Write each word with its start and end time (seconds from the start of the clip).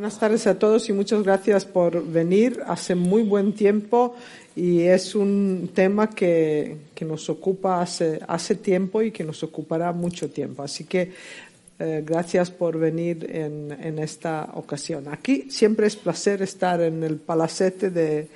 buenas 0.00 0.18
tardes 0.18 0.46
a 0.46 0.58
todos 0.58 0.88
y 0.88 0.94
muchas 0.94 1.22
gracias 1.22 1.66
por 1.66 2.02
venir. 2.02 2.62
Hace 2.66 2.94
muy 2.94 3.22
buen 3.22 3.52
tiempo 3.52 4.16
y 4.56 4.80
es 4.80 5.14
un 5.14 5.72
tema 5.74 6.08
que, 6.08 6.78
que 6.94 7.04
nos 7.04 7.28
ocupa 7.28 7.82
hace, 7.82 8.18
hace 8.26 8.54
tiempo 8.54 9.02
y 9.02 9.10
que 9.10 9.24
nos 9.24 9.42
ocupará 9.42 9.92
mucho 9.92 10.30
tiempo. 10.30 10.62
Así 10.62 10.84
que 10.84 11.12
eh, 11.82 12.04
gracias 12.04 12.50
por 12.50 12.78
venir 12.78 13.26
en, 13.30 13.74
en, 13.80 13.98
esta 13.98 14.50
ocasión. 14.52 15.08
Aquí 15.08 15.50
siempre 15.50 15.86
es 15.86 15.96
placer 15.96 16.42
estar 16.42 16.82
en 16.82 17.02
el 17.02 17.16
palacete 17.16 17.88
de, 17.88 18.28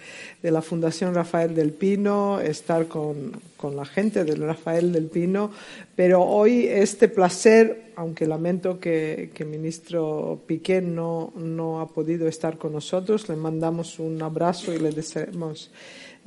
de 0.43 0.51
la 0.51 0.63
Fundación 0.63 1.15
Rafael 1.15 1.55
del 1.55 1.73
Pino, 1.73 2.41
estar 2.41 2.89
con, 2.89 3.33
con, 3.59 3.77
la 3.77 3.85
gente 3.85 4.25
del 4.25 4.41
Rafael 4.41 4.95
del 4.95 5.09
Pino, 5.09 5.51
pero 5.95 6.23
hoy 6.23 6.67
este 6.67 7.09
placer, 7.09 7.93
aunque 7.97 8.27
lamento 8.27 8.81
que, 8.81 9.31
que 9.35 9.43
el 9.43 9.51
ministro 9.51 10.41
Piqué 10.47 10.81
no, 10.81 11.35
no 11.37 11.81
ha 11.81 11.89
podido 11.89 12.27
estar 12.27 12.57
con 12.57 12.73
nosotros, 12.73 13.29
le 13.29 13.37
mandamos 13.37 13.99
un 13.99 14.23
abrazo 14.23 14.73
y 14.73 14.79
le 14.79 14.91
deseamos 14.91 15.71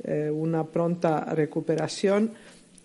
eh, 0.04 0.30
una 0.32 0.62
pronta 0.62 1.24
recuperación 1.34 2.30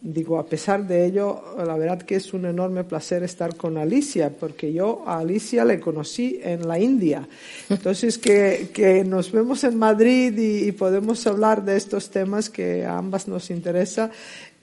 digo, 0.04 0.38
a 0.38 0.46
pesar 0.46 0.86
de 0.86 1.06
ello, 1.06 1.42
la 1.66 1.78
verdad 1.78 2.02
que 2.02 2.16
es 2.16 2.34
un 2.34 2.46
enorme 2.46 2.84
placer 2.84 3.24
estar 3.24 3.56
con 3.56 3.78
Alicia, 3.78 4.30
porque 4.38 4.74
yo 4.74 5.02
a 5.08 5.20
Alicia 5.20 5.64
le 5.64 5.80
conocí 5.80 6.42
en 6.44 6.68
la 6.68 6.78
India. 6.78 7.26
Entonces, 7.70 8.18
que, 8.18 8.70
que 8.74 9.06
nos 9.06 9.32
vemos 9.32 9.64
en 9.64 9.78
Madrid 9.78 10.38
y, 10.38 10.68
y, 10.68 10.72
podemos 10.74 11.26
hablar 11.26 11.64
de 11.64 11.78
estos 11.78 12.10
temas 12.10 12.50
que 12.50 12.84
a 12.84 12.98
ambas 12.98 13.30
nos 13.30 13.50
interesa, 13.50 14.12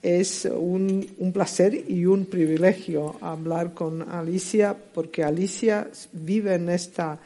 es 0.03 0.45
un, 0.45 1.07
un 1.17 1.31
placer 1.31 1.85
y 1.87 2.05
un 2.05 2.25
privilegio 2.25 3.15
hablar 3.19 3.73
con 3.73 4.07
Alicia, 4.11 4.75
porque 4.93 5.23
Alicia 5.23 5.87
vive 6.13 6.53
en 6.53 6.69
esta 6.69 7.19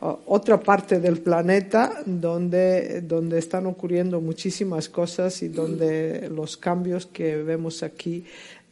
otra 0.00 0.60
parte 0.60 0.98
del 1.00 1.20
planeta 1.20 2.02
donde, 2.04 3.00
donde 3.02 3.38
están 3.38 3.66
ocurriendo 3.66 4.20
muchísimas 4.20 4.88
cosas 4.88 5.42
y 5.42 5.48
donde 5.48 6.28
los 6.30 6.56
cambios 6.56 7.06
que 7.06 7.36
vemos 7.42 7.82
aquí 7.82 8.24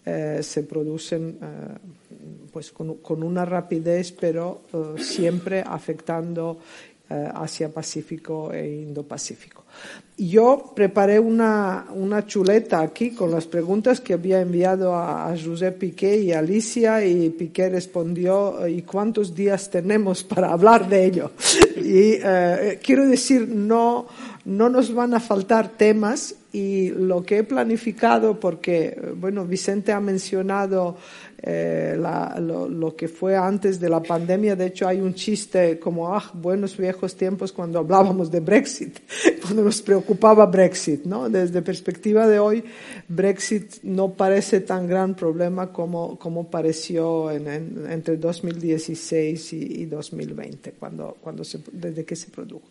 eh, 0.05 0.40
se 0.42 0.64
producen 0.64 1.38
eh, 1.40 1.78
pues 2.52 2.72
con, 2.72 2.96
con, 2.96 3.22
una 3.22 3.44
rapidez, 3.44 4.10
pero 4.12 4.62
eh, 4.72 5.00
siempre 5.00 5.62
afectando 5.64 6.58
eh, 7.12 7.30
Asia 7.34 7.68
Pacífico 7.68 8.52
e 8.52 8.82
Indo-Pacífico. 8.82 9.64
Yo 10.16 10.72
preparé 10.77 11.18
una, 11.18 11.86
una, 11.94 12.27
chuleta 12.27 12.80
aquí 12.80 13.10
con 13.10 13.30
las 13.30 13.46
preguntas 13.46 14.00
que 14.00 14.12
había 14.12 14.41
enviado 14.41 14.94
a, 14.94 15.30
a 15.30 15.36
José 15.36 15.72
Piqué 15.72 16.18
y 16.18 16.33
Alicia 16.33 17.05
y 17.05 17.30
Piqué 17.30 17.68
respondió 17.70 18.66
¿y 18.68 18.83
cuántos 18.83 19.34
días 19.34 19.70
tenemos 19.70 20.22
para 20.22 20.52
hablar 20.52 20.88
de 20.88 21.05
ello? 21.05 21.30
Y 21.77 22.18
eh, 22.22 22.78
quiero 22.83 23.06
decir, 23.06 23.48
no, 23.48 24.06
no 24.44 24.68
nos 24.68 24.94
van 24.94 25.14
a 25.14 25.20
faltar 25.20 25.68
temas 25.70 26.34
y 26.52 26.90
lo 26.90 27.24
que 27.24 27.38
he 27.38 27.44
planificado, 27.44 28.38
porque, 28.38 29.00
bueno, 29.16 29.46
Vicente 29.46 29.92
ha 29.92 30.00
mencionado 30.00 30.96
eh, 31.44 31.96
la, 31.98 32.38
lo, 32.38 32.68
lo, 32.68 32.94
que 32.94 33.08
fue 33.08 33.36
antes 33.36 33.80
de 33.80 33.88
la 33.88 34.00
pandemia. 34.00 34.54
De 34.54 34.66
hecho, 34.66 34.86
hay 34.86 35.00
un 35.00 35.12
chiste 35.14 35.76
como, 35.80 36.14
ah, 36.14 36.30
buenos 36.34 36.76
viejos 36.76 37.16
tiempos 37.16 37.52
cuando 37.52 37.80
hablábamos 37.80 38.30
de 38.30 38.38
Brexit, 38.38 39.00
cuando 39.42 39.64
nos 39.64 39.82
preocupaba 39.82 40.46
Brexit, 40.46 41.04
¿no? 41.04 41.28
Desde 41.28 41.60
perspectiva 41.60 42.28
de 42.28 42.38
hoy, 42.38 42.62
Brexit 43.08 43.82
no 43.82 44.12
parece 44.12 44.60
tan 44.60 44.86
gran 44.86 45.16
problema 45.16 45.72
como, 45.72 46.16
como 46.16 46.48
pareció 46.48 47.30
en, 47.32 47.48
en, 47.48 47.90
entre 47.90 48.16
2016 48.18 49.52
y, 49.52 49.56
y 49.82 49.86
2020, 49.86 50.74
cuando, 50.78 51.17
cuando 51.20 51.42
se, 51.42 51.58
desde 51.72 52.05
que 52.05 52.14
se 52.14 52.30
produjo. 52.30 52.68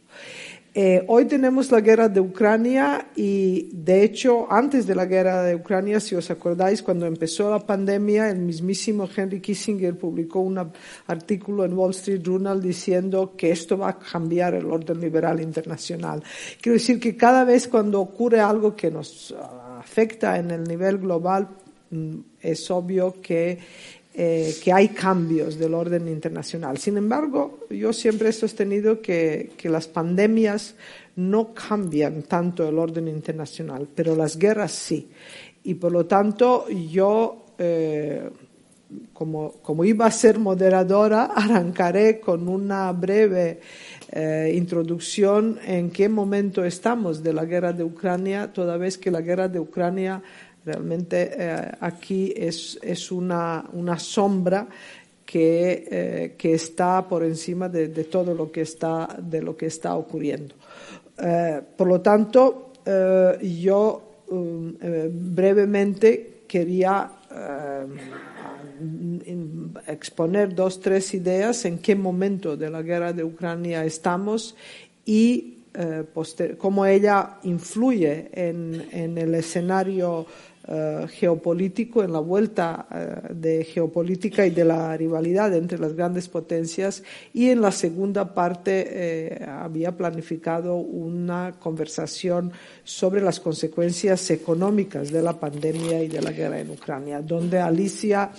Eh, 0.74 1.04
hoy 1.09 1.26
tenemos 1.26 1.70
la 1.70 1.82
guerra 1.82 2.08
de 2.08 2.22
Ucrania 2.22 3.09
y, 3.14 3.70
de 3.74 4.04
hecho, 4.04 4.50
antes 4.50 4.88
de 4.88 4.96
la 4.96 5.06
guerra 5.06 5.44
de 5.44 5.56
Ucrania, 5.56 6.00
si 6.00 6.16
os 6.16 6.32
acordáis, 6.32 6.82
cuando 6.82 7.06
empezó 7.06 7.50
la 7.50 7.59
pandemia, 7.59 8.30
el 8.30 8.40
mismísimo 8.40 9.09
Henry 9.14 9.42
Kissinger 9.42 9.98
publicó 9.98 10.40
un 10.40 10.72
artículo 11.08 11.66
en 11.66 11.74
Wall 11.74 11.92
Street 11.92 12.22
Journal 12.22 12.62
diciendo 12.62 13.34
que 13.36 13.52
esto 13.52 13.78
va 13.78 13.90
a 13.90 14.00
cambiar 14.00 14.54
el 14.54 14.66
orden 14.66 15.02
liberal 15.02 15.42
internacional. 15.42 16.24
Quiero 16.62 16.78
decir 16.78 17.02
que 17.02 17.18
cada 17.18 17.44
vez 17.44 17.68
cuando 17.68 18.00
ocurre 18.00 18.40
algo 18.40 18.74
que 18.74 18.90
nos 18.90 19.36
afecta 19.78 20.38
en 20.38 20.52
el 20.52 20.64
nivel 20.64 21.00
global, 21.00 21.50
mm, 21.90 22.16
es 22.40 22.72
obvio 22.72 23.16
que 23.22 23.59
eh, 24.13 24.55
que 24.61 24.73
hay 24.73 24.89
cambios 24.89 25.57
del 25.57 25.73
orden 25.73 26.07
internacional. 26.09 26.77
Sin 26.77 26.97
embargo, 26.97 27.59
yo 27.69 27.94
siempre 27.94 28.27
he 28.29 28.33
sostenido 28.33 29.01
que, 29.01 29.51
que, 29.55 29.69
las 29.69 29.88
pandemias 29.88 30.75
no 31.16 31.53
cambian 31.53 32.23
tanto 32.23 32.67
el 32.67 32.77
orden 32.77 33.07
internacional, 33.07 33.88
pero 33.95 34.13
las 34.16 34.38
guerras 34.38 34.73
sí. 34.73 35.09
Y 35.63 35.75
por 35.75 35.91
lo 35.91 36.05
tanto, 36.07 36.67
yo, 36.69 37.45
eh, 37.57 38.29
como, 39.13 39.53
como, 39.61 39.85
iba 39.85 40.07
a 40.07 40.11
ser 40.11 40.39
moderadora, 40.39 41.25
arrancaré 41.35 42.19
con 42.19 42.49
una 42.49 42.91
breve 42.91 43.59
eh, 44.11 44.51
introducción 44.55 45.59
en 45.66 45.91
qué 45.91 46.09
momento 46.09 46.66
estamos 46.66 47.23
de 47.23 47.33
la 47.33 47.45
guerra 47.45 47.73
de 47.73 47.83
Ucrania, 47.83 48.51
toda 48.51 48.78
vez 48.78 48.97
que 48.97 49.11
la 49.11 49.22
guerra 49.22 49.47
de 49.47 49.59
Ucrania 49.59 50.22
Realmente 50.63 51.31
eh, 51.38 51.72
aquí 51.79 52.31
es, 52.35 52.77
es 52.83 53.11
una, 53.11 53.66
una, 53.73 53.97
sombra 53.97 54.67
que, 55.25 55.88
eh, 55.89 56.35
que, 56.38 56.53
está 56.53 57.07
por 57.07 57.23
encima 57.23 57.67
de, 57.67 57.88
de, 57.88 58.03
todo 58.03 58.35
lo 58.35 58.51
que 58.51 58.61
está, 58.61 59.17
de 59.19 59.41
lo 59.41 59.57
que 59.57 59.66
está 59.66 59.95
ocurriendo. 59.95 60.53
Eh, 61.17 61.61
por 61.75 61.88
lo 61.88 61.99
tanto, 62.01 62.73
yo 63.41 64.01
um, 64.29 64.73
brevemente 65.11 66.44
quería 66.47 67.11
exponer 69.88 70.53
dos, 70.53 70.79
tres 70.79 71.13
ideas 71.13 71.66
en 71.66 71.79
qué 71.79 71.95
momento 71.95 72.57
de 72.57 72.69
la 72.69 72.81
guerra 72.81 73.13
de 73.13 73.23
Ucrania 73.23 73.85
estamos 73.85 74.55
y 75.05 75.57
cómo 76.57 76.85
ella 76.85 77.38
influye 77.43 78.29
en, 78.33 78.89
en 78.91 79.17
el 79.17 79.35
escenario 79.35 80.25
Uh, 80.67 81.07
geopolítico, 81.07 82.03
en 82.03 82.13
la 82.13 82.19
vuelta 82.19 82.85
uh, 82.91 83.33
de 83.33 83.63
geopolítica 83.63 84.45
y 84.45 84.51
de 84.51 84.63
la 84.63 84.95
rivalidad 84.95 85.55
entre 85.55 85.79
las 85.79 85.95
grandes 85.95 86.29
potencias. 86.29 87.01
Y 87.33 87.49
en 87.49 87.61
la 87.61 87.72
segunda 87.72 88.35
parte 88.35 88.85
eh, 88.88 89.44
había 89.44 89.97
planificado 89.97 90.75
una 90.75 91.53
conversación 91.59 92.51
sobre 92.83 93.22
las 93.22 93.39
consecuencias 93.39 94.29
económicas 94.29 95.09
de 95.11 95.23
la 95.23 95.39
pandemia 95.39 96.03
y 96.03 96.07
de 96.07 96.22
la 96.22 96.31
guerra 96.31 96.59
en 96.59 96.69
Ucrania, 96.69 97.22
donde 97.22 97.59
Alicia 97.59 98.29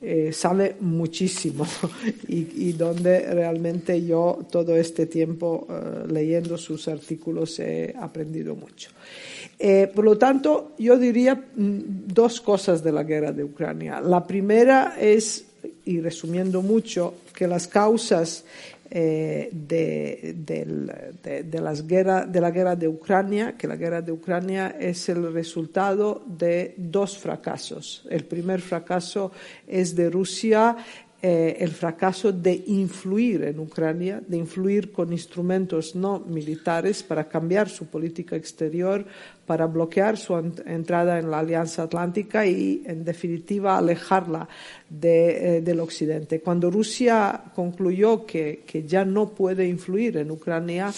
eh, 0.00 0.32
muchísimo 0.80 1.66
y, 2.28 2.72
donde 2.72 3.20
realmente 3.20 4.04
yo 4.04 4.38
todo 4.50 4.76
este 4.76 5.06
tiempo 5.06 5.66
uh, 5.68 6.12
leyendo 6.12 6.58
sus 6.58 6.86
artículos 6.88 7.58
he 7.58 7.94
aprendido 7.98 8.54
mucho. 8.54 8.90
Eh, 9.58 9.90
por 9.94 10.04
lo 10.04 10.18
tanto, 10.18 10.72
yo 10.78 10.98
diría 10.98 11.34
mm, 11.34 11.78
dos 12.12 12.40
cosas 12.40 12.84
de 12.84 12.92
la 12.92 13.04
guerra 13.04 13.32
de 13.32 13.44
Ucrania. 13.44 14.00
La 14.00 14.26
primera 14.26 14.96
es, 15.00 15.46
y 15.86 16.00
resumiendo 16.00 16.60
mucho, 16.60 17.14
que 17.34 17.46
las 17.46 17.66
causas 17.66 18.44
eh, 18.90 19.48
de, 19.52 20.34
de, 20.36 20.64
de, 21.22 21.42
de, 21.42 21.60
las 21.60 21.86
guerra, 21.86 22.26
de 22.26 22.40
la 22.40 22.50
guerra 22.50 22.76
de 22.76 22.88
Ucrania, 22.88 23.56
que 23.56 23.66
la 23.66 23.76
guerra 23.76 24.02
de 24.02 24.12
Ucrania 24.12 24.76
es 24.78 25.08
el 25.08 25.32
resultado 25.32 26.22
de 26.26 26.74
dos 26.76 27.18
fracasos. 27.18 28.06
El 28.10 28.24
primer 28.24 28.60
fracaso 28.60 29.32
es 29.66 29.94
de 29.94 30.10
Rusia 30.10 30.76
eh, 31.22 31.56
el 31.60 31.70
fracaso 31.70 32.30
de 32.30 32.64
influir 32.66 33.44
en 33.44 33.58
Ucrania, 33.58 34.22
de 34.26 34.36
influir 34.36 34.92
con 34.92 35.12
instrumentos 35.12 35.94
no 35.94 36.20
militares 36.20 37.02
para 37.02 37.26
cambiar 37.26 37.68
su 37.68 37.86
política 37.86 38.36
exterior, 38.36 39.04
para 39.46 39.66
bloquear 39.66 40.18
su 40.18 40.34
entrada 40.36 41.18
en 41.18 41.30
la 41.30 41.38
Alianza 41.38 41.84
Atlántica 41.84 42.44
y, 42.44 42.82
en 42.84 43.04
definitiva, 43.04 43.78
alejarla 43.78 44.46
eh, 45.02 45.62
del 45.64 45.80
Occidente. 45.80 46.40
Cuando 46.40 46.70
Rusia 46.70 47.44
concluyó 47.54 48.26
que, 48.26 48.62
que, 48.66 48.82
ya 48.84 49.04
no 49.04 49.30
puede 49.30 49.66
influir 49.66 50.18
en 50.18 50.30
Ucrania 50.30 50.92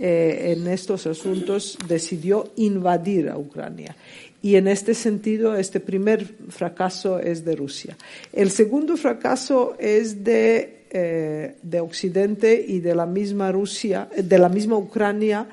eh, 0.00 0.54
en 0.56 0.68
estos 0.68 1.08
asuntos, 1.08 1.76
decidió 1.88 2.52
invadir 2.54 3.28
a 3.28 3.36
Ucrania. 3.36 3.96
Y 4.40 4.54
en 4.54 4.68
este 4.68 4.94
sentido, 4.94 5.56
este 5.56 5.80
primer 5.80 6.24
fracaso 6.48 7.18
es 7.18 7.44
de 7.44 7.56
Rusia. 7.56 7.96
El 8.32 8.50
segundo 8.50 8.96
fracaso 8.96 9.74
es 9.78 10.22
de, 10.22 10.84
eh, 10.90 11.56
de 11.60 11.80
Occidente 11.80 12.64
y 12.66 12.78
de 12.78 12.94
la 12.94 13.06
misma 13.06 13.50
Rusia, 13.50 14.08
de 14.16 14.38
la 14.38 14.48
misma 14.48 14.76
Ucrania, 14.76 15.48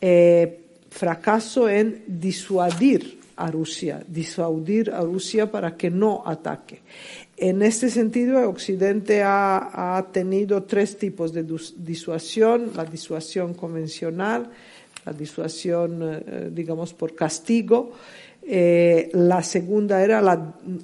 eh, 0.00 0.58
fracaso 0.90 1.68
en 1.68 2.02
disuadir 2.06 3.20
a 3.36 3.50
Rusia, 3.50 4.02
disuadir 4.06 4.90
a 4.90 5.00
Rusia 5.00 5.50
para 5.50 5.76
que 5.76 5.90
no 5.90 6.22
ataque. 6.26 6.80
En 7.36 7.62
este 7.62 7.88
sentido, 7.88 8.48
Occidente 8.48 9.22
ha, 9.22 9.96
ha 9.96 10.12
tenido 10.12 10.64
tres 10.64 10.98
tipos 10.98 11.32
de 11.32 11.44
disuasión, 11.76 12.70
la 12.76 12.84
disuasión 12.84 13.54
convencional, 13.54 14.50
la 15.04 15.12
disuasión, 15.12 16.00
eh, 16.02 16.50
digamos, 16.52 16.94
por 16.94 17.14
castigo, 17.14 17.92
eh, 18.46 19.08
la 19.14 19.42
segunda 19.42 20.02
era 20.02 20.20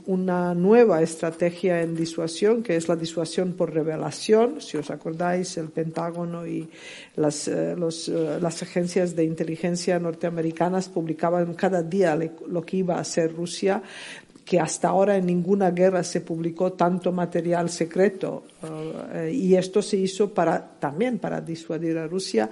una 0.06 0.54
nueva 0.54 1.02
estrategia 1.02 1.82
en 1.82 1.94
disuasión, 1.94 2.62
que 2.62 2.76
es 2.76 2.88
la 2.88 2.96
disuasión 2.96 3.52
por 3.52 3.74
revelación. 3.74 4.62
Si 4.62 4.78
os 4.78 4.90
acordáis, 4.90 5.58
el 5.58 5.68
Pentágono 5.68 6.46
y 6.46 6.70
las, 7.16 7.48
eh, 7.48 7.74
eh, 7.76 8.38
las 8.40 8.62
agencias 8.62 9.14
de 9.14 9.24
inteligencia 9.24 9.98
norteamericanas 9.98 10.88
publicaban 10.88 11.52
cada 11.52 11.82
día 11.82 12.18
lo 12.48 12.62
que 12.62 12.78
iba 12.78 12.96
a 12.96 13.00
hacer 13.00 13.34
Rusia 13.34 13.82
que 14.42 14.58
hasta 14.58 14.88
ahora 14.88 15.16
en 15.16 15.26
ninguna 15.26 15.70
guerra 15.70 16.02
se 16.02 16.22
publicó 16.22 16.72
tanto 16.72 17.12
material 17.12 17.70
secreto 17.70 18.42
y 19.30 19.54
esto 19.54 19.80
se 19.80 19.96
hizo 19.96 20.34
para, 20.34 20.72
también 20.80 21.20
para 21.20 21.40
disuadir 21.40 21.96
a 21.98 22.08
Rusia 22.08 22.50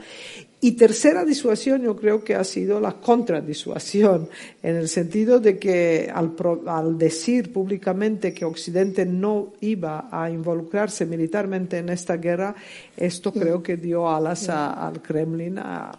y 0.60 0.72
tercera 0.72 1.24
disuasión 1.24 1.82
yo 1.82 1.94
creo 1.94 2.24
que 2.24 2.34
ha 2.34 2.42
sido 2.42 2.80
la 2.80 2.94
contradisuasión, 2.94 4.28
en 4.62 4.76
el 4.76 4.88
sentido 4.88 5.38
de 5.38 5.56
que 5.56 6.10
al, 6.12 6.34
al, 6.66 6.98
decir 6.98 7.52
públicamente 7.52 8.34
que 8.34 8.44
Occidente 8.44 9.06
no 9.06 9.52
iba 9.60 10.08
a 10.10 10.28
involucrarse 10.30 11.06
militarmente 11.06 11.78
en 11.78 11.90
esta 11.90 12.16
guerra, 12.16 12.56
esto 12.96 13.32
creo 13.32 13.62
que 13.62 13.76
dio 13.76 14.10
alas 14.10 14.48
al 14.48 15.00
Kremlin 15.00 15.58
a, 15.58 15.92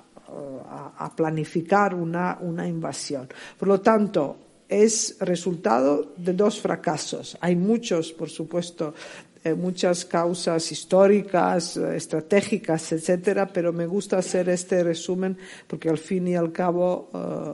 a, 0.97 1.15
planificar 1.15 1.95
una, 1.95 2.37
una 2.41 2.67
invasión. 2.67 3.29
Por 3.57 3.67
lo 3.67 3.79
tanto, 3.79 4.37
es 4.67 5.17
resultado 5.19 6.13
de 6.15 6.33
dos 6.33 6.61
fracasos. 6.61 7.37
Hay 7.41 7.55
muchos, 7.55 8.11
por 8.13 8.29
supuesto, 8.29 8.93
eh, 9.41 9.53
muchas 9.53 10.03
causas 10.03 10.69
históricas, 10.69 11.77
eh, 11.77 11.95
estratégicas, 11.95 12.91
etcétera, 12.91 13.47
pero 13.47 13.71
me 13.71 13.85
gusta 13.85 14.17
hacer 14.17 14.49
este 14.49 14.83
resumen 14.83 15.37
porque 15.65 15.87
al 15.87 15.97
fin 15.97 16.27
y 16.27 16.35
al 16.35 16.51
cabo 16.51 17.09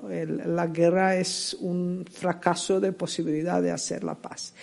eh, 0.09 0.25
la 0.25 0.65
guerra 0.65 1.15
es 1.15 1.55
un 1.59 2.03
fracaso 2.11 2.79
de 2.79 2.91
posibilidad 2.91 3.61
de 3.61 3.69
hacer 3.69 4.03
la 4.03 4.15
paz. 4.15 4.55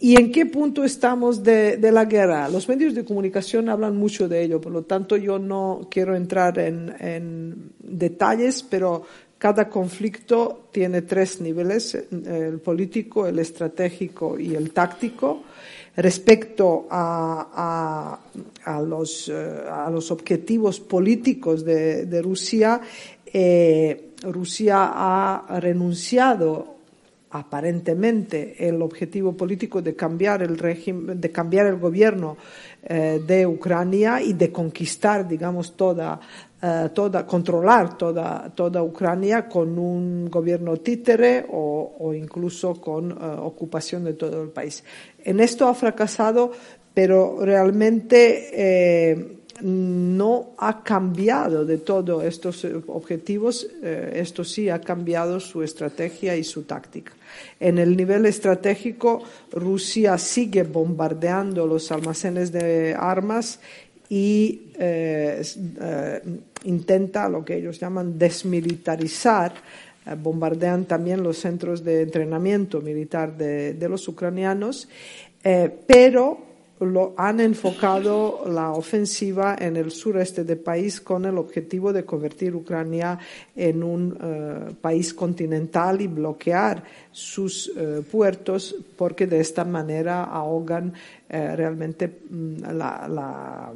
¿Y 0.00 0.18
en 0.18 0.32
qué 0.32 0.46
punto 0.46 0.82
estamos 0.82 1.44
de, 1.44 1.78
la 1.80 2.04
guerra? 2.04 2.48
Los 2.48 2.68
medios 2.68 2.96
de 2.96 3.04
comunicación 3.04 3.68
hablan 3.68 3.96
mucho 3.96 4.26
de 4.26 4.42
ello, 4.42 4.60
por 4.60 4.72
lo 4.72 4.82
tanto 4.82 5.16
yo 5.16 5.38
no 5.38 5.86
quiero 5.88 6.16
entrar 6.16 6.58
en, 6.58 6.92
en 6.98 7.70
detalles, 7.78 8.64
pero 8.64 9.04
cada 9.38 9.68
conflicto 9.68 10.68
tiene 10.72 11.02
tres 11.02 11.40
niveles, 11.40 11.94
el 11.94 12.58
político, 12.58 13.28
el 13.28 13.38
estratégico 13.38 14.36
y 14.36 14.56
el 14.56 14.72
táctico 14.72 15.44
respecto 15.96 16.86
a, 16.90 18.18
a, 18.64 18.80
los, 18.80 19.28
eh, 19.28 19.34
a 19.70 19.90
los, 19.90 20.10
objetivos 20.10 20.80
políticos 20.80 21.64
de, 21.64 22.06
de 22.06 22.22
Rusia, 22.22 22.80
eh, 23.32 24.12
Rusia 24.22 24.90
ha 24.92 25.58
renunciado 25.60 26.76
aparentemente 27.30 28.66
el 28.66 28.80
objetivo 28.82 29.36
político 29.36 29.82
de 29.82 29.94
cambiar 29.94 30.42
el 30.42 30.58
régimen, 30.58 31.20
de 31.20 31.30
cambiar 31.32 31.66
el 31.66 31.76
gobierno 31.76 32.36
eh, 32.82 33.20
de 33.26 33.46
Ucrania 33.46 34.22
y 34.22 34.32
de 34.32 34.52
conquistar, 34.52 35.26
digamos, 35.28 35.76
toda, 35.76 36.20
toda, 36.94 37.26
controlar 37.26 37.96
toda, 37.98 38.50
toda 38.54 38.82
Ucrania 38.82 39.48
con 39.48 39.78
un 39.78 40.30
gobierno 40.30 40.78
títere 40.78 41.46
o, 41.50 42.12
incluso 42.14 42.80
con 42.80 43.12
ocupación 43.12 44.04
de 44.04 44.14
todo 44.14 44.42
el 44.42 44.48
país. 44.48 44.82
En 45.22 45.40
esto 45.40 45.68
ha 45.68 45.74
fracasado, 45.74 46.52
pero 46.94 47.36
realmente 47.40 48.50
eh, 48.52 49.36
no 49.62 50.54
ha 50.58 50.82
cambiado 50.82 51.64
de 51.64 51.78
todos 51.78 52.24
estos 52.24 52.66
objetivos, 52.86 53.66
eh, 53.82 54.12
esto 54.16 54.44
sí 54.44 54.68
ha 54.68 54.80
cambiado 54.80 55.40
su 55.40 55.62
estrategia 55.62 56.36
y 56.36 56.44
su 56.44 56.62
táctica. 56.62 57.12
En 57.60 57.78
el 57.78 57.96
nivel 57.96 58.26
estratégico, 58.26 59.22
Rusia 59.52 60.18
sigue 60.18 60.62
bombardeando 60.62 61.66
los 61.66 61.90
almacenes 61.92 62.52
de 62.52 62.94
armas 62.98 63.60
y 64.08 64.72
eh, 64.78 65.42
intenta 66.64 67.28
lo 67.28 67.44
que 67.44 67.56
ellos 67.56 67.78
llaman 67.80 68.18
desmilitarizar 68.18 69.52
bombardean 70.14 70.84
también 70.84 71.22
los 71.22 71.38
centros 71.38 71.82
de 71.82 72.02
entrenamiento 72.02 72.80
militar 72.80 73.36
de, 73.36 73.88
los 73.88 74.06
ucranianos, 74.06 74.88
eh, 75.42 75.70
pero 75.86 76.46
lo 76.80 77.14
han 77.16 77.40
enfocado 77.40 78.44
la 78.46 78.72
ofensiva 78.72 79.56
en 79.58 79.76
el 79.76 79.90
sureste 79.90 80.44
del 80.44 80.58
país 80.58 81.00
con 81.00 81.24
el 81.24 81.38
objetivo 81.38 81.92
de 81.92 82.04
convertir 82.04 82.54
Ucrania 82.54 83.18
en 83.54 83.82
un 83.82 84.18
eh, 84.20 84.74
país 84.80 85.14
continental 85.14 86.02
y 86.02 86.06
bloquear 86.06 86.84
sus 87.10 87.72
eh, 87.74 88.02
puertos 88.10 88.76
porque 88.96 89.26
de 89.26 89.40
esta 89.40 89.64
manera 89.64 90.24
ahogan 90.24 90.92
eh, 91.28 91.56
realmente 91.56 92.08
mm, 92.08 92.56
la, 92.72 93.72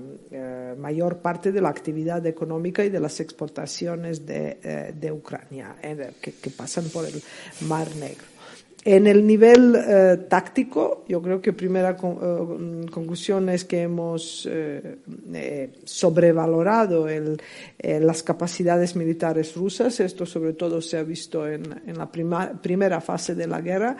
mayor 0.78 1.18
parte 1.18 1.52
de 1.52 1.60
la 1.60 1.68
actividad 1.68 2.24
económica 2.26 2.84
y 2.84 2.90
de 2.90 3.00
las 3.00 3.20
exportaciones 3.20 4.24
de, 4.24 4.92
de 4.94 5.12
Ucrania 5.12 5.76
que 6.20 6.50
pasan 6.50 6.84
por 6.90 7.04
el 7.06 7.22
Mar 7.68 7.88
Negro. 7.96 8.24
En 8.82 9.06
el 9.06 9.26
nivel 9.26 9.76
eh, 9.76 10.16
táctico, 10.26 11.04
yo 11.06 11.20
creo 11.20 11.42
que 11.42 11.52
primera 11.52 11.90
eh, 11.90 12.86
conclusión 12.90 13.50
es 13.50 13.66
que 13.66 13.82
hemos 13.82 14.48
eh, 14.50 15.70
sobrevalorado 15.84 17.06
las 17.78 18.22
capacidades 18.22 18.96
militares 18.96 19.54
rusas. 19.54 20.00
Esto 20.00 20.24
sobre 20.24 20.54
todo 20.54 20.80
se 20.80 20.96
ha 20.96 21.02
visto 21.02 21.46
en, 21.46 21.62
la 21.94 22.10
primera 22.10 23.00
fase 23.02 23.34
de 23.34 23.46
la 23.46 23.60
guerra. 23.60 23.98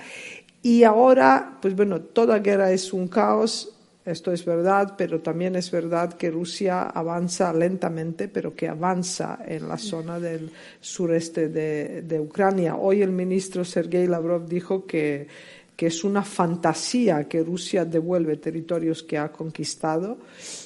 Y 0.63 0.85
ahora, 0.85 1.59
pues 1.61 1.75
bueno, 1.75 2.01
toda 2.01 2.39
guerra 2.39 2.71
es 2.73 2.93
un 2.93 3.09
caos 3.09 3.75
esto 4.05 4.33
es 4.33 4.45
verdad, 4.45 4.95
pero 4.97 5.21
también 5.21 5.57
es 5.57 5.71
verdad 5.71 6.15
que 6.15 6.31
Rusia 6.31 6.83
avanza 6.83 7.53
lentamente, 7.53 8.29
pero 8.29 8.55
que 8.55 8.67
avanza 8.67 9.41
en 9.47 9.69
la 9.69 9.77
zona 9.77 10.19
del 10.19 10.51
sureste 10.81 11.49
de, 11.49 12.21
Ucrania. 12.21 12.77
Hoy 12.77 13.03
el 13.03 13.11
ministro 13.11 13.65
Sergei 13.65 14.07
Lavrov 14.07 14.49
dijo 14.49 14.87
que, 14.87 15.29
que 15.77 15.87
es 15.89 16.03
una 16.03 16.23
fantasía 16.23 17.29
que 17.29 17.43
Rusia 17.43 17.85
devuelve 17.85 18.37
territorios 18.39 19.03
que 19.03 19.19
ha 19.19 19.31
conquistado 19.31 20.19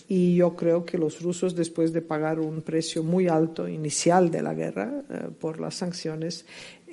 y 0.09 0.37
yo 0.37 0.55
creo 0.55 0.85
que 0.85 0.97
los 0.97 1.21
rusos, 1.21 1.57
después 1.57 1.93
de 1.93 2.03
pagar 2.03 2.39
un 2.39 2.63
precio 2.63 3.03
muy 3.03 3.27
alto 3.27 3.69
inicial 3.69 4.31
de 4.31 4.43
la 4.43 4.55
guerra 4.55 5.03
eh, 5.11 5.29
por 5.41 5.61
las 5.61 5.75
sanciones, 5.75 6.47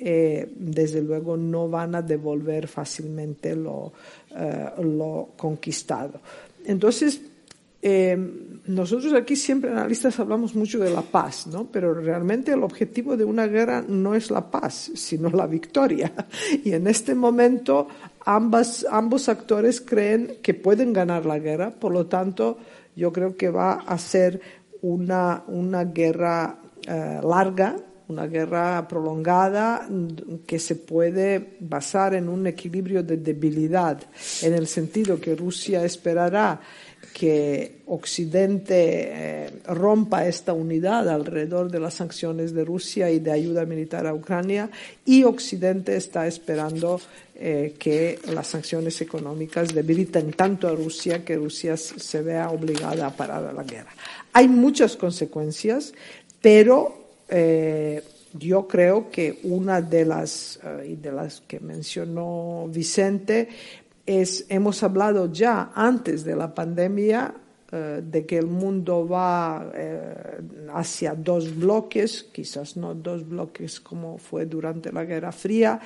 eh, 0.03 0.51
desde 0.55 0.99
luego 0.99 1.37
no 1.37 1.69
van 1.69 1.93
a 1.93 2.01
devolver 2.01 2.67
fácilmente 2.67 3.55
lo, 3.55 3.93
eh, 4.35 4.71
lo 4.81 5.29
conquistado. 5.37 6.19
Entonces, 6.65 7.21
eh, 7.83 8.17
nosotros 8.65 9.13
aquí 9.13 9.35
siempre 9.35 9.69
analistas 9.69 10.19
hablamos 10.19 10.55
mucho 10.55 10.79
de 10.79 10.89
la 10.89 11.03
paz, 11.03 11.45
¿no? 11.45 11.67
Pero 11.71 11.93
realmente 11.93 12.51
el 12.51 12.63
objetivo 12.63 13.15
de 13.15 13.25
una 13.25 13.45
guerra 13.45 13.85
no 13.87 14.15
es 14.15 14.31
la 14.31 14.49
paz, 14.49 14.89
sino 14.95 15.29
la 15.29 15.45
victoria. 15.45 16.11
Y 16.63 16.73
en 16.73 16.87
este 16.87 17.13
momento 17.13 17.87
ambas, 18.25 18.87
ambos 18.89 19.29
actores 19.29 19.81
creen 19.81 20.37
que 20.41 20.55
pueden 20.55 20.93
ganar 20.93 21.27
la 21.27 21.37
guerra, 21.37 21.69
por 21.69 21.91
lo 21.91 22.07
tanto 22.07 22.57
yo 22.95 23.13
creo 23.13 23.37
que 23.37 23.51
va 23.51 23.73
a 23.73 23.99
ser 23.99 24.41
una, 24.81 25.43
una 25.47 25.83
guerra 25.83 26.57
larga, 27.23 27.75
una 28.11 28.27
guerra 28.27 28.87
prolongada 28.87 29.87
que 30.45 30.59
se 30.59 30.75
puede 30.75 31.57
basar 31.59 32.13
en 32.13 32.29
un 32.29 32.45
equilibrio 32.45 33.01
de 33.03 33.17
debilidad, 33.17 33.99
en 34.41 34.53
el 34.53 34.67
sentido 34.67 35.19
que 35.19 35.35
Rusia 35.35 35.83
esperará 35.83 36.59
que 37.13 37.81
Occidente 37.87 38.75
eh, 38.75 39.49
rompa 39.67 40.27
esta 40.27 40.53
unidad 40.53 41.09
alrededor 41.09 41.69
de 41.69 41.79
las 41.79 41.95
sanciones 41.95 42.53
de 42.53 42.63
Rusia 42.63 43.09
y 43.11 43.19
de 43.19 43.31
ayuda 43.31 43.65
militar 43.65 44.07
a 44.07 44.13
Ucrania 44.13 44.69
y 45.05 45.23
Occidente 45.23 45.95
está 45.95 46.27
esperando 46.27 47.01
eh, 47.35 47.75
que 47.77 48.19
las 48.33 48.47
sanciones 48.47 49.01
económicas 49.01 49.73
debiliten 49.73 50.31
tanto 50.33 50.67
a 50.67 50.75
Rusia 50.75 51.25
que 51.25 51.35
Rusia 51.35 51.75
se 51.75 52.21
vea 52.21 52.49
obligada 52.49 53.07
a 53.07 53.15
parar 53.15 53.53
la 53.53 53.63
guerra. 53.63 53.91
Hay 54.33 54.47
muchas 54.47 54.95
consecuencias, 54.95 55.93
pero 56.41 57.00
eh, 57.31 58.03
yo 58.33 58.67
creo 58.67 59.09
que 59.09 59.39
una 59.43 59.81
de 59.81 60.05
las, 60.05 60.59
eh, 60.63 60.97
de 61.01 61.11
las 61.11 61.41
que 61.41 61.59
mencionó 61.61 62.67
Vicente 62.69 63.47
es, 64.05 64.45
hemos 64.49 64.83
hablado 64.83 65.31
ya 65.31 65.71
antes 65.73 66.25
de 66.25 66.35
la 66.35 66.53
pandemia 66.53 67.33
eh, 67.71 68.01
de 68.03 68.25
que 68.25 68.37
el 68.37 68.47
mundo 68.47 69.07
va 69.07 69.71
hacia 70.73 71.15
dos 71.15 71.55
bloques, 71.55 72.23
quizás 72.33 72.75
no 72.75 72.93
dos 72.93 73.27
bloques 73.27 73.79
como 73.79 74.17
fue 74.17 74.45
durante 74.45 74.91
la 74.91 75.05
Guerra 75.05 75.31
Fría, 75.31 75.79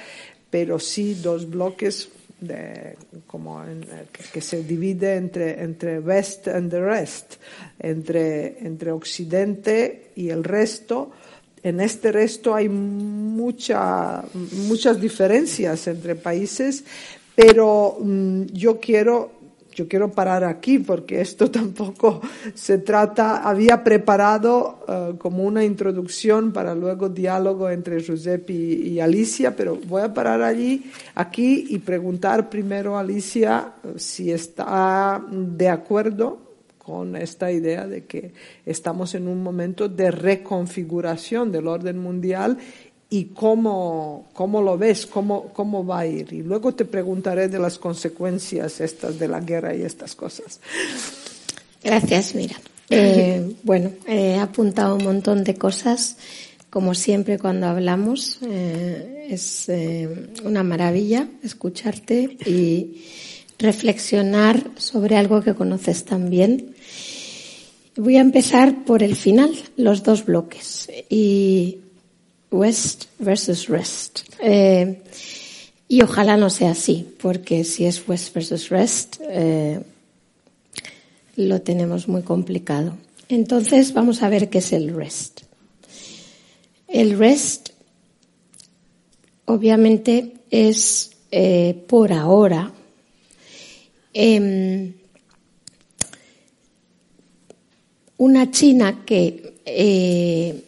pero 0.50 0.80
sí 0.80 1.14
dos 1.22 1.48
bloques 1.48 2.10
de, 2.40 2.98
como 3.28 3.64
que, 4.34 4.42
se 4.42 4.64
divide 4.64 5.16
entre, 5.16 5.62
entre 5.62 6.00
West 6.00 6.48
and 6.48 6.72
the 6.72 6.82
rest, 6.82 7.36
entre, 7.80 8.66
entre 8.66 8.92
Occidente 8.92 10.12
y 10.16 10.30
el 10.30 10.44
resto. 10.44 11.12
En 11.66 11.80
este 11.80 12.12
resto 12.12 12.54
hay 12.54 12.70
mucha, 12.70 14.24
muchas 14.68 15.02
diferencias 15.02 15.88
entre 15.88 16.14
países, 16.14 16.84
pero 17.36 17.98
mm, 18.00 18.44
yo 18.54 18.80
quiero 18.80 19.32
yo 19.74 19.88
quiero 19.90 20.12
parar 20.12 20.44
aquí 20.44 20.78
porque 20.78 21.22
esto 21.22 21.50
tampoco 21.60 22.22
se 22.54 22.78
trata, 22.78 23.38
había 23.38 23.84
preparado 23.84 24.86
eh, 24.88 25.16
como 25.18 25.44
una 25.44 25.66
introducción 25.66 26.54
para 26.54 26.76
luego 26.76 27.10
diálogo 27.10 27.68
entre 27.72 28.00
Giuseppe 28.00 28.54
y, 28.54 29.00
Alicia, 29.00 29.56
pero 29.56 29.76
voy 29.88 30.04
a 30.04 30.14
parar 30.14 30.44
allí, 30.44 30.92
aquí 31.16 31.66
y 31.70 31.80
preguntar 31.80 32.48
primero 32.48 32.96
a 32.96 33.00
Alicia 33.00 33.74
eh, 33.84 33.94
si 33.98 34.32
está 34.32 35.20
de 35.32 35.68
acuerdo 35.68 36.45
con 36.86 37.16
esta 37.16 37.52
idea 37.52 37.88
de 37.88 38.06
que 38.06 38.32
estamos 38.66 39.16
en 39.16 39.28
un 39.28 39.42
momento 39.42 39.90
de 39.90 40.12
reconfiguración 40.12 41.52
del 41.52 41.68
orden 41.68 41.98
mundial 41.98 42.60
y 43.10 43.26
cómo, 43.26 44.28
cómo 44.34 44.62
lo 44.62 44.78
ves, 44.78 45.08
cómo, 45.08 45.52
cómo 45.54 45.84
va 45.86 46.00
a 46.00 46.06
ir. 46.06 46.32
Y 46.32 46.44
luego 46.44 46.76
te 46.76 46.86
preguntaré 46.86 47.48
de 47.48 47.58
las 47.58 47.80
consecuencias 47.80 48.82
estas 48.82 49.18
de 49.18 49.28
la 49.28 49.40
guerra 49.40 49.76
y 49.76 49.82
estas 49.82 50.16
cosas. 50.16 50.60
Gracias, 51.84 52.36
mira. 52.36 52.56
Eh, 52.90 53.56
bueno, 53.64 53.92
he 54.08 54.38
apuntado 54.38 54.96
un 54.96 55.04
montón 55.04 55.44
de 55.44 55.56
cosas. 55.56 56.18
Como 56.70 56.94
siempre 56.94 57.40
cuando 57.40 57.66
hablamos, 57.68 58.40
eh, 58.48 59.28
es 59.30 59.70
eh, 59.70 60.30
una 60.44 60.62
maravilla 60.62 61.28
escucharte 61.42 62.38
y 62.46 63.06
reflexionar 63.58 64.72
sobre 64.78 65.16
algo 65.16 65.42
que 65.42 65.54
conoces 65.54 66.06
tan 66.06 66.30
bien. 66.30 66.75
Voy 67.98 68.18
a 68.18 68.22
empezar 68.22 68.84
por 68.84 69.04
el 69.04 69.16
final, 69.16 69.56
los 69.78 70.04
dos 70.04 70.26
bloques. 70.26 70.90
Y 71.10 71.78
West 72.52 73.06
versus 73.20 73.68
Rest. 73.68 74.20
Eh, 74.42 75.02
y 75.88 76.02
ojalá 76.02 76.36
no 76.36 76.50
sea 76.50 76.72
así, 76.72 77.08
porque 77.22 77.64
si 77.64 77.86
es 77.86 78.08
West 78.08 78.34
versus 78.34 78.70
Rest, 78.70 79.18
eh, 79.22 79.80
lo 81.36 81.62
tenemos 81.62 82.08
muy 82.08 82.24
complicado. 82.24 82.98
Entonces 83.30 83.94
vamos 83.94 84.24
a 84.24 84.30
ver 84.30 84.50
qué 84.50 84.58
es 84.58 84.74
el 84.74 84.94
Rest. 84.94 85.42
El 86.88 87.18
Rest, 87.18 87.70
obviamente, 89.46 90.34
es 90.50 91.12
eh, 91.32 91.84
por 91.88 92.14
ahora 92.14 92.72
em, 94.14 94.94
una 98.18 98.52
China 98.52 99.04
que 99.06 100.64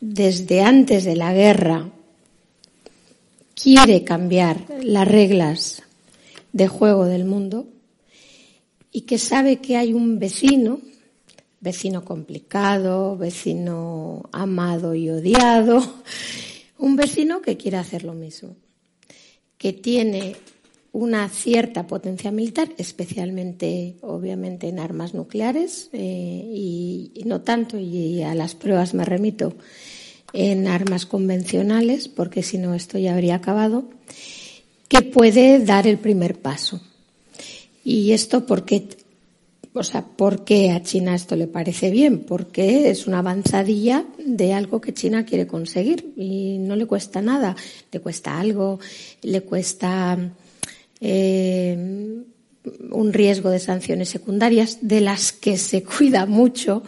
desde 0.00 0.62
antes 0.62 1.04
de 1.04 1.16
la 1.16 1.32
guerra 1.32 1.90
quiere 3.54 4.04
cambiar 4.04 4.66
las 4.82 5.08
reglas 5.08 5.82
de 6.52 6.68
juego 6.68 7.06
del 7.06 7.24
mundo 7.24 7.66
y 8.92 9.02
que 9.02 9.18
sabe 9.18 9.56
que 9.56 9.76
hay 9.76 9.92
un 9.92 10.18
vecino, 10.18 10.80
vecino 11.60 12.04
complicado, 12.04 13.16
vecino 13.16 14.28
amado 14.32 14.94
y 14.94 15.10
odiado, 15.10 15.82
un 16.78 16.96
vecino 16.96 17.40
que 17.40 17.56
quiere 17.56 17.78
hacer 17.78 18.04
lo 18.04 18.12
mismo, 18.12 18.54
que 19.58 19.72
tiene 19.72 20.36
una 20.94 21.28
cierta 21.28 21.88
potencia 21.88 22.30
militar, 22.30 22.68
especialmente, 22.78 23.96
obviamente, 24.00 24.68
en 24.68 24.78
armas 24.78 25.12
nucleares, 25.12 25.90
eh, 25.92 25.98
y, 25.98 27.10
no 27.26 27.40
tanto, 27.40 27.76
y 27.78 28.22
a 28.22 28.32
las 28.36 28.54
pruebas 28.54 28.94
me 28.94 29.04
remito, 29.04 29.54
en 30.32 30.68
armas 30.68 31.04
convencionales, 31.04 32.06
porque 32.06 32.44
si 32.44 32.58
no 32.58 32.74
esto 32.74 32.96
ya 32.96 33.12
habría 33.12 33.34
acabado, 33.34 33.90
que 34.86 35.02
puede 35.02 35.64
dar 35.64 35.88
el 35.88 35.98
primer 35.98 36.38
paso. 36.38 36.80
Y 37.82 38.12
esto 38.12 38.46
porque, 38.46 38.86
o 39.72 39.82
sea, 39.82 40.02
¿por 40.04 40.44
qué 40.44 40.70
a 40.70 40.84
China 40.84 41.16
esto 41.16 41.34
le 41.34 41.48
parece 41.48 41.90
bien? 41.90 42.20
Porque 42.20 42.88
es 42.90 43.08
una 43.08 43.18
avanzadilla 43.18 44.04
de 44.24 44.52
algo 44.52 44.80
que 44.80 44.94
China 44.94 45.26
quiere 45.26 45.48
conseguir 45.48 46.12
y 46.16 46.58
no 46.58 46.76
le 46.76 46.86
cuesta 46.86 47.20
nada. 47.20 47.56
Le 47.90 47.98
cuesta 47.98 48.38
algo, 48.38 48.78
le 49.22 49.40
cuesta 49.40 50.30
eh, 51.06 51.76
un 52.90 53.12
riesgo 53.12 53.50
de 53.50 53.58
sanciones 53.58 54.08
secundarias 54.08 54.78
de 54.80 55.02
las 55.02 55.32
que 55.32 55.58
se 55.58 55.82
cuida 55.98 56.24
mucho 56.24 56.82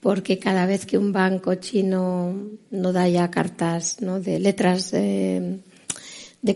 porque 0.00 0.40
cada 0.40 0.66
vez 0.66 0.84
que 0.84 0.98
un 0.98 1.12
banco 1.12 1.54
chino 1.54 2.34
no 2.72 2.92
da 2.92 3.08
ya 3.08 3.30
cartas 3.30 4.00
¿no? 4.00 4.18
de 4.18 4.40
letras 4.40 4.90
de, 4.90 5.60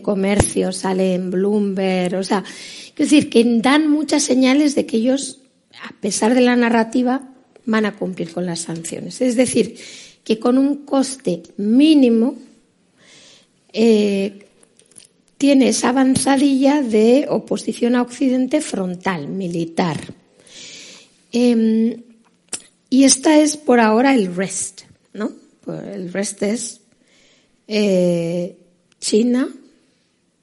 comercio, 0.01 0.73
sale 0.73 1.13
en 1.13 1.31
Bloomberg, 1.31 2.17
o 2.17 2.23
sea, 2.23 2.43
quiero 2.93 3.09
decir 3.09 3.29
que 3.29 3.45
dan 3.61 3.89
muchas 3.89 4.23
señales 4.23 4.75
de 4.75 4.85
que 4.85 4.97
ellos, 4.97 5.39
a 5.81 5.93
pesar 6.01 6.35
de 6.35 6.41
la 6.41 6.57
narrativa, 6.57 7.29
van 7.65 7.85
a 7.85 7.95
cumplir 7.95 8.33
con 8.33 8.45
las 8.45 8.59
sanciones. 8.59 9.21
Es 9.21 9.37
decir, 9.37 9.77
que 10.25 10.39
con 10.39 10.57
un 10.57 10.83
coste 10.83 11.41
mínimo 11.55 12.35
eh, 13.71 14.46
tiene 15.37 15.69
esa 15.69 15.89
avanzadilla 15.89 16.81
de 16.81 17.27
oposición 17.29 17.95
a 17.95 18.01
Occidente 18.01 18.61
frontal, 18.61 19.27
militar. 19.27 20.13
Em, 21.31 22.03
y 22.89 23.03
esta 23.03 23.39
es 23.39 23.57
por 23.57 23.79
ahora 23.79 24.15
el 24.15 24.35
rest, 24.35 24.81
¿no? 25.13 25.31
El 25.67 26.11
rest 26.11 26.41
es 26.43 26.81
eh, 27.67 28.57
China. 28.99 29.49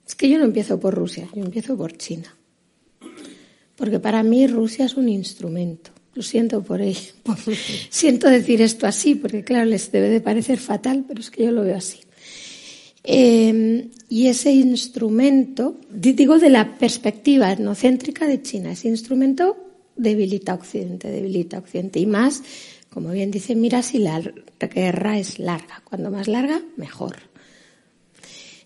Es 0.06 0.14
que 0.14 0.28
yo 0.28 0.38
no 0.38 0.44
empiezo 0.44 0.78
por 0.78 0.94
Rusia, 0.94 1.28
yo 1.34 1.42
empiezo 1.42 1.76
por 1.76 1.96
China. 1.96 2.34
Porque 3.76 3.98
para 3.98 4.22
mí 4.22 4.46
Rusia 4.46 4.84
es 4.84 4.94
un 4.94 5.08
instrumento. 5.08 5.90
Lo 6.14 6.22
siento 6.22 6.62
por 6.62 6.80
ello. 6.80 7.12
siento 7.90 8.28
decir 8.28 8.62
esto 8.62 8.86
así, 8.86 9.16
porque 9.16 9.42
claro, 9.42 9.64
les 9.64 9.90
debe 9.90 10.08
de 10.10 10.20
parecer 10.20 10.58
fatal, 10.58 11.04
pero 11.08 11.20
es 11.20 11.30
que 11.30 11.44
yo 11.44 11.50
lo 11.50 11.62
veo 11.62 11.76
así. 11.76 12.03
Em, 13.06 13.90
y 14.08 14.28
ese 14.28 14.50
instrumento, 14.52 15.76
digo 15.90 16.38
de 16.38 16.48
la 16.48 16.78
perspectiva 16.78 17.52
etnocéntrica 17.52 18.26
de 18.26 18.40
China, 18.40 18.72
ese 18.72 18.88
instrumento 18.88 19.58
debilita 19.94 20.52
a 20.52 20.54
Occidente, 20.54 21.10
debilita 21.10 21.58
a 21.58 21.60
Occidente. 21.60 22.00
Y 22.00 22.06
más, 22.06 22.42
como 22.88 23.10
bien 23.10 23.30
dice, 23.30 23.54
mira 23.54 23.82
si 23.82 23.98
la 23.98 24.22
guerra 24.58 25.18
es 25.18 25.38
larga. 25.38 25.82
Cuando 25.84 26.10
más 26.10 26.28
larga, 26.28 26.62
mejor. 26.76 27.16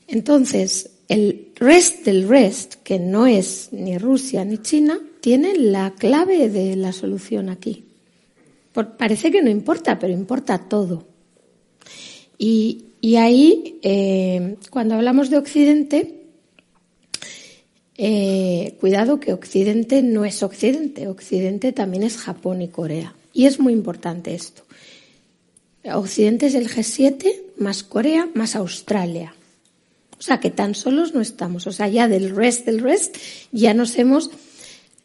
Entonces, 0.06 0.90
el 1.08 1.52
rest 1.56 2.04
del 2.04 2.28
rest, 2.28 2.76
que 2.76 2.98
no 2.98 3.26
es 3.26 3.70
ni 3.72 3.98
Rusia 3.98 4.44
ni 4.44 4.58
China, 4.58 5.00
tiene 5.20 5.56
la 5.56 5.94
clave 5.94 6.48
de 6.48 6.76
la 6.76 6.92
solución 6.92 7.48
aquí. 7.48 7.84
parece 8.96 9.32
que 9.32 9.42
no 9.42 9.50
importa, 9.50 9.98
pero 9.98 10.12
importa 10.12 10.68
todo. 10.68 11.08
Y, 12.38 12.87
ahí, 13.16 13.78
eh, 13.82 14.56
cuando 14.70 14.96
hablamos 14.96 15.30
de 15.30 15.38
Occidente, 15.38 16.14
eh, 17.96 18.76
cuidado 18.80 19.20
que 19.20 19.32
Occidente 19.32 20.02
no 20.02 20.24
es 20.24 20.42
Occidente, 20.42 21.08
Occidente 21.08 21.72
también 21.72 22.02
es 22.02 22.16
Japón 22.16 22.62
y 22.62 22.68
Corea. 22.68 23.14
Y 23.32 23.46
es 23.46 23.60
muy 23.60 23.72
importante 23.72 24.34
esto. 24.34 24.64
Occidente 25.84 26.46
es 26.46 26.54
el 26.54 26.68
G7 26.68 27.32
más 27.58 27.82
Corea 27.82 28.28
más 28.34 28.56
Australia. 28.56 29.34
O 30.18 30.22
sea 30.22 30.40
que 30.40 30.50
tan 30.50 30.74
solos 30.74 31.14
no 31.14 31.20
estamos. 31.20 31.68
O 31.68 31.72
sea, 31.72 31.86
ya 31.88 32.08
del 32.08 32.34
rest 32.34 32.66
del 32.66 32.80
rest 32.80 33.16
ya 33.52 33.74
nos 33.74 33.96
hemos, 33.96 34.30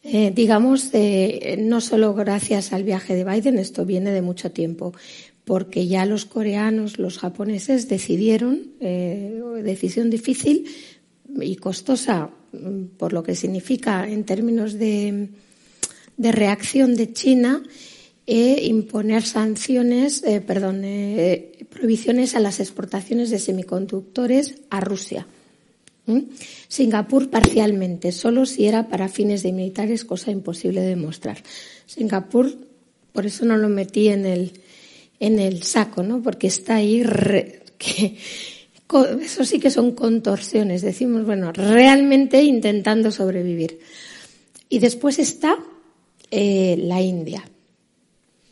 eh, 0.02 0.32
digamos, 0.34 0.90
no 1.58 1.80
solo 1.80 2.12
gracias 2.14 2.72
al 2.72 2.82
viaje 2.82 3.14
de 3.14 3.24
Biden, 3.24 3.58
esto 3.58 3.84
viene 3.84 4.10
de 4.10 4.22
mucho 4.22 4.50
tiempo, 4.50 4.92
porque 5.44 5.86
ya 5.86 6.06
los 6.06 6.24
coreanos, 6.24 6.98
los 6.98 7.18
japoneses 7.18 7.88
decidieron, 7.88 8.72
eh, 8.80 9.40
decisión 9.62 10.10
difícil 10.10 10.66
y 11.40 11.56
costosa, 11.56 12.30
por 12.96 13.12
lo 13.12 13.22
que 13.22 13.34
significa 13.34 14.08
en 14.08 14.24
términos 14.24 14.78
de, 14.78 15.28
reacción 16.18 16.94
de 16.94 17.12
China, 17.12 17.62
e 18.26 18.64
imponer 18.64 19.22
sanciones, 19.22 20.22
eh, 20.22 20.40
perdón, 20.40 20.80
eh, 20.84 21.66
prohibiciones 21.68 22.34
a 22.34 22.40
las 22.40 22.58
exportaciones 22.58 23.28
de 23.28 23.38
semiconductores 23.38 24.62
a 24.70 24.80
Rusia. 24.80 25.26
Singapur 26.68 27.28
parcialmente, 27.28 28.12
solo 28.12 28.46
si 28.46 28.66
era 28.66 28.88
para 28.88 29.08
fines 29.08 29.42
de 29.42 29.52
militares, 29.52 30.04
cosa 30.04 30.30
imposible 30.30 30.80
de 30.80 30.88
demostrar. 30.88 31.42
Singapur, 31.84 32.56
por 33.12 33.26
eso 33.26 33.44
no 33.44 33.56
lo 33.56 33.68
metí 33.68 34.08
en 34.08 34.24
el, 34.24 34.52
en 35.24 35.38
el 35.38 35.62
saco, 35.62 36.02
¿no? 36.02 36.22
Porque 36.22 36.48
está 36.48 36.76
ahí, 36.76 37.02
que, 37.78 38.16
eso 39.22 39.44
sí 39.44 39.58
que 39.58 39.70
son 39.70 39.92
contorsiones. 39.92 40.82
Decimos, 40.82 41.24
bueno, 41.24 41.50
realmente 41.52 42.42
intentando 42.42 43.10
sobrevivir. 43.10 43.80
Y 44.68 44.80
después 44.80 45.18
está 45.18 45.56
eh, 46.30 46.76
la 46.78 47.00
India. 47.00 47.42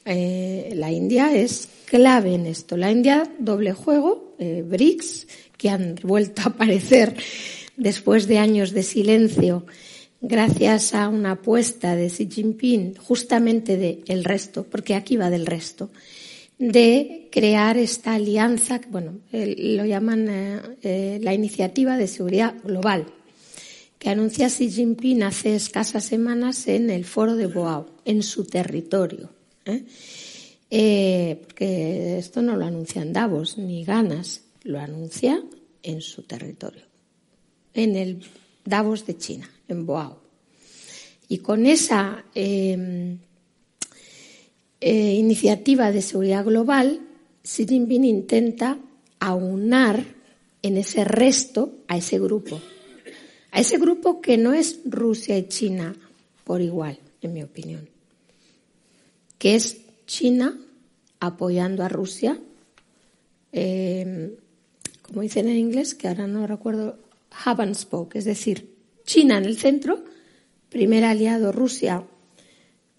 Eh, 0.06 0.72
la 0.74 0.90
India 0.90 1.34
es 1.34 1.68
clave 1.84 2.34
en 2.34 2.46
esto. 2.46 2.78
La 2.78 2.90
India, 2.90 3.30
doble 3.38 3.74
juego, 3.74 4.34
eh, 4.38 4.64
BRICS, 4.66 5.26
que 5.58 5.68
han 5.68 5.96
vuelto 6.02 6.40
a 6.42 6.46
aparecer 6.46 7.14
después 7.76 8.26
de 8.26 8.38
años 8.38 8.72
de 8.72 8.82
silencio, 8.82 9.66
gracias 10.22 10.94
a 10.94 11.08
una 11.08 11.32
apuesta 11.32 11.96
de 11.96 12.08
Xi 12.08 12.28
Jinping, 12.30 12.94
justamente 12.96 13.76
de 13.76 14.22
resto, 14.24 14.64
porque 14.64 14.94
aquí 14.94 15.16
va 15.16 15.30
del 15.30 15.46
resto, 15.46 15.90
de 16.58 17.28
crear 17.32 17.76
esta 17.76 18.14
alianza, 18.14 18.80
bueno, 18.88 19.20
lo 19.32 19.84
llaman 19.84 20.26
la 20.82 21.34
iniciativa 21.34 21.96
de 21.96 22.06
seguridad 22.06 22.54
global, 22.62 23.06
que 24.02 24.10
anuncia 24.10 24.48
Xi 24.48 24.68
Jinping 24.68 25.22
hace 25.22 25.54
escasas 25.54 26.04
semanas 26.04 26.66
en 26.66 26.90
el 26.90 27.04
foro 27.04 27.36
de 27.36 27.46
Boao, 27.46 27.86
en 28.04 28.24
su 28.24 28.44
territorio. 28.44 29.30
¿eh? 29.64 29.84
Eh, 30.68 31.40
porque 31.40 32.18
esto 32.18 32.42
no 32.42 32.56
lo 32.56 32.64
anuncia 32.66 33.00
en 33.00 33.12
Davos 33.12 33.58
ni 33.58 33.84
Ganas, 33.84 34.42
lo 34.64 34.80
anuncia 34.80 35.40
en 35.84 36.00
su 36.00 36.24
territorio, 36.24 36.82
en 37.74 37.94
el 37.94 38.24
Davos 38.64 39.06
de 39.06 39.18
China, 39.18 39.48
en 39.68 39.86
Boao. 39.86 40.20
Y 41.28 41.38
con 41.38 41.64
esa 41.66 42.24
em, 42.34 43.18
eh, 44.82 45.14
iniciativa 45.14 45.92
de 45.92 46.02
seguridad 46.02 46.44
global, 46.44 47.00
Xi 47.44 47.66
Jinping 47.66 48.04
intenta 48.04 48.78
aunar 49.20 50.04
en 50.60 50.76
ese 50.76 51.04
resto 51.04 51.72
a 51.86 51.96
ese 51.96 52.18
grupo. 52.18 52.60
A 53.52 53.60
ese 53.60 53.78
grupo 53.78 54.20
que 54.20 54.36
no 54.36 54.54
es 54.54 54.80
Rusia 54.84 55.38
y 55.38 55.46
China 55.46 55.94
por 56.42 56.60
igual, 56.60 56.98
en 57.20 57.32
mi 57.32 57.44
opinión, 57.44 57.88
que 59.38 59.54
es 59.54 59.78
China 60.06 60.58
apoyando 61.20 61.84
a 61.84 61.88
Rusia, 61.88 62.40
eh, 63.52 64.36
como 65.02 65.22
dicen 65.22 65.48
en 65.48 65.58
inglés, 65.58 65.94
que 65.94 66.08
ahora 66.08 66.26
no 66.26 66.44
recuerdo, 66.48 66.98
hub 67.46 67.74
spoke, 67.76 68.16
es 68.16 68.24
decir, 68.24 68.74
China 69.04 69.38
en 69.38 69.44
el 69.44 69.56
centro, 69.56 70.02
primer 70.70 71.04
aliado 71.04 71.52
Rusia 71.52 72.04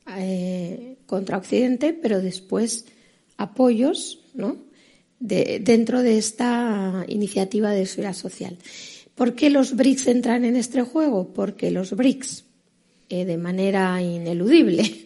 eh, 0.06 0.98
contra 1.06 1.38
Occidente, 1.38 1.94
pero 1.94 2.22
después 2.22 2.86
apoyos 3.38 4.20
¿no? 4.34 4.58
dentro 5.20 6.02
de 6.02 6.18
esta 6.18 7.06
iniciativa 7.08 7.72
de 7.72 7.86
seguridad 7.86 8.14
social. 8.14 8.58
¿Por 9.16 9.34
qué 9.34 9.50
los 9.50 9.78
BRICS 9.78 10.08
entran 10.08 10.44
en 10.44 10.58
este 10.58 10.82
juego? 10.82 11.34
Porque 11.34 11.72
los 11.72 11.92
BRICS, 11.96 12.44
eh, 13.10 13.24
de 13.24 13.38
manera 13.38 14.02
ineludible, 14.02 15.06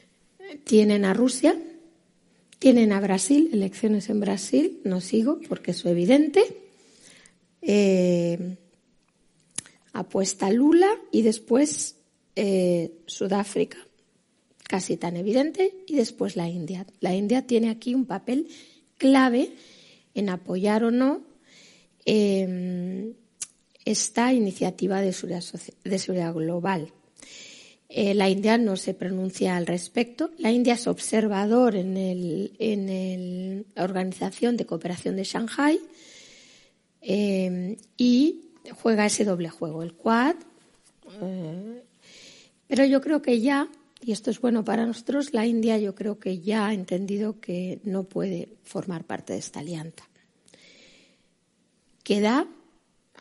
tienen 0.64 1.04
a 1.04 1.12
Rusia, 1.12 1.54
tienen 2.58 2.92
a 2.92 3.00
Brasil, 3.00 3.50
elecciones 3.52 4.08
en 4.08 4.20
Brasil, 4.20 4.80
no 4.84 5.02
sigo 5.02 5.38
porque 5.48 5.72
es 5.72 5.84
evidente. 5.84 6.42
Eh, 7.60 8.56
apuesta 9.92 10.50
Lula 10.50 10.88
y 11.12 11.20
después 11.22 11.96
Sudáfrica, 13.04 13.76
casi 14.70 14.96
tan 14.96 15.16
evidente, 15.16 15.74
y 15.88 15.96
después 15.96 16.36
la 16.36 16.48
India. 16.48 16.86
La 17.00 17.12
India 17.12 17.44
tiene 17.44 17.70
aquí 17.70 17.92
un 17.92 18.06
papel 18.06 18.46
clave 18.98 19.50
en 20.14 20.28
apoyar 20.28 20.84
o 20.84 20.92
no 20.92 21.22
esta 23.84 24.32
iniciativa 24.32 25.00
de 25.00 25.12
seguridad, 25.12 26.34
global. 26.34 26.92
Eh, 27.88 28.14
la 28.14 28.28
India 28.28 28.56
no 28.56 28.76
se 28.76 28.94
pronuncia 28.94 29.56
al 29.56 29.66
respecto. 29.66 30.30
La 30.38 30.52
India 30.52 30.74
es 30.74 30.86
observador 30.86 31.74
en, 31.74 33.66
la 33.74 33.82
Organización 33.82 34.56
de 34.56 34.66
Cooperación 34.66 35.16
de 35.16 35.24
Shanghai 35.24 35.80
eh, 37.02 37.76
y 37.96 38.50
juega 38.80 39.06
ese 39.06 39.24
doble 39.24 39.48
juego, 39.48 39.82
el 39.82 39.94
Quad. 39.94 40.36
Eh, 41.20 41.82
pero 42.68 42.84
yo 42.84 43.00
creo 43.00 43.20
que 43.20 43.40
ya, 43.40 43.68
y 44.02 44.12
esto 44.12 44.30
es 44.30 44.40
bueno 44.40 44.64
para 44.64 44.86
nosotros, 44.86 45.32
la 45.32 45.46
India 45.46 45.78
yo 45.78 45.94
creo 45.94 46.18
que 46.18 46.40
ya 46.40 46.66
ha 46.66 46.74
entendido 46.74 47.40
que 47.40 47.80
no 47.84 48.04
puede 48.04 48.56
formar 48.64 49.04
parte 49.04 49.34
de 49.34 49.38
esta 49.38 49.60
alianza. 49.60 50.04
Queda 52.02 52.46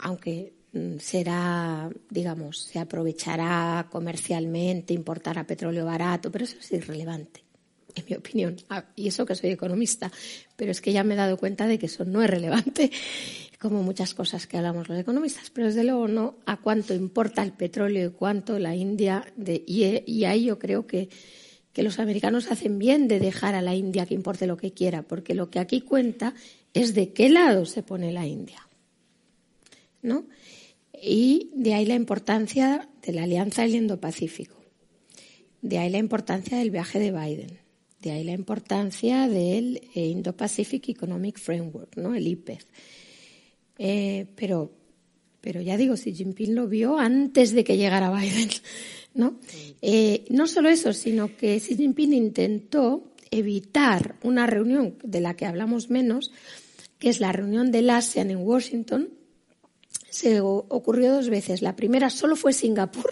aunque 0.01 0.53
mm, 0.73 0.97
será, 0.99 1.89
digamos, 2.09 2.59
se 2.59 2.79
aprovechará 2.79 3.87
comercialmente, 3.89 4.93
importará 4.93 5.45
petróleo 5.45 5.85
barato, 5.85 6.31
pero 6.31 6.45
eso 6.45 6.57
es 6.59 6.71
irrelevante, 6.71 7.43
en 7.95 8.05
mi 8.09 8.15
opinión. 8.15 8.57
Ah, 8.69 8.85
y 8.95 9.07
eso 9.07 9.25
que 9.25 9.35
soy 9.35 9.51
economista, 9.51 10.11
pero 10.55 10.71
es 10.71 10.81
que 10.81 10.93
ya 10.93 11.03
me 11.03 11.13
he 11.13 11.17
dado 11.17 11.37
cuenta 11.37 11.67
de 11.67 11.77
que 11.79 11.87
eso 11.87 12.05
no 12.05 12.21
es 12.21 12.29
relevante, 12.29 12.91
como 13.59 13.83
muchas 13.83 14.13
cosas 14.13 14.47
que 14.47 14.57
hablamos 14.57 14.87
los 14.87 14.97
economistas, 14.97 15.49
pero 15.49 15.67
desde 15.67 15.83
luego 15.83 16.07
no 16.07 16.35
a 16.45 16.57
cuánto 16.57 16.93
importa 16.93 17.43
el 17.43 17.51
petróleo 17.51 18.07
y 18.07 18.11
cuánto 18.11 18.57
la 18.57 18.75
India, 18.75 19.25
y, 19.65 20.23
ahí 20.23 20.45
yo 20.45 20.57
creo 20.57 20.87
que, 20.87 21.09
que 21.73 21.83
los 21.83 21.99
americanos 21.99 22.51
hacen 22.51 22.79
bien 22.79 23.07
de 23.07 23.19
dejar 23.19 23.55
a 23.55 23.61
la 23.61 23.75
India 23.75 24.05
que 24.05 24.13
importe 24.13 24.47
lo 24.47 24.57
que 24.57 24.71
quiera, 24.71 25.01
porque 25.01 25.35
lo 25.35 25.49
que 25.49 25.59
aquí 25.59 25.81
cuenta 25.81 26.33
es 26.73 26.93
de 26.93 27.11
qué 27.11 27.29
lado 27.29 27.65
se 27.65 27.83
pone 27.83 28.13
la 28.13 28.25
India. 28.25 28.69
¿no? 30.01 30.25
Y 31.01 31.51
de 31.55 31.73
ahí 31.73 31.85
la 31.85 31.95
importancia 31.95 32.89
de 33.05 33.13
la 33.13 33.23
Alianza 33.23 33.63
del 33.63 33.75
Indo-Pacífico. 33.75 34.55
De 35.61 35.77
ahí 35.77 35.89
la 35.89 35.97
importancia 35.97 36.57
del 36.57 36.71
viaje 36.71 36.99
de 36.99 37.11
Biden. 37.11 37.59
De 38.01 38.11
ahí 38.11 38.23
la 38.23 38.31
importancia 38.31 39.27
del 39.27 39.81
eh, 39.93 40.05
Indo-Pacific 40.07 40.89
Economic 40.89 41.37
Framework, 41.37 41.97
¿no? 41.97 42.15
El 42.15 42.27
IPEF. 42.27 42.65
Eh, 43.79 44.27
pero, 44.35 44.71
pero 45.41 45.61
ya 45.61 45.77
digo, 45.77 45.95
Xi 45.95 46.13
Jinping 46.13 46.53
lo 46.53 46.67
vio 46.67 46.99
antes 46.99 47.53
de 47.53 47.63
que 47.63 47.77
llegara 47.77 48.11
Biden, 48.19 48.49
¿no? 49.13 49.39
Eh, 49.81 50.25
no 50.29 50.45
solo 50.47 50.69
eso, 50.69 50.93
sino 50.93 51.35
que 51.35 51.57
Xi 51.59 51.77
Jinping 51.77 52.13
intentó 52.13 53.13
evitar 53.31 54.15
una 54.21 54.45
reunión 54.47 54.97
de 55.03 55.21
la 55.21 55.35
que 55.35 55.45
hablamos 55.45 55.89
menos, 55.89 56.31
que 56.99 57.09
es 57.09 57.19
la 57.21 57.31
reunión 57.31 57.71
del 57.71 57.89
ASEAN 57.89 58.31
en 58.31 58.39
Washington, 58.39 59.09
se 60.09 60.41
ocurrió 60.41 61.13
dos 61.13 61.29
veces. 61.29 61.61
La 61.61 61.75
primera 61.75 62.09
solo 62.09 62.35
fue 62.35 62.51
Singapur 62.51 63.11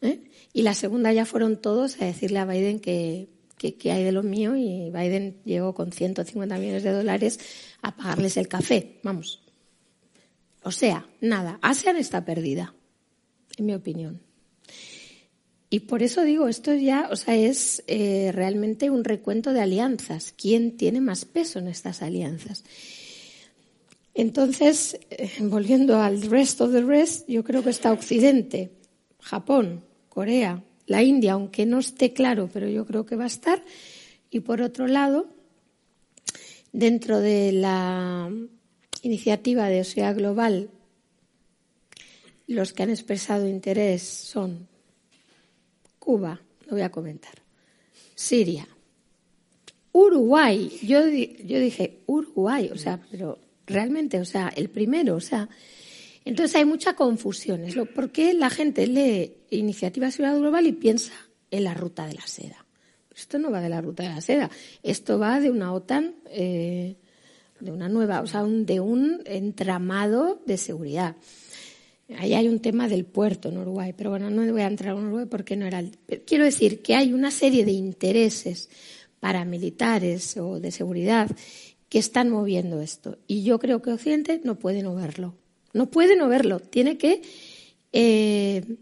¿eh? 0.00 0.22
y 0.52 0.62
la 0.62 0.74
segunda 0.74 1.12
ya 1.12 1.26
fueron 1.26 1.60
todos 1.60 2.00
a 2.00 2.06
decirle 2.06 2.38
a 2.38 2.46
Biden 2.46 2.80
que, 2.80 3.28
que, 3.58 3.92
hay 3.92 4.04
de 4.04 4.12
lo 4.12 4.22
mío 4.22 4.56
y 4.56 4.90
Biden 4.90 5.36
llegó 5.44 5.74
con 5.74 5.92
150 5.92 6.56
millones 6.56 6.82
de 6.82 6.92
dólares 6.92 7.40
a 7.82 7.96
pagarles 7.96 8.36
el 8.36 8.48
café. 8.48 9.00
Vamos. 9.02 9.43
O 10.64 10.72
sea, 10.72 11.06
nada. 11.20 11.58
ASEAN 11.62 11.96
está 11.96 12.24
perdida, 12.24 12.74
en 13.58 13.66
mi 13.66 13.74
opinión. 13.74 14.20
Y 15.70 15.80
por 15.80 16.02
eso 16.02 16.22
digo, 16.22 16.48
esto 16.48 16.72
ya, 16.74 17.08
o 17.10 17.16
sea, 17.16 17.36
es 17.36 17.82
eh, 17.86 18.30
realmente 18.32 18.90
un 18.90 19.04
recuento 19.04 19.52
de 19.52 19.60
alianzas. 19.60 20.32
¿Quién 20.36 20.76
tiene 20.76 21.00
más 21.00 21.24
peso 21.24 21.58
en 21.58 21.68
estas 21.68 22.00
alianzas? 22.00 22.64
Entonces, 24.14 24.98
eh, 25.10 25.30
volviendo 25.40 26.00
al 26.00 26.22
rest 26.22 26.60
of 26.60 26.72
the 26.72 26.82
rest, 26.82 27.28
yo 27.28 27.44
creo 27.44 27.62
que 27.62 27.70
está 27.70 27.92
Occidente, 27.92 28.70
Japón, 29.20 29.84
Corea, 30.08 30.62
la 30.86 31.02
India, 31.02 31.32
aunque 31.32 31.66
no 31.66 31.80
esté 31.80 32.12
claro, 32.12 32.48
pero 32.52 32.68
yo 32.68 32.86
creo 32.86 33.04
que 33.04 33.16
va 33.16 33.24
a 33.24 33.26
estar. 33.26 33.62
Y 34.30 34.40
por 34.40 34.62
otro 34.62 34.86
lado, 34.86 35.28
dentro 36.72 37.20
de 37.20 37.52
la 37.52 38.30
iniciativa 39.04 39.68
de 39.68 39.80
OSEA 39.80 40.12
Global, 40.12 40.70
los 42.46 42.72
que 42.72 42.82
han 42.82 42.90
expresado 42.90 43.48
interés 43.48 44.02
son 44.02 44.68
Cuba, 45.98 46.40
lo 46.66 46.72
voy 46.72 46.82
a 46.82 46.90
comentar, 46.90 47.34
Siria, 48.14 48.68
Uruguay. 49.92 50.70
Yo, 50.82 51.06
yo 51.06 51.60
dije, 51.60 52.00
Uruguay, 52.06 52.68
o 52.72 52.76
sea, 52.76 53.00
pero 53.10 53.38
realmente, 53.64 54.20
o 54.20 54.24
sea, 54.24 54.52
el 54.54 54.68
primero, 54.68 55.14
o 55.14 55.20
sea. 55.20 55.48
Entonces 56.24 56.56
hay 56.56 56.64
mucha 56.64 56.94
confusión. 56.94 57.62
¿Por 57.94 58.10
qué 58.10 58.34
la 58.34 58.50
gente 58.50 58.86
lee 58.86 59.34
Iniciativa 59.50 60.10
Ciudad 60.10 60.36
Global 60.36 60.66
y 60.66 60.72
piensa 60.72 61.12
en 61.50 61.64
la 61.64 61.74
ruta 61.74 62.06
de 62.06 62.14
la 62.14 62.26
seda? 62.26 62.64
Esto 63.14 63.38
no 63.38 63.50
va 63.50 63.60
de 63.60 63.68
la 63.68 63.80
ruta 63.80 64.02
de 64.02 64.08
la 64.08 64.20
seda, 64.20 64.50
esto 64.82 65.18
va 65.20 65.38
de 65.38 65.50
una 65.50 65.72
OTAN, 65.72 66.16
eh, 66.26 66.96
de 67.60 67.72
una 67.72 67.88
nueva, 67.88 68.20
o 68.20 68.26
sea, 68.26 68.42
de 68.44 68.80
un 68.80 69.22
entramado 69.24 70.42
de 70.46 70.56
seguridad. 70.56 71.16
Ahí 72.18 72.34
hay 72.34 72.48
un 72.48 72.60
tema 72.60 72.88
del 72.88 73.04
puerto 73.06 73.48
en 73.48 73.58
Uruguay, 73.58 73.94
pero 73.96 74.10
bueno, 74.10 74.28
no 74.28 74.50
voy 74.52 74.60
a 74.60 74.66
entrar 74.66 74.96
en 74.96 75.04
Uruguay 75.04 75.26
porque 75.30 75.56
no 75.56 75.66
era. 75.66 75.78
El... 75.78 75.96
Quiero 76.26 76.44
decir 76.44 76.82
que 76.82 76.94
hay 76.94 77.12
una 77.12 77.30
serie 77.30 77.64
de 77.64 77.72
intereses 77.72 78.68
paramilitares 79.20 80.36
o 80.36 80.60
de 80.60 80.70
seguridad 80.70 81.30
que 81.88 81.98
están 81.98 82.28
moviendo 82.28 82.80
esto. 82.80 83.18
Y 83.26 83.42
yo 83.42 83.58
creo 83.58 83.80
que 83.80 83.90
Occidente 83.90 84.40
no 84.44 84.58
puede 84.58 84.82
no 84.82 84.94
verlo. 84.94 85.34
No 85.72 85.90
puede 85.90 86.16
no 86.16 86.28
verlo. 86.28 86.60
Tiene 86.60 86.98
que 86.98 87.22
eh, 87.92 88.76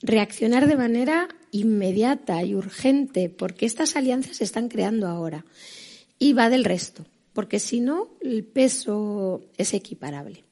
reaccionar 0.00 0.66
de 0.66 0.76
manera 0.76 1.28
inmediata 1.50 2.42
y 2.42 2.54
urgente, 2.54 3.28
porque 3.28 3.66
estas 3.66 3.96
alianzas 3.96 4.38
se 4.38 4.44
están 4.44 4.68
creando 4.68 5.06
ahora. 5.06 5.44
Y 6.18 6.32
va 6.32 6.48
del 6.48 6.64
resto, 6.64 7.04
porque 7.34 7.58
si 7.58 7.80
no, 7.80 8.10
el 8.20 8.44
peso 8.44 9.42
es 9.58 9.74
equiparable. 9.74 10.44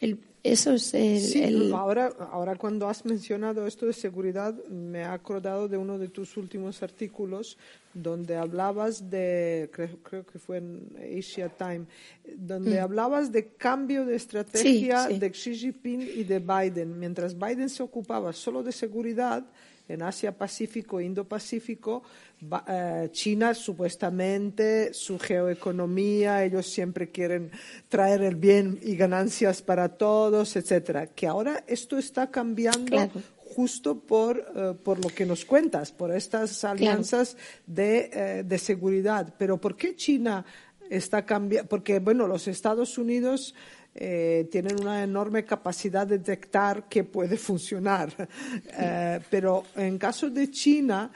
El, 0.00 0.18
eso 0.42 0.72
es 0.72 0.92
el, 0.94 1.72
Ahora, 1.72 2.12
ahora 2.32 2.56
cuando 2.56 2.88
has 2.88 3.04
mencionado 3.04 3.64
esto 3.64 3.86
de 3.86 3.92
seguridad, 3.92 4.52
me 4.66 5.00
he 5.00 5.04
acordado 5.04 5.68
de 5.68 5.76
uno 5.76 5.98
de 5.98 6.08
tus 6.08 6.36
últimos 6.36 6.82
artículos 6.82 7.56
donde 7.94 8.36
hablabas 8.36 9.08
de, 9.08 9.70
creo, 9.72 10.26
que 10.26 10.38
fue 10.40 10.56
en 10.56 10.88
Asia 11.16 11.48
Time, 11.48 11.84
donde 12.36 12.80
mm. 12.80 12.82
hablabas 12.82 13.30
de 13.30 13.50
cambio 13.50 14.04
de 14.04 14.16
estrategia 14.16 15.06
de 15.06 15.30
Xi 15.30 15.54
Jinping 15.54 16.00
y 16.00 16.24
de 16.24 16.40
Biden. 16.40 16.98
Mientras 16.98 17.38
Biden 17.38 17.68
se 17.68 17.84
ocupaba 17.84 18.32
solo 18.32 18.64
de 18.64 18.72
seguridad, 18.72 19.44
en 19.88 20.02
Asia 20.02 20.36
Pacífico 20.36 21.00
e 21.00 21.04
Indo-Pacífico, 21.04 22.02
eh, 22.68 23.08
China 23.12 23.54
supuestamente 23.54 24.94
su 24.94 25.18
geoeconomía, 25.18 26.44
ellos 26.44 26.66
siempre 26.66 27.10
quieren 27.10 27.50
traer 27.88 28.22
el 28.22 28.36
bien 28.36 28.78
y 28.82 28.96
ganancias 28.96 29.62
para 29.62 29.88
todos, 29.90 30.56
etcétera. 30.56 31.08
Que 31.08 31.26
ahora 31.26 31.64
esto 31.66 31.98
está 31.98 32.30
cambiando 32.30 33.10
justo 33.54 33.98
por, 34.00 34.38
eh, 34.38 34.74
por 34.82 35.02
lo 35.02 35.10
que 35.10 35.26
nos 35.26 35.44
cuentas, 35.44 35.92
por 35.92 36.10
estas 36.10 36.64
alianzas 36.64 37.36
de, 37.66 38.10
eh, 38.12 38.42
de 38.44 38.58
seguridad. 38.58 39.34
Pero 39.38 39.58
¿por 39.58 39.76
qué 39.76 39.94
China 39.94 40.44
está 40.88 41.24
cambiando? 41.24 41.68
Porque, 41.68 41.98
bueno, 41.98 42.26
los 42.26 42.48
Estados 42.48 42.98
Unidos 42.98 43.54
eh, 43.94 44.48
tienen 44.50 44.80
una 44.80 45.02
enorme 45.02 45.44
capacidad 45.44 46.06
de 46.06 46.18
detectar 46.18 46.88
que 46.88 47.04
puede 47.04 47.36
funcionar. 47.36 48.12
Eh, 48.74 49.20
pero 49.30 49.64
en 49.76 49.98
caso 49.98 50.30
de 50.30 50.50
China, 50.50 51.10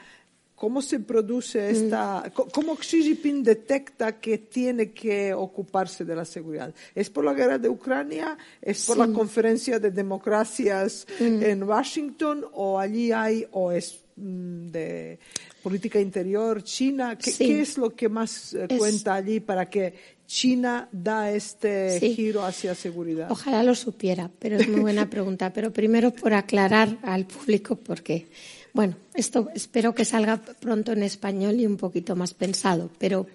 ¿cómo 0.55 0.81
se 0.81 0.99
produce 0.99 1.59
mm. 1.59 1.75
esta, 1.75 2.31
cómo 2.53 2.75
Xi 2.75 3.03
Jinping 3.03 3.43
detecta 3.43 4.19
que 4.19 4.37
tiene 4.37 4.91
que 4.91 5.33
ocuparse 5.33 6.05
de 6.05 6.15
la 6.15 6.25
seguridad? 6.25 6.73
¿Es 6.93 7.09
por 7.09 7.25
la 7.25 7.33
guerra 7.33 7.57
de 7.57 7.69
Ucrania? 7.69 8.37
¿Es 8.61 8.85
por 8.85 8.97
la 8.97 9.07
conferencia 9.07 9.79
de 9.79 9.91
democracias 9.91 11.07
mm. 11.19 11.43
en 11.43 11.63
Washington? 11.63 12.45
¿O 12.53 12.79
allí 12.79 13.11
hay, 13.11 13.45
o 13.51 13.71
es 13.71 13.99
mm, 14.15 14.69
de 14.69 15.19
política 15.63 15.99
interior 15.99 16.63
china? 16.63 17.17
¿Qué, 17.17 17.61
es 17.61 17.77
lo 17.77 17.91
que 17.91 18.09
más 18.09 18.53
eh, 18.53 18.67
cuenta 18.77 19.15
allí 19.15 19.39
para 19.39 19.69
que 19.69 20.16
China 20.27 20.89
da 20.91 21.31
este 21.31 21.99
giro 22.15 22.45
hacia 22.45 22.75
seguridad? 22.75 23.31
Ojalá 23.31 23.63
lo 23.63 23.73
supiera, 23.73 24.29
pero 24.39 24.57
es 24.57 24.67
muy 24.67 24.81
buena 24.81 25.09
pregunta. 25.09 25.53
Pero 25.53 25.71
primero 25.71 26.11
por 26.11 26.33
aclarar 26.33 26.97
al 27.01 27.25
público 27.25 27.77
por 27.77 28.03
qué. 28.03 28.27
Bueno, 28.73 28.95
esto 29.13 29.49
espero 29.55 29.95
que 29.95 30.05
salga 30.05 30.41
pronto 30.59 30.91
en 30.91 31.01
español 31.01 31.59
y 31.59 31.65
un 31.65 31.77
poquito 31.77 32.15
más 32.15 32.33
pensado, 32.33 32.91
pero 32.99 33.25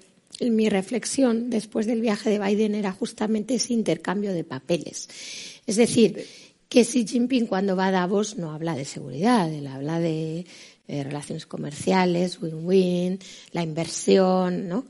mi 0.40 0.68
reflexión 0.68 1.50
después 1.50 1.86
del 1.86 2.00
viaje 2.00 2.30
de 2.30 2.38
Biden 2.38 2.74
era 2.74 2.92
justamente 2.92 3.54
ese 3.54 3.72
intercambio 3.72 4.32
de 4.32 4.44
papeles. 4.44 5.08
Es 5.66 5.76
decir, 5.76 6.24
que 6.68 6.84
Xi 6.84 7.06
Jinping 7.06 7.46
cuando 7.46 7.74
va 7.74 7.88
a 7.88 7.90
Davos 7.90 8.36
no 8.36 8.52
habla 8.52 8.74
de 8.74 8.84
seguridad, 8.84 9.52
él 9.52 9.66
habla 9.66 9.98
de 9.98 10.46
eh, 10.88 11.04
relaciones 11.04 11.46
comerciales, 11.46 12.40
win-win, 12.40 13.18
la 13.52 13.62
inversión, 13.62 14.68
¿no? 14.68 14.86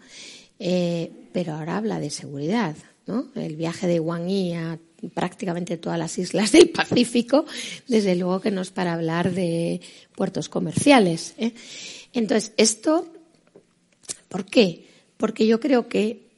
Eh, 0.65 1.11
pero 1.33 1.55
ahora 1.55 1.77
habla 1.77 1.99
de 1.99 2.09
seguridad, 2.09 2.77
¿no? 3.09 3.33
El 3.35 3.57
viaje 3.57 3.89
de 3.89 3.99
Wang 3.99 4.29
Yi 4.29 4.53
a 4.53 4.79
prácticamente 5.13 5.77
todas 5.77 5.99
las 5.99 6.17
islas 6.19 6.53
del 6.53 6.71
Pacífico, 6.71 7.47
desde 7.89 8.15
luego 8.15 8.41
que 8.41 8.53
no 8.53 8.61
es 8.61 8.71
para 8.71 8.93
hablar 8.93 9.33
de 9.33 9.81
puertos 10.15 10.49
comerciales. 10.49 11.35
¿eh? 11.37 11.53
Entonces, 12.13 12.53
esto, 12.57 13.13
¿por 14.29 14.45
qué? 14.45 14.87
Porque 15.17 15.49
yo 15.49 15.59
creo 15.59 15.89
que, 15.89 16.29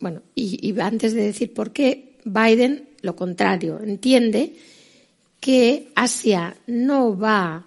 bueno, 0.00 0.22
y, 0.34 0.80
antes 0.80 1.12
de 1.12 1.24
decir 1.24 1.52
por 1.52 1.74
qué, 1.74 2.16
Biden, 2.24 2.88
lo 3.02 3.14
contrario, 3.14 3.78
entiende 3.82 4.54
que 5.38 5.88
Asia 5.94 6.56
no 6.66 7.18
va 7.18 7.66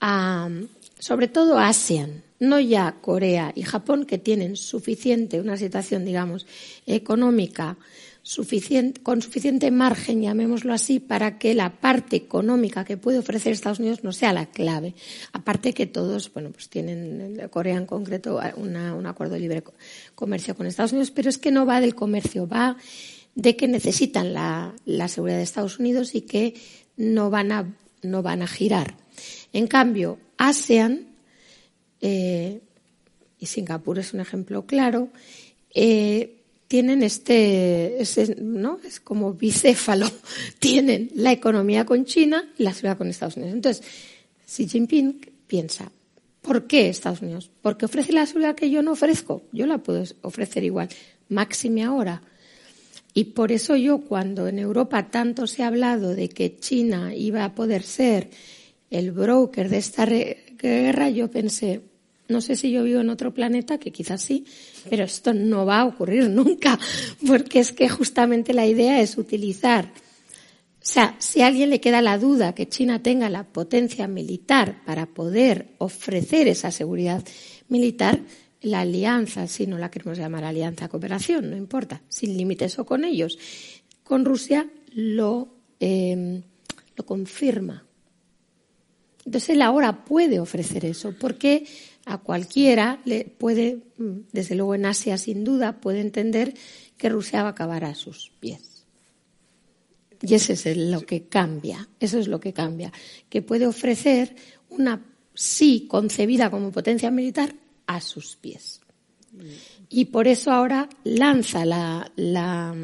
a, 0.00 0.48
sobre 1.00 1.26
todo 1.26 1.58
ASEAN, 1.58 2.22
no 2.40 2.58
ya 2.58 2.96
Corea 3.00 3.52
y 3.54 3.62
Japón, 3.62 4.06
que 4.06 4.18
tienen 4.18 4.56
suficiente, 4.56 5.40
una 5.40 5.56
situación, 5.56 6.04
digamos, 6.04 6.46
económica 6.86 7.78
suficiente, 8.22 9.02
con 9.02 9.22
suficiente 9.22 9.70
margen, 9.70 10.22
llamémoslo 10.22 10.72
así, 10.72 11.00
para 11.00 11.38
que 11.38 11.54
la 11.54 11.80
parte 11.80 12.16
económica 12.16 12.84
que 12.84 12.96
puede 12.96 13.18
ofrecer 13.18 13.52
Estados 13.52 13.78
Unidos 13.78 14.04
no 14.04 14.12
sea 14.12 14.32
la 14.32 14.46
clave. 14.46 14.94
Aparte 15.32 15.72
que 15.72 15.86
todos, 15.86 16.32
bueno, 16.32 16.50
pues 16.50 16.68
tienen, 16.68 17.40
Corea 17.50 17.76
en 17.76 17.86
concreto, 17.86 18.40
un 18.56 19.06
acuerdo 19.06 19.34
de 19.34 19.40
libre 19.40 19.62
comercio 20.14 20.54
con 20.54 20.66
Estados 20.66 20.92
Unidos, 20.92 21.10
pero 21.10 21.28
es 21.28 21.38
que 21.38 21.50
no 21.50 21.66
va 21.66 21.80
del 21.80 21.94
comercio, 21.94 22.46
va 22.46 22.76
de 23.34 23.56
que 23.56 23.68
necesitan 23.68 24.34
la, 24.34 24.74
seguridad 25.08 25.38
de 25.38 25.42
Estados 25.42 25.78
Unidos 25.78 26.14
y 26.14 26.22
que 26.22 26.54
no 26.96 27.30
van 27.30 27.52
a, 27.52 27.74
no 28.02 28.22
van 28.22 28.42
a 28.42 28.46
girar. 28.46 28.96
En 29.52 29.66
cambio, 29.66 30.18
ASEAN 30.36 31.09
eh, 32.00 32.60
y 33.38 33.46
Singapur 33.46 33.98
es 33.98 34.12
un 34.12 34.20
ejemplo 34.20 34.66
claro, 34.66 35.08
eh, 35.74 36.40
tienen 36.70 37.02
este, 37.02 37.98
¿no? 38.38 38.78
Es 38.84 39.00
como 39.00 39.34
bicéfalo. 39.34 40.08
Tienen 40.60 41.10
la 41.16 41.32
economía 41.32 41.84
con 41.84 42.04
China 42.04 42.48
y 42.56 42.62
la 42.62 42.72
seguridad 42.72 42.96
con 42.96 43.08
Estados 43.08 43.36
Unidos. 43.36 43.54
Entonces, 43.54 43.84
Xi 44.46 44.68
Jinping 44.68 45.32
piensa, 45.48 45.90
¿por 46.42 46.68
qué 46.68 46.88
Estados 46.88 47.22
Unidos? 47.22 47.50
Porque 47.60 47.86
ofrece 47.86 48.12
la 48.12 48.24
seguridad 48.24 48.54
que 48.54 48.70
yo 48.70 48.82
no 48.82 48.92
ofrezco. 48.92 49.42
Yo 49.50 49.66
la 49.66 49.78
puedo 49.78 50.04
ofrecer 50.22 50.62
igual, 50.62 50.88
máxime 51.28 51.82
ahora. 51.82 52.22
Y 53.14 53.24
por 53.24 53.50
eso 53.50 53.74
yo, 53.74 54.02
cuando 54.02 54.46
en 54.46 54.60
Europa 54.60 55.10
tanto 55.10 55.48
se 55.48 55.64
ha 55.64 55.66
hablado 55.66 56.14
de 56.14 56.28
que 56.28 56.56
China 56.56 57.16
iba 57.16 57.44
a 57.44 57.54
poder 57.56 57.82
ser 57.82 58.30
el 58.90 59.10
broker 59.10 59.68
de 59.68 59.78
esta 59.78 60.06
guerra, 60.06 61.10
yo 61.10 61.28
pensé, 61.32 61.80
no 62.30 62.40
sé 62.40 62.56
si 62.56 62.70
yo 62.70 62.84
vivo 62.84 63.00
en 63.00 63.10
otro 63.10 63.34
planeta, 63.34 63.78
que 63.78 63.92
quizás 63.92 64.22
sí, 64.22 64.46
pero 64.88 65.04
esto 65.04 65.34
no 65.34 65.66
va 65.66 65.80
a 65.80 65.86
ocurrir 65.86 66.30
nunca, 66.30 66.78
porque 67.26 67.60
es 67.60 67.72
que 67.72 67.88
justamente 67.88 68.54
la 68.54 68.66
idea 68.66 69.00
es 69.00 69.18
utilizar. 69.18 69.86
O 69.86 70.92
sea, 70.92 71.14
si 71.18 71.42
a 71.42 71.48
alguien 71.48 71.68
le 71.68 71.80
queda 71.80 72.00
la 72.00 72.16
duda 72.16 72.54
que 72.54 72.68
China 72.68 73.02
tenga 73.02 73.28
la 73.28 73.44
potencia 73.44 74.08
militar 74.08 74.82
para 74.86 75.06
poder 75.06 75.74
ofrecer 75.78 76.48
esa 76.48 76.70
seguridad 76.70 77.22
militar, 77.68 78.20
la 78.62 78.80
alianza, 78.80 79.46
si 79.46 79.66
no 79.66 79.76
la 79.76 79.90
queremos 79.90 80.18
llamar 80.18 80.44
alianza 80.44 80.88
cooperación, 80.88 81.50
no 81.50 81.56
importa, 81.56 82.02
sin 82.08 82.36
límites 82.36 82.78
o 82.78 82.86
con 82.86 83.04
ellos, 83.04 83.38
con 84.04 84.24
Rusia 84.24 84.68
lo, 84.92 85.48
eh, 85.80 86.42
lo 86.96 87.04
confirma. 87.04 87.84
Entonces 89.24 89.50
él 89.50 89.62
ahora 89.62 90.04
puede 90.04 90.40
ofrecer 90.40 90.84
eso, 90.84 91.14
porque 91.18 91.66
a 92.06 92.18
cualquiera 92.18 93.00
le 93.04 93.24
puede, 93.24 93.78
mm, 93.98 94.28
desde 94.32 94.54
luego 94.54 94.74
en 94.74 94.86
Asia 94.86 95.18
sin 95.18 95.44
duda, 95.44 95.80
puede 95.80 96.00
entender 96.00 96.54
que 96.96 97.08
Rusia 97.08 97.42
va 97.42 97.48
a 97.48 97.52
acabar 97.52 97.84
a 97.84 97.94
sus 97.94 98.30
pies. 98.40 98.84
Y 100.22 100.34
ese 100.34 100.52
es 100.52 100.76
lo 100.76 101.00
que 101.02 101.24
cambia, 101.24 101.88
eso 101.98 102.18
es 102.18 102.28
lo 102.28 102.40
que 102.40 102.52
cambia, 102.52 102.92
que 103.28 103.40
puede 103.40 103.66
ofrecer 103.66 104.36
una 104.68 105.02
sí 105.34 105.86
concebida 105.88 106.50
como 106.50 106.70
potencia 106.70 107.10
militar 107.10 107.54
a 107.86 108.00
sus 108.00 108.36
pies. 108.36 108.80
Y 109.88 110.06
por 110.06 110.28
eso 110.28 110.50
ahora 110.50 110.88
lanza 111.04 111.64
la, 111.64 112.10
la 112.16 112.74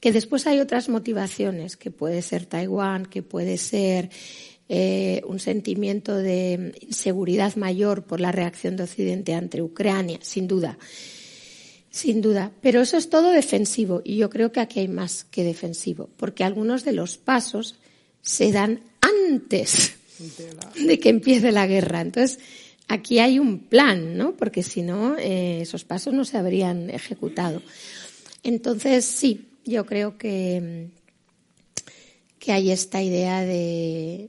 que 0.00 0.12
después 0.12 0.46
hay 0.46 0.60
otras 0.60 0.88
motivaciones, 0.88 1.76
que 1.76 1.90
puede 1.90 2.22
ser 2.22 2.46
Taiwán, 2.46 3.06
que 3.06 3.22
puede 3.22 3.58
ser 3.58 4.10
eh, 4.68 5.22
un 5.26 5.40
sentimiento 5.40 6.16
de 6.16 6.74
inseguridad 6.80 7.54
mayor 7.56 8.04
por 8.04 8.20
la 8.20 8.32
reacción 8.32 8.76
de 8.76 8.84
Occidente 8.84 9.34
ante 9.34 9.62
Ucrania, 9.62 10.18
sin 10.22 10.48
duda. 10.48 10.78
Sin 11.90 12.20
duda. 12.20 12.50
Pero 12.60 12.80
eso 12.80 12.96
es 12.96 13.10
todo 13.10 13.30
defensivo 13.30 14.00
y 14.04 14.16
yo 14.16 14.30
creo 14.30 14.52
que 14.52 14.60
aquí 14.60 14.80
hay 14.80 14.88
más 14.88 15.24
que 15.24 15.44
defensivo, 15.44 16.08
porque 16.16 16.44
algunos 16.44 16.84
de 16.84 16.92
los 16.92 17.18
pasos 17.18 17.76
se 18.22 18.52
dan 18.52 18.80
antes 19.00 19.94
de 20.86 20.98
que 20.98 21.10
empiece 21.10 21.52
la 21.52 21.66
guerra. 21.66 22.00
Entonces, 22.00 22.38
aquí 22.88 23.18
hay 23.18 23.38
un 23.38 23.58
plan, 23.60 24.16
¿no? 24.16 24.34
Porque 24.34 24.62
si 24.62 24.82
no, 24.82 25.16
eh, 25.18 25.60
esos 25.60 25.84
pasos 25.84 26.14
no 26.14 26.24
se 26.24 26.38
habrían 26.38 26.90
ejecutado. 26.90 27.62
Entonces, 28.42 29.04
sí, 29.04 29.48
yo 29.64 29.84
creo 29.84 30.16
que 30.16 30.88
que 32.44 32.52
hay 32.52 32.70
esta 32.70 33.02
idea 33.02 33.40
de 33.40 34.28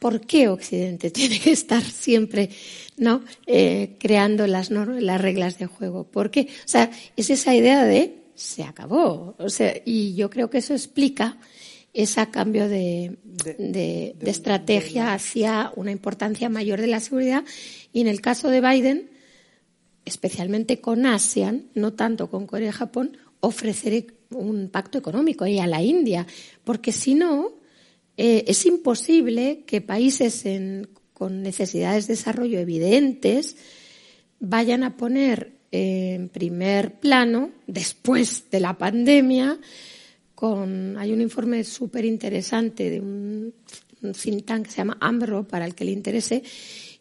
por 0.00 0.22
qué 0.22 0.48
Occidente 0.48 1.10
tiene 1.12 1.38
que 1.38 1.52
estar 1.52 1.82
siempre 1.84 2.50
¿no? 3.00 3.24
Eh, 3.46 3.96
creando 3.98 4.46
las, 4.46 4.70
las 4.70 5.20
reglas 5.20 5.58
de 5.58 5.66
juego. 5.66 6.04
¿Por 6.04 6.30
qué? 6.30 6.48
O 6.64 6.68
sea, 6.68 6.90
es 7.16 7.30
esa 7.30 7.54
idea 7.54 7.84
de 7.84 8.18
se 8.34 8.62
acabó. 8.62 9.34
O 9.38 9.48
sea, 9.48 9.74
y 9.84 10.14
yo 10.14 10.28
creo 10.30 10.50
que 10.50 10.58
eso 10.58 10.74
explica 10.74 11.38
ese 11.94 12.24
cambio 12.30 12.68
de, 12.68 13.16
de, 13.58 14.14
estrategia 14.26 15.14
hacia 15.14 15.72
una 15.76 15.90
importancia 15.90 16.48
mayor 16.50 16.80
de 16.80 16.86
la 16.88 17.00
seguridad. 17.00 17.42
Y 17.92 18.02
en 18.02 18.06
el 18.06 18.20
caso 18.20 18.48
de 18.50 18.60
Biden, 18.60 19.10
especialmente 20.04 20.80
con 20.80 21.06
ASEAN, 21.06 21.70
no 21.74 21.94
tanto 21.94 22.30
con 22.30 22.46
Corea 22.46 22.68
y 22.68 22.72
Japón, 22.72 23.16
ofrecer 23.40 24.14
un 24.30 24.68
pacto 24.68 24.98
económico 24.98 25.46
y 25.46 25.58
a 25.58 25.66
la 25.66 25.82
India, 25.82 26.26
porque 26.64 26.92
si 26.92 27.14
no, 27.14 27.54
eh, 28.22 28.44
es 28.48 28.66
imposible 28.66 29.64
que 29.66 29.80
países 29.80 30.44
con 31.14 31.42
necesidades 31.42 32.06
de 32.06 32.12
desarrollo 32.12 32.58
evidentes 32.58 33.56
vayan 34.40 34.84
a 34.84 34.98
poner 34.98 35.54
en 35.70 36.28
primer 36.28 37.00
plano, 37.00 37.50
después 37.66 38.50
de 38.50 38.60
la 38.60 38.76
pandemia, 38.76 39.58
con, 40.34 40.98
hay 40.98 41.12
un 41.12 41.22
informe 41.22 41.64
súper 41.64 42.04
interesante 42.04 42.90
de 42.90 43.00
un, 43.00 43.54
think 44.12 44.44
tank 44.44 44.66
que 44.66 44.70
se 44.72 44.76
llama 44.76 44.98
AMBRO, 45.00 45.48
para 45.48 45.64
el 45.64 45.74
que 45.74 45.86
le 45.86 45.92
interese, 45.92 46.42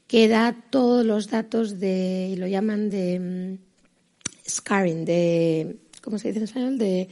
que 0.08 0.30
da 0.30 0.56
todos 0.70 1.06
los 1.06 1.30
datos 1.30 1.82
de, 1.82 2.34
lo 2.38 2.48
llaman 2.48 2.90
de 2.90 3.20
mm, 3.20 4.50
scarring, 4.50 5.04
de, 5.04 5.80
¿cómo 6.02 6.18
se 6.18 6.30
dice 6.30 6.40
en 6.40 6.46
español? 6.46 6.78
De, 6.78 7.10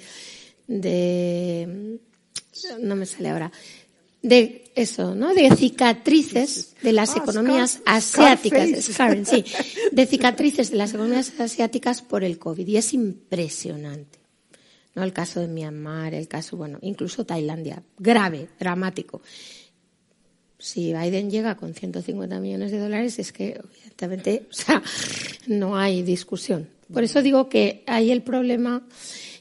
de, 0.65 1.99
no 2.79 2.95
me 2.95 3.05
sale 3.05 3.29
ahora, 3.31 3.51
de 4.21 4.71
eso, 4.75 5.15
¿no? 5.15 5.34
De 5.34 5.49
cicatrices 5.56 6.75
de 6.82 6.93
las 6.93 7.15
ah, 7.15 7.19
economías 7.19 7.82
asiáticas, 7.86 8.69
sí, 9.25 9.45
de 9.91 10.06
cicatrices 10.06 10.71
de 10.71 10.77
las 10.77 10.93
economías 10.93 11.39
asiáticas 11.39 12.01
por 12.01 12.23
el 12.23 12.38
COVID. 12.38 12.67
Y 12.67 12.77
es 12.77 12.93
impresionante. 12.93 14.19
¿No? 14.95 15.03
El 15.03 15.13
caso 15.13 15.39
de 15.39 15.47
Myanmar, 15.47 16.13
el 16.13 16.27
caso, 16.27 16.58
bueno, 16.58 16.80
incluso 16.82 17.25
Tailandia. 17.25 17.84
Grave, 17.99 18.49
dramático. 18.60 19.21
Si 20.60 20.91
Biden 20.91 21.30
llega 21.30 21.56
con 21.56 21.75
150 21.75 22.39
millones 22.39 22.71
de 22.71 22.80
dólares, 22.80 23.19
es 23.19 23.32
que, 23.32 23.60
evidentemente, 23.63 24.47
o 24.49 24.53
sea, 24.53 24.82
no 25.47 25.77
hay 25.77 26.01
discusión. 26.01 26.69
Por 26.91 27.03
eso 27.03 27.21
digo 27.21 27.47
que 27.47 27.84
hay 27.86 28.12
el 28.12 28.23
problema 28.23 28.88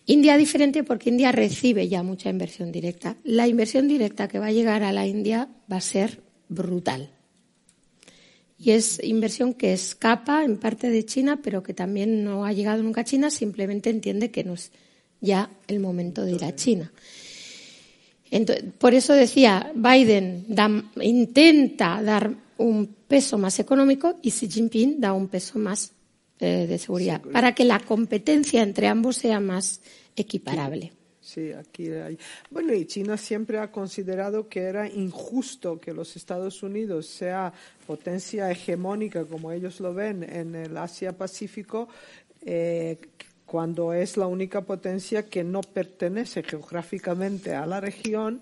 India 0.06 0.36
diferente 0.36 0.84
porque 0.84 1.10
India 1.10 1.32
recibe 1.32 1.88
ya 1.88 2.04
mucha 2.04 2.30
inversión 2.30 2.70
directa. 2.70 3.16
La 3.24 3.48
inversión 3.48 3.88
directa 3.88 4.28
que 4.28 4.38
va 4.38 4.46
a 4.46 4.52
llegar 4.52 4.84
a 4.84 4.92
la 4.92 5.06
India 5.06 5.48
va 5.70 5.78
a 5.78 5.80
ser 5.80 6.20
brutal. 6.48 7.10
Y 8.58 8.70
es 8.70 9.02
inversión 9.02 9.52
que 9.52 9.72
escapa 9.72 10.44
en 10.44 10.58
parte 10.58 10.88
de 10.90 11.04
China, 11.04 11.40
pero 11.42 11.62
que 11.62 11.74
también 11.74 12.24
no 12.24 12.46
ha 12.46 12.52
llegado 12.52 12.82
nunca 12.82 13.02
a 13.02 13.04
China, 13.04 13.30
simplemente 13.30 13.90
entiende 13.90 14.30
que 14.30 14.44
no 14.44 14.54
es 14.54 14.70
ya 15.20 15.50
el 15.66 15.80
momento 15.80 16.24
de 16.24 16.32
ir 16.32 16.44
a 16.44 16.54
China. 16.54 16.92
por 18.78 18.94
eso 18.94 19.12
decía, 19.12 19.72
Biden 19.74 20.46
intenta 21.02 22.00
dar 22.02 22.32
un 22.58 22.86
peso 23.08 23.38
más 23.38 23.58
económico 23.58 24.16
y 24.22 24.30
Xi 24.30 24.48
Jinping 24.48 25.00
da 25.00 25.12
un 25.12 25.28
peso 25.28 25.58
más 25.58 25.92
eh, 26.40 26.66
de 26.66 26.78
seguridad, 26.78 27.20
para 27.20 27.54
que 27.54 27.64
la 27.64 27.80
competencia 27.80 28.62
entre 28.62 28.88
ambos 28.88 29.16
sea 29.16 29.40
más 29.40 29.80
equiparable. 30.16 30.92
Sí, 31.26 31.52
aquí 31.52 31.90
hay. 31.90 32.16
Bueno, 32.50 32.72
y 32.72 32.84
China 32.86 33.16
siempre 33.16 33.58
ha 33.58 33.72
considerado 33.72 34.48
que 34.48 34.60
era 34.60 34.88
injusto 34.88 35.80
que 35.80 35.92
los 35.92 36.14
Estados 36.14 36.62
Unidos 36.62 37.06
sea 37.06 37.52
potencia 37.84 38.48
hegemónica, 38.48 39.24
como 39.24 39.50
ellos 39.50 39.80
lo 39.80 39.92
ven, 39.92 40.22
en 40.22 40.54
el 40.54 40.76
Asia-Pacífico, 40.76 41.88
eh, 42.42 42.98
cuando 43.44 43.92
es 43.92 44.16
la 44.16 44.28
única 44.28 44.60
potencia 44.60 45.24
que 45.24 45.42
no 45.42 45.62
pertenece 45.62 46.44
geográficamente 46.44 47.54
a 47.54 47.66
la 47.66 47.80
región 47.80 48.40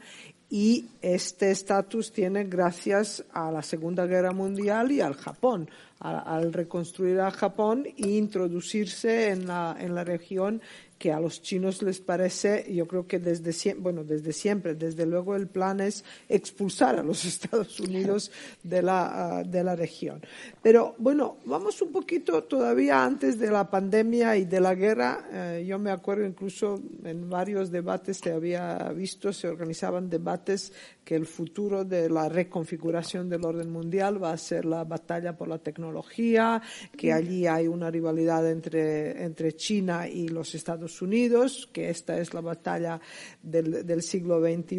y 0.55 0.87
este 1.03 1.51
estatus 1.51 2.13
tiene 2.13 2.45
gracias 2.45 3.25
a 3.33 3.51
la 3.51 3.61
Segunda 3.61 4.07
Guerra 4.07 4.31
Mundial 4.31 4.93
y 4.93 5.01
al 5.01 5.15
Japón, 5.15 5.69
al 5.99 6.53
reconstruir 6.53 7.19
a 7.19 7.33
Japón 7.33 7.85
e 7.85 8.11
introducirse 8.11 9.31
en 9.31 9.49
la, 9.49 9.77
en 9.77 9.97
la 9.97 10.05
región 10.05 10.63
que 11.05 11.13
a 11.13 11.21
los 11.21 11.43
chinos 11.43 11.83
les 11.83 12.01
parece, 12.01 12.65
yo 12.73 12.89
creo 12.89 13.07
que 13.07 13.19
desde 13.19 13.53
siempre, 13.53 13.83
bueno, 13.83 14.05
desde 14.05 14.33
siempre, 14.33 14.75
desde 14.75 15.05
luego 15.05 15.37
el 15.37 15.49
plan 15.49 15.81
es 15.81 16.03
expulsar 16.31 16.99
a 16.99 17.03
los 17.03 17.25
Estados 17.27 17.79
Unidos 17.79 18.33
de 18.63 18.81
la, 18.81 19.41
ah, 19.41 19.45
de 19.45 19.63
la 19.63 19.77
región. 19.77 20.23
Pero 20.63 20.95
bueno, 20.97 21.37
vamos 21.45 21.83
un 21.83 21.93
poquito 21.93 22.45
todavía 22.45 23.05
antes 23.05 23.39
de 23.39 23.51
la 23.51 23.69
pandemia 23.69 24.39
y 24.39 24.47
de 24.47 24.61
la 24.61 24.75
guerra. 24.75 25.29
Eh, 25.31 25.67
yo 25.69 25.79
me 25.79 25.91
acuerdo 25.91 26.25
incluso 26.25 26.81
en 27.05 27.29
varios 27.29 27.71
debates 27.71 28.23
que 28.23 28.31
había 28.31 28.91
visto, 28.97 29.31
se 29.31 29.47
organizaban 29.47 30.09
debates 30.09 30.73
que 31.05 31.15
el 31.15 31.27
futuro 31.27 31.85
de 31.85 32.09
la 32.09 32.29
reconfiguración 32.29 33.29
del 33.29 33.45
orden 33.45 33.71
mundial 33.71 34.23
va 34.23 34.33
a 34.33 34.39
ser 34.39 34.65
la 34.65 34.85
batalla 34.85 35.37
por 35.37 35.49
la 35.49 35.59
tecnología, 35.59 36.63
que 36.97 37.13
allí 37.13 37.47
hay 37.47 37.69
una 37.69 37.91
rivalidad 37.91 38.51
entre, 38.51 39.23
entre 39.23 39.55
China 39.55 40.09
y 40.09 40.29
los 40.29 40.55
Estados 40.55 41.03
Unidos, 41.03 41.69
que 41.73 41.91
esta 41.91 42.19
es 42.19 42.33
la 42.33 42.41
batalla 42.41 43.01
del, 43.43 43.87
del 43.87 44.03
siglo 44.03 44.41
XXI. 44.41 44.79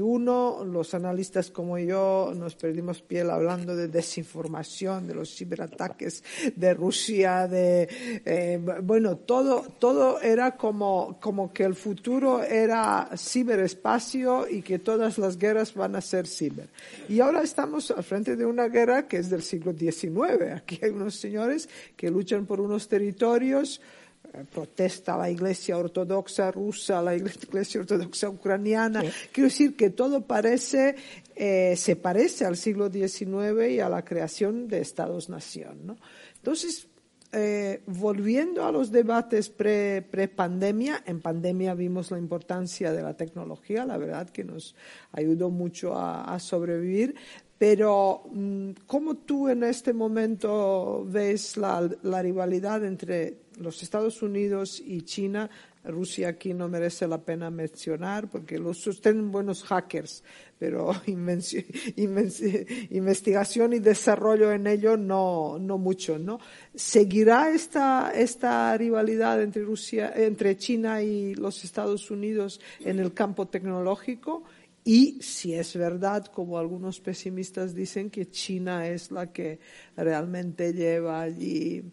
Los 0.65 0.93
analistas 0.93 1.51
como 1.51 1.77
yo 1.77 2.33
nos 2.35 2.55
perdimos 2.55 3.01
piel 3.01 3.29
hablando 3.29 3.75
de 3.75 3.87
desinformación, 3.87 5.07
de 5.07 5.15
los 5.15 5.35
ciberataques 5.35 6.23
de 6.55 6.73
Rusia, 6.73 7.47
de, 7.47 7.87
eh, 8.25 8.59
bueno, 8.83 9.17
todo, 9.17 9.65
todo 9.79 10.19
era 10.21 10.55
como, 10.55 11.17
como 11.19 11.53
que 11.53 11.63
el 11.63 11.75
futuro 11.75 12.43
era 12.43 13.09
ciberespacio 13.15 14.47
y 14.49 14.61
que 14.61 14.79
todas 14.79 15.17
las 15.17 15.37
guerras 15.37 15.73
van 15.73 15.95
a 15.95 16.01
ser 16.01 16.14
ciber. 16.23 16.69
Y 17.09 17.19
ahora 17.19 17.41
estamos 17.41 17.91
al 17.91 18.03
frente 18.03 18.35
de 18.35 18.45
una 18.45 18.69
guerra 18.69 19.07
que 19.07 19.17
es 19.17 19.29
del 19.29 19.43
siglo 19.43 19.73
XIX. 19.73 20.53
Aquí 20.55 20.79
hay 20.81 20.91
unos 20.91 21.15
señores 21.15 21.67
que 21.97 22.09
luchan 22.09 22.45
por 22.45 22.61
unos 22.61 22.87
territorios, 22.87 23.81
eh, 24.33 24.45
protesta 24.51 25.17
la 25.17 25.29
Iglesia 25.29 25.77
Ortodoxa 25.77 26.51
rusa, 26.51 27.01
la 27.01 27.15
Iglesia 27.15 27.81
Ortodoxa 27.81 28.29
ucraniana. 28.29 29.03
Quiero 29.31 29.49
decir 29.49 29.75
que 29.75 29.89
todo 29.89 30.21
parece, 30.21 30.95
eh, 31.35 31.75
se 31.77 31.95
parece 31.95 32.45
al 32.45 32.55
siglo 32.55 32.89
XIX 32.89 33.69
y 33.69 33.79
a 33.79 33.89
la 33.89 34.03
creación 34.03 34.67
de 34.67 34.79
Estados-nación. 34.79 35.85
¿no? 35.85 35.97
Entonces, 36.37 36.87
eh, 37.37 37.81
volviendo 37.87 38.63
a 38.63 38.71
los 38.71 38.93
debates 38.93 39.49
pre-pandemia, 39.49 41.03
en 41.05 41.19
pandemia 41.19 41.73
vimos 41.73 42.09
la 42.11 42.17
importancia 42.17 42.93
de 42.93 43.03
la 43.03 43.17
tecnología, 43.17 43.85
la 43.85 43.97
verdad 43.97 44.29
que 44.29 44.45
nos 44.45 44.73
ayudó 45.11 45.49
mucho 45.49 45.97
a, 45.97 46.39
sobrevivir, 46.39 47.13
pero 47.57 48.23
mm, 48.31 48.69
¿cómo 48.87 49.15
tú 49.15 49.49
en 49.49 49.65
este 49.65 49.91
momento 49.91 51.05
ves 51.09 51.57
la, 51.57 51.89
la 52.03 52.21
rivalidad 52.21 52.85
entre 52.85 53.39
los 53.59 53.83
Estados 53.83 54.21
Unidos 54.21 54.79
y 54.79 55.01
China 55.01 55.49
Rusia 55.87 56.29
aquí 56.29 56.53
no 56.53 56.67
merece 56.67 57.07
la 57.07 57.23
pena 57.23 57.49
mencionar 57.49 58.29
porque 58.29 58.57
los 58.57 58.79
sostienen 58.79 59.31
buenos 59.31 59.63
hackers, 59.63 60.23
pero 60.57 60.91
investigación 62.89 63.73
y 63.73 63.79
desarrollo 63.79 64.51
en 64.51 64.67
ello 64.67 64.97
no, 64.97 65.57
no 65.59 65.77
mucho, 65.77 66.17
¿no? 66.17 66.39
¿Seguirá 66.73 67.49
esta, 67.49 68.11
esta 68.15 68.75
rivalidad 68.77 69.41
entre 69.41 69.63
Rusia, 69.63 70.13
entre 70.15 70.57
China 70.57 71.01
y 71.01 71.35
los 71.35 71.63
Estados 71.63 72.11
Unidos 72.11 72.59
en 72.81 72.99
el 72.99 73.13
campo 73.13 73.47
tecnológico? 73.47 74.43
Y 74.87 75.19
si 75.19 75.55
es 75.55 75.75
verdad, 75.75 76.27
como 76.27 76.59
algunos 76.59 76.99
pesimistas 76.99 77.73
dicen, 77.73 78.11
que 78.11 78.29
China 78.29 78.87
es 78.87 79.09
la 79.09 79.33
que 79.33 79.59
realmente 79.97 80.73
lleva 80.73 81.21
allí 81.21 81.83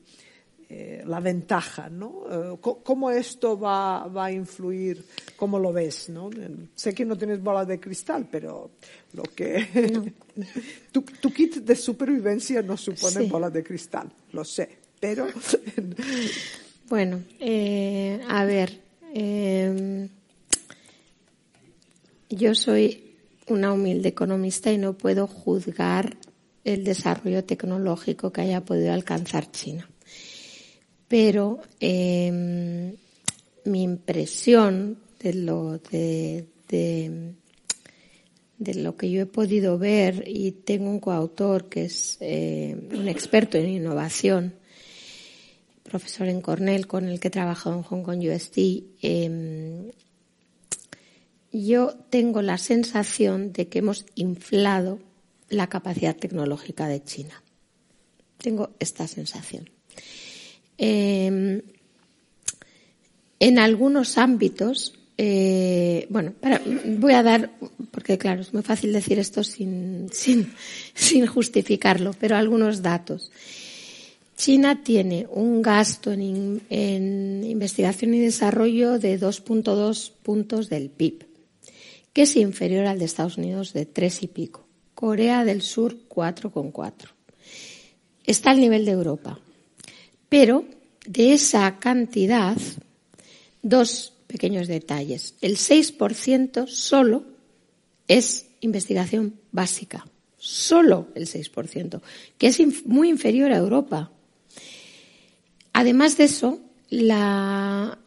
eh, 0.74 1.02
la 1.06 1.20
ventaja, 1.20 1.90
¿no? 1.90 2.24
Eh, 2.30 2.56
¿Cómo 2.60 3.10
esto 3.10 3.58
va, 3.60 4.06
va, 4.06 4.24
a 4.26 4.32
influir? 4.32 5.04
¿Cómo 5.36 5.58
lo 5.58 5.70
ves? 5.70 6.08
¿no? 6.08 6.30
Sé 6.74 6.94
que 6.94 7.04
no 7.04 7.18
tienes 7.18 7.42
bola 7.42 7.66
de 7.66 7.78
cristal, 7.78 8.26
pero 8.30 8.70
lo 9.12 9.22
que 9.22 10.14
tu, 10.92 11.04
kit 11.30 11.56
de 11.56 11.76
supervivencia 11.76 12.62
no 12.62 12.78
supone 12.78 13.26
bola 13.26 13.50
de 13.50 13.62
cristal, 13.62 14.10
lo 14.32 14.46
sé, 14.46 14.78
pero 14.98 15.26
bueno, 16.88 17.22
eh, 17.38 18.22
a 18.26 18.46
ver, 18.46 18.80
em, 19.12 20.08
yo 22.30 22.54
soy 22.54 23.14
una 23.48 23.74
humilde 23.74 24.08
economista 24.08 24.72
y 24.72 24.78
no 24.78 24.94
puedo 24.94 25.26
juzgar 25.26 26.16
el 26.64 26.82
desarrollo 26.82 27.44
tecnológico 27.44 28.32
que 28.32 28.40
haya 28.40 28.64
podido 28.64 28.94
alcanzar 28.94 29.50
China 29.50 29.86
pero 31.12 31.60
em, 31.78 32.96
mi 33.66 33.82
impresión 33.82 34.96
de 35.20 35.34
lo 35.34 35.76
de, 35.76 36.46
lo 38.58 38.96
que 38.96 39.10
yo 39.10 39.20
he 39.20 39.26
podido 39.26 39.76
ver, 39.76 40.24
y 40.26 40.52
tengo 40.52 40.88
un 40.88 41.00
coautor 41.00 41.68
que 41.68 41.84
es 41.84 42.16
eh, 42.20 42.88
un 42.94 43.08
experto 43.08 43.58
en 43.58 43.68
innovación, 43.68 44.54
profesor 45.82 46.28
en 46.28 46.40
Cornell, 46.40 46.86
con 46.86 47.06
el 47.06 47.20
que 47.20 47.28
he 47.28 47.30
trabajado 47.30 47.76
en 47.76 47.82
Hong 47.82 48.04
Kong 48.04 48.18
USD, 48.18 48.84
em, 49.02 49.90
yo 51.52 51.92
tengo 52.08 52.40
la 52.40 52.56
sensación 52.56 53.52
de 53.52 53.68
que 53.68 53.80
hemos 53.80 54.06
inflado 54.14 54.98
la 55.50 55.66
capacidad 55.66 56.16
tecnológica 56.16 56.88
de 56.88 57.04
China. 57.04 57.42
Tengo 58.38 58.70
esta 58.78 59.06
sensación. 59.06 59.68
Em, 60.84 61.62
en 63.38 63.58
algunos 63.60 64.18
ámbitos, 64.18 64.94
eh, 65.16 66.08
bueno, 66.10 66.34
voy 66.98 67.12
a 67.12 67.22
dar, 67.22 67.52
porque 67.92 68.18
claro, 68.18 68.40
es 68.40 68.52
muy 68.52 68.64
fácil 68.64 68.92
decir 68.92 69.20
esto 69.20 69.44
sin, 69.44 70.10
sin, 70.94 71.26
justificarlo, 71.28 72.16
pero 72.18 72.34
algunos 72.34 72.82
datos. 72.82 73.30
China 74.36 74.82
tiene 74.82 75.28
un 75.30 75.62
gasto 75.62 76.10
en, 76.10 77.44
investigación 77.44 78.14
y 78.14 78.18
desarrollo 78.18 78.98
de 78.98 79.20
2.2 79.20 80.10
puntos 80.24 80.68
del 80.68 80.90
PIB, 80.90 81.26
que 82.12 82.22
es 82.22 82.34
inferior 82.34 82.86
al 82.86 82.98
de 82.98 83.04
Estados 83.04 83.38
Unidos 83.38 83.72
de 83.72 83.86
3 83.86 84.24
y 84.24 84.26
pico. 84.26 84.66
Corea 84.96 85.44
del 85.44 85.62
Sur 85.62 85.96
4,4. 86.08 87.10
Está 88.24 88.50
al 88.50 88.58
nivel 88.58 88.84
de 88.84 88.90
Europa. 88.90 89.38
Pero 90.32 90.64
de 91.04 91.34
esa 91.34 91.78
cantidad, 91.78 92.56
dos 93.60 94.14
pequeños 94.26 94.66
detalles. 94.66 95.34
El 95.42 95.58
6% 95.58 96.66
solo 96.68 97.26
es 98.08 98.46
investigación 98.60 99.34
básica. 99.50 100.06
Solo 100.38 101.08
el 101.14 101.26
6%, 101.26 102.00
que 102.38 102.46
es 102.46 102.86
muy 102.86 103.10
inferior 103.10 103.52
a 103.52 103.58
Europa. 103.58 104.10
Además 105.74 106.16
de 106.16 106.24
eso, 106.24 106.60
la, 106.88 107.98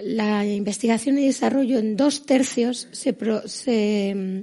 investigación 0.48 1.20
y 1.20 1.28
desarrollo 1.28 1.78
en 1.78 1.96
dos 1.96 2.26
tercios 2.26 2.88
se, 2.92 4.16
mm, 4.16 4.40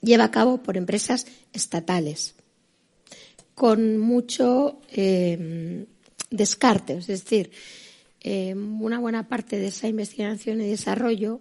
lleva 0.00 0.24
a 0.24 0.30
cabo 0.30 0.62
por 0.62 0.78
empresas 0.78 1.26
estatales, 1.52 2.34
con 3.54 3.98
mucho 3.98 4.80
eh, 4.90 5.84
descarte, 6.30 6.94
es 6.94 7.06
decir, 7.06 7.50
eh, 8.22 8.54
una 8.54 8.98
buena 8.98 9.28
parte 9.28 9.58
de 9.58 9.68
esa 9.68 9.88
investigación 9.88 10.60
y 10.60 10.68
desarrollo, 10.68 11.40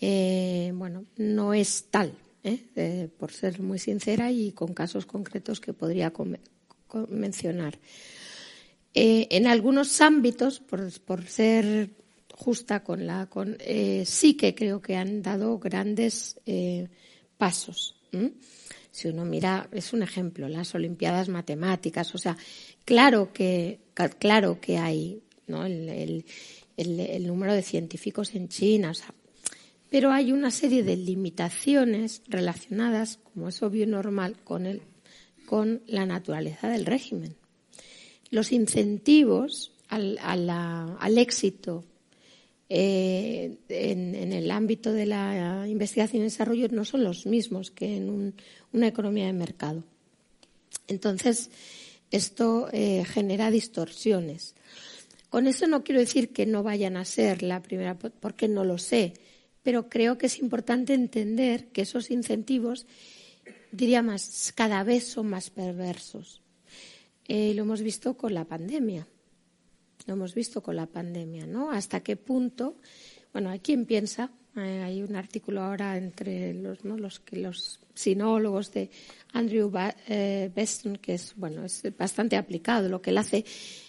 eh, 0.00 0.72
bueno, 0.74 1.04
no 1.16 1.54
es 1.54 1.86
tal, 1.90 2.14
¿eh? 2.42 3.08
por 3.18 3.30
ser 3.30 3.60
muy 3.60 3.78
sincera 3.78 4.32
y 4.32 4.52
con 4.52 4.74
casos 4.74 5.06
concretos 5.06 5.60
que 5.60 5.72
podría 5.72 6.12
mencionar. 7.08 7.78
en 8.94 9.46
algunos 9.46 10.00
ámbitos, 10.00 10.60
por, 10.60 11.26
ser 11.26 11.90
justa 12.34 12.82
con 12.82 13.06
la, 13.06 13.26
con, 13.26 13.56
sí 14.04 14.34
que 14.34 14.54
creo 14.54 14.80
que 14.80 14.96
han 14.96 15.22
dado 15.22 15.58
grandes 15.58 16.40
pasos. 17.38 17.96
Si 18.92 19.08
uno 19.08 19.24
mira, 19.24 19.68
es 19.72 19.94
un 19.94 20.02
ejemplo, 20.02 20.48
las 20.48 20.74
Olimpiadas 20.74 21.30
Matemáticas, 21.30 22.14
o 22.14 22.18
sea, 22.18 22.36
claro 22.84 23.32
que, 23.32 23.80
claro 24.18 24.60
que 24.60 24.76
hay 24.76 25.22
el, 25.46 27.26
número 27.26 27.54
de 27.54 27.62
científicos 27.62 28.34
en 28.34 28.48
China. 28.48 28.92
pero 29.88 30.12
hay 30.12 30.30
una 30.30 30.50
serie 30.50 30.82
de 30.82 30.96
limitaciones 30.98 32.22
relacionadas, 32.28 33.18
como 33.32 33.48
es 33.48 33.62
obvio 33.62 33.84
y 33.84 33.86
normal, 33.86 34.36
con, 34.44 34.66
el, 34.66 34.82
con 35.46 35.82
la 35.86 36.04
naturaleza 36.04 36.68
del 36.68 36.84
régimen. 36.84 37.34
Los 38.30 38.52
incentivos 38.52 39.72
al, 39.88 40.18
al 40.18 41.18
éxito 41.18 41.84
eh, 42.74 43.58
en, 43.68 44.32
el 44.32 44.50
ámbito 44.50 44.94
de 44.94 45.04
la 45.04 45.66
investigación 45.68 46.22
y 46.22 46.24
desarrollo 46.24 46.68
no 46.70 46.86
son 46.86 47.04
los 47.04 47.26
mismos 47.26 47.70
que 47.70 47.98
en 47.98 48.34
una 48.72 48.86
economía 48.86 49.26
de 49.26 49.34
mercado. 49.34 49.84
Entonces, 50.88 51.50
esto 52.10 52.70
eh, 52.72 53.04
genera 53.04 53.50
distorsiones. 53.50 54.54
Con 55.28 55.48
eso 55.48 55.66
no 55.66 55.84
quiero 55.84 56.00
decir 56.00 56.30
que 56.32 56.46
no 56.46 56.62
vayan 56.62 56.96
a 56.96 57.04
ser 57.04 57.42
la 57.42 57.60
primera, 57.60 57.98
porque 57.98 58.48
no 58.48 58.64
lo 58.64 58.78
sé, 58.78 59.12
pero 59.62 59.90
creo 59.90 60.16
que 60.16 60.24
es 60.24 60.38
importante 60.38 60.94
entender 60.94 61.66
que 61.68 61.82
esos 61.82 62.10
incentivos, 62.10 62.86
diría 63.70 64.00
más, 64.00 64.50
cada 64.56 64.82
vez 64.82 65.04
son 65.04 65.26
más 65.26 65.50
perversos. 65.50 66.40
Eh, 67.28 67.52
lo 67.54 67.64
hemos 67.64 67.82
visto 67.82 68.16
con 68.16 68.32
la 68.32 68.46
pandemia. 68.46 69.06
Lo 70.06 70.14
hemos 70.14 70.34
visto 70.34 70.62
con 70.62 70.76
la 70.76 70.86
pandemia, 70.86 71.46
¿no? 71.46 71.70
Hasta 71.70 72.00
qué 72.00 72.16
punto, 72.16 72.76
bueno, 73.32 73.50
hay 73.50 73.60
quien 73.60 73.86
piensa, 73.86 74.30
eh, 74.56 74.82
hay 74.84 75.02
un 75.02 75.16
artículo 75.16 75.62
ahora 75.62 75.96
entre 75.96 76.52
los, 76.54 76.84
¿no? 76.84 76.98
los, 76.98 77.22
los 77.30 77.80
sinólogos 77.94 78.72
de 78.72 78.90
Andrew 79.32 79.72
eh, 80.08 80.50
Beston, 80.54 80.96
que 80.96 81.14
es, 81.14 81.34
bueno, 81.36 81.64
es 81.64 81.82
bastante 81.96 82.36
aplicado. 82.36 82.88
Lo 82.88 83.00
que 83.00 83.10
él 83.10 83.18
hace 83.18 83.44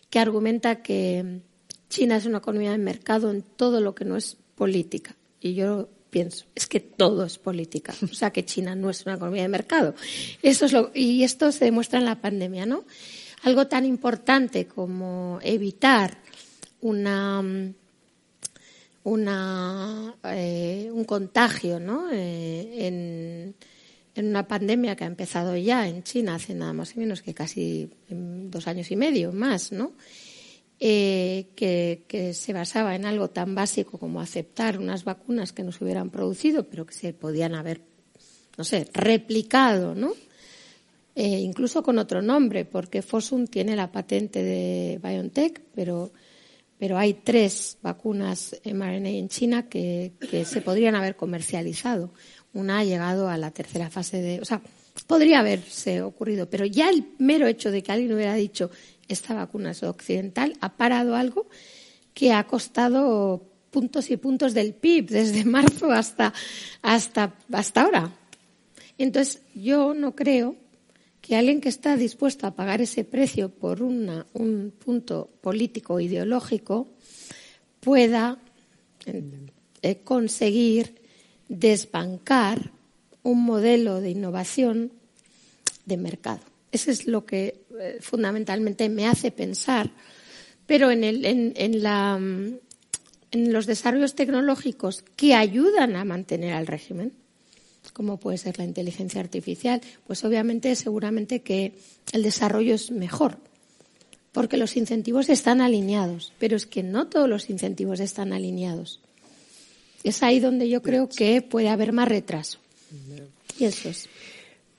que 0.10 0.20
argumenta 0.20 0.82
que 0.82 1.42
China 1.90 2.16
es 2.18 2.26
una 2.26 2.38
economía 2.38 2.72
de 2.72 2.78
mercado 2.78 3.30
en 3.30 3.42
todo 3.42 3.82
lo 3.82 3.94
que 3.94 4.06
no 4.06 4.16
es 4.16 4.38
política. 4.56 5.16
Y 5.42 5.56
yo 5.56 5.90
pienso, 6.10 6.46
es 6.56 6.68
que 6.68 6.80
todo 6.80 7.26
es 7.26 7.38
política. 7.38 7.94
O 8.04 8.14
sea, 8.14 8.32
que 8.32 8.46
China 8.46 8.76
no 8.76 8.90
es 8.90 9.06
una 9.06 9.16
economía 9.16 9.42
de 9.42 9.50
mercado. 9.50 9.96
Eso 10.42 10.66
es 10.66 10.72
lo, 10.72 10.92
y 10.94 11.24
esto 11.24 11.52
se 11.52 11.66
demuestra 11.66 12.00
en 12.00 12.06
la 12.06 12.22
pandemia, 12.22 12.66
¿no? 12.66 12.86
Algo 13.44 13.68
tan 13.68 13.86
importante 13.86 14.68
como 14.68 15.40
evitar 15.42 16.18
una, 16.82 17.44
eh, 20.24 20.90
un 20.92 21.04
contagio, 21.04 21.80
¿no? 21.80 22.10
Eh, 22.12 22.88
en, 22.88 23.56
una 24.16 24.48
pandemia 24.48 24.96
que 24.96 25.06
ha 25.06 25.08
empezado 25.08 25.58
ya 25.58 25.88
en 25.88 26.04
China 26.04 26.36
hace 26.36 26.54
nada 26.54 26.72
más 26.72 26.96
y 26.96 27.00
menos 27.00 27.24
que 27.24 27.34
casi 27.34 27.90
dos 28.10 28.68
años 28.68 28.92
y 28.92 28.96
medio 28.96 29.32
más, 29.34 29.72
¿no? 29.72 29.94
Eh, 30.80 31.48
que, 31.56 32.34
se 32.34 32.54
basaba 32.54 32.96
en 32.96 33.06
algo 33.06 33.30
tan 33.30 33.56
básico 33.56 33.98
como 33.98 34.22
aceptar 34.22 34.78
unas 34.78 35.04
vacunas 35.04 35.52
que 35.52 35.64
no 35.64 35.72
se 35.72 35.84
hubieran 35.84 36.12
producido, 36.12 36.70
pero 36.70 36.86
que 36.86 36.94
se 36.94 37.14
podían 37.14 37.56
haber, 37.56 37.82
no 38.58 38.64
sé, 38.64 38.88
replicado, 38.94 39.96
¿no? 39.96 40.14
Eh, 41.16 41.40
incluso 41.40 41.84
con 41.84 42.00
otro 42.00 42.22
nombre, 42.22 42.66
porque 42.66 43.02
Fosun 43.02 43.48
tiene 43.48 43.76
la 43.76 43.92
patente 43.92 44.44
de 44.44 45.00
BioNTech, 45.04 45.62
pero, 45.76 46.12
pero 46.80 46.98
hay 46.98 47.14
tres 47.14 47.78
vacunas 47.84 48.60
mRNA 48.66 49.10
en 49.10 49.30
China 49.30 49.70
que, 49.70 50.14
que 50.32 50.44
se 50.44 50.62
podrían 50.62 50.96
haber 50.96 51.16
comercializado 51.16 52.12
una 52.54 52.80
ha 52.80 52.84
llegado 52.84 53.30
a 53.30 53.38
la 53.38 53.52
tercera 53.52 53.90
fase 53.90 54.22
de. 54.22 54.40
O 54.40 54.46
sea, 54.46 54.62
podría 55.08 55.40
haberse 55.40 56.02
ocurrido, 56.02 56.50
pero 56.50 56.66
ya 56.66 56.90
el 56.90 57.06
mero 57.18 57.48
hecho 57.48 57.72
de 57.72 57.82
que 57.84 57.92
alguien 57.92 58.14
hubiera 58.14 58.36
dicho 58.36 58.70
esta 59.08 59.34
vacuna 59.34 59.72
es 59.72 59.84
occidental 59.84 60.56
ha 60.62 60.78
parado 60.78 61.16
algo 61.16 61.48
que 62.14 62.32
ha 62.32 62.46
costado 62.46 63.50
puntos 63.72 64.12
y 64.12 64.18
puntos 64.18 64.54
del 64.54 64.74
PIB 64.76 65.10
desde 65.10 65.46
marzo 65.46 65.92
hasta, 65.92 66.34
hasta, 66.82 67.34
hasta 67.52 67.82
ahora. 67.82 68.12
Entonces, 69.00 69.42
yo 69.56 69.96
no 69.96 70.16
creo 70.16 70.56
que 71.24 71.38
alguien 71.38 71.62
que 71.62 71.70
está 71.70 71.96
dispuesto 71.96 72.46
a 72.46 72.52
pagar 72.52 72.82
ese 72.82 73.06
precio 73.06 73.48
por 73.48 73.82
un 73.82 74.74
punto 74.78 75.32
político 75.40 76.02
ideológico 76.02 76.92
pueda 77.80 78.38
eh, 79.06 80.02
conseguir 80.04 80.96
desbancar 81.48 82.72
un 83.24 83.42
modelo 83.46 84.02
de 84.02 84.10
innovación 84.10 84.92
de 85.86 85.96
mercado. 85.96 86.42
Eso 86.74 86.92
es 86.92 87.08
lo 87.08 87.26
que 87.26 87.64
eh, 87.80 88.00
fundamentalmente 88.02 88.90
me 88.90 89.08
hace 89.08 89.32
pensar. 89.32 89.92
Pero 90.68 90.92
en, 90.92 91.06
el, 91.06 91.24
en, 91.26 91.84
la, 91.84 92.18
en 92.18 93.54
los 93.54 93.66
desarrollos 93.66 94.16
tecnológicos 94.16 95.06
que 95.16 95.36
ayudan 95.36 95.96
a 95.96 96.04
mantener 96.04 96.54
al 96.54 96.68
régimen, 96.68 97.14
como 97.94 98.18
puede 98.18 98.38
ser 98.38 98.58
la 98.58 98.66
inteligencia 98.66 99.22
artificial, 99.22 99.82
pues 100.06 100.24
obviamente 100.26 100.76
seguramente 100.76 101.42
que 101.42 101.74
el 102.12 102.24
desarrollo 102.24 102.76
es 102.76 102.92
mejor, 102.92 103.38
porque 104.32 104.58
los 104.58 104.76
incentivos 104.76 105.30
están 105.30 105.62
alineados, 105.62 106.34
pero 106.40 106.58
es 106.58 106.66
que 106.66 106.84
no 106.84 107.08
todos 107.08 107.30
los 107.30 107.50
incentivos 107.50 108.00
están 108.00 108.34
alineados. 108.34 109.00
Es 110.04 110.22
ahí 110.22 110.40
donde 110.40 110.68
yo 110.68 110.82
creo 110.82 111.08
que 111.08 111.42
puede 111.42 111.70
haber 111.70 111.94
más 111.94 112.10
retraso. 112.10 112.60
Y 113.58 113.66
eso 113.66 113.90
es. 113.90 114.10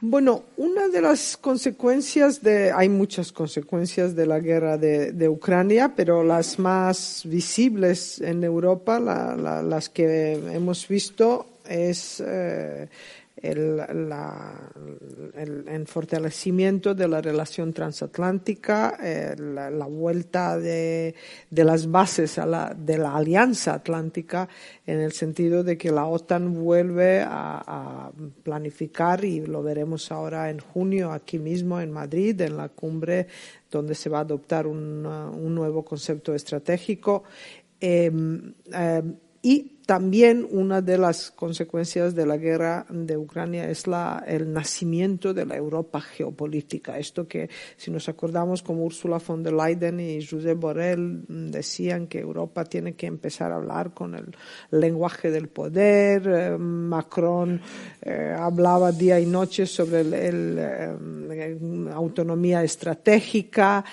Bueno, 0.07 0.45
una 0.59 0.89
de 0.89 1.01
las 1.01 1.39
consecuencias 1.39 2.43
de, 2.43 2.71
hay 2.73 2.91
muchas 2.91 3.33
consecuencias 3.33 4.15
de 4.15 4.27
la 4.27 4.39
guerra 4.39 4.77
de, 4.77 5.29
Ucrania, 5.31 5.95
pero 5.97 6.23
las 6.23 6.59
más 6.59 7.23
visibles 7.25 8.21
en 8.21 8.45
Europa, 8.45 9.01
las 9.01 9.89
que 9.89 10.35
hemos 10.53 10.87
visto, 10.87 11.47
es 11.69 12.23
eh, 12.25 12.89
el, 13.37 13.83
fortalecimiento 15.87 16.95
de 16.95 17.09
la 17.09 17.21
relación 17.21 17.73
transatlántica, 17.73 18.97
eh, 19.03 19.35
la, 19.39 19.87
vuelta 19.87 20.57
de, 20.59 21.15
las 21.51 21.91
bases 21.91 22.37
de 22.37 22.99
la 22.99 23.15
alianza 23.15 23.75
atlántica 23.75 24.49
en 24.87 25.01
el 25.01 25.13
sentido 25.13 25.63
de 25.63 25.77
que 25.77 25.91
la 25.91 26.07
OTAN 26.07 26.55
vuelve 26.55 27.23
a, 27.27 28.11
planificar 28.43 29.25
y 29.25 29.45
lo 29.47 29.63
veremos 29.63 30.11
ahora 30.13 30.51
en 30.51 30.59
junio 30.61 31.13
aquí 31.13 31.39
mismo 31.39 31.81
en 31.81 31.91
Madrid, 31.91 32.41
en 32.41 32.57
la 32.57 32.69
cumbre 32.69 33.27
donde 33.71 33.95
se 33.95 34.09
va 34.09 34.19
a 34.19 34.23
adoptar 34.23 34.67
un, 34.67 35.03
nuevo 35.55 35.85
concepto 35.85 36.35
estratégico. 36.35 37.25
Em, 37.81 38.55
em, 38.73 39.17
y 39.43 39.74
también 39.87 40.47
una 40.51 40.81
de 40.81 40.97
las 40.97 41.31
consecuencias 41.31 42.15
de 42.15 42.25
la 42.25 42.39
guerra 42.39 42.87
de 42.89 43.17
Ucrania 43.17 43.69
es 43.69 43.87
la, 43.87 44.25
el 44.27 44.53
nacimiento 44.53 45.35
de 45.35 45.45
la 45.45 45.57
Europa 45.57 46.01
geopolítica. 46.01 46.99
Esto 46.99 47.29
que, 47.29 47.51
si 47.77 47.91
nos 47.91 48.09
acordamos, 48.09 48.63
como 48.63 48.85
Ursula 48.85 49.19
von 49.19 49.43
der 49.43 49.53
Leyen 49.53 50.01
y 50.01 50.25
Josep 50.25 50.59
Borrell 50.59 51.25
decían 51.29 52.07
que 52.07 52.21
Europa 52.21 52.65
tiene 52.65 52.95
que 52.95 53.07
empezar 53.07 53.53
a 53.53 53.57
hablar 53.57 53.93
con 53.93 54.15
el 54.15 54.35
lenguaje 54.71 55.31
del 55.31 55.49
poder. 55.49 56.23
Eh, 56.27 56.59
Macron 56.59 57.61
eh, 58.01 58.35
hablaba 58.39 58.91
día 58.91 59.21
y 59.21 59.27
noche 59.27 59.67
sobre 59.67 60.05
la 60.05 60.17
eh, 60.19 61.59
autonomía 61.93 62.63
estratégica. 62.63 63.85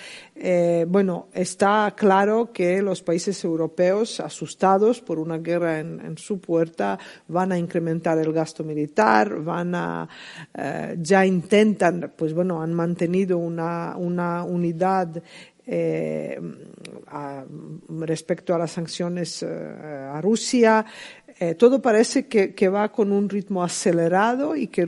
bueno, 0.86 1.28
está 1.32 1.92
claro 1.96 2.50
que 2.52 2.80
los 2.82 3.02
países 3.02 3.44
europeos, 3.44 4.20
asustados 4.20 5.00
por 5.00 5.18
una 5.18 5.38
guerra 5.38 5.81
en, 5.82 6.16
su 6.16 6.40
puerta, 6.40 6.98
van 7.28 7.52
a 7.52 7.58
incrementar 7.58 8.18
el 8.18 8.32
gasto 8.32 8.64
militar, 8.64 9.42
van 9.42 9.74
a, 9.74 10.08
eh, 10.54 10.96
ya 11.00 11.26
intentan, 11.26 12.12
pues 12.16 12.32
bueno, 12.32 12.62
han 12.62 12.72
mantenido 12.72 13.38
una, 13.38 13.96
unidad 13.96 15.22
eh, 15.64 16.40
respecto 17.88 18.54
a 18.54 18.58
las 18.58 18.72
sanciones 18.72 19.42
eh, 19.42 19.48
a 19.48 20.20
Rusia. 20.20 20.84
todo 21.58 21.80
parece 21.80 22.26
que, 22.26 22.68
va 22.68 22.92
con 22.92 23.10
un 23.10 23.28
ritmo 23.28 23.64
acelerado 23.64 24.54
y 24.54 24.68
que, 24.68 24.86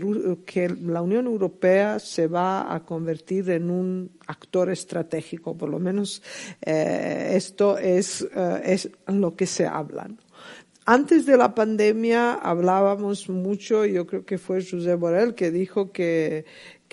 la 0.82 1.02
Unión 1.02 1.26
Europea 1.26 1.98
se 1.98 2.26
va 2.28 2.72
a 2.72 2.84
convertir 2.84 3.50
en 3.50 3.70
un 3.70 4.10
actor 4.26 4.70
estratégico. 4.70 5.56
Por 5.56 5.68
lo 5.68 5.78
menos 5.78 6.22
esto 6.60 7.78
es, 7.78 8.26
es 8.62 8.90
lo 9.06 9.34
que 9.34 9.46
se 9.46 9.66
habla. 9.66 10.08
Antes 10.86 11.24
de 11.24 11.38
la 11.38 11.54
pandemia 11.54 12.34
hablábamos 12.34 13.30
mucho, 13.30 13.86
yo 13.86 14.06
creo 14.06 14.26
que 14.26 14.36
fue 14.36 14.62
José 14.62 14.94
Borrell 14.96 15.34
que 15.34 15.50
dijo 15.50 15.92
que, 15.92 16.44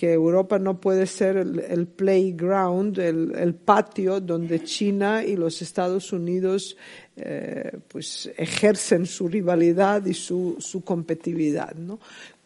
Europa 0.03 0.57
no 0.57 0.81
puede 0.81 1.05
ser 1.05 1.37
el, 1.37 1.85
playground, 1.85 2.97
el, 2.97 3.53
patio 3.53 4.19
donde 4.19 4.63
China 4.63 5.23
y 5.23 5.35
los 5.35 5.61
Estados 5.61 6.11
Unidos 6.11 6.75
eh, 7.15 7.71
pues 7.87 8.31
ejercen 8.35 9.05
su 9.05 9.27
rivalidad 9.27 10.03
y 10.07 10.15
su, 10.15 10.55
su 10.57 10.83
competitividad. 10.83 11.75
¿no? 11.75 11.99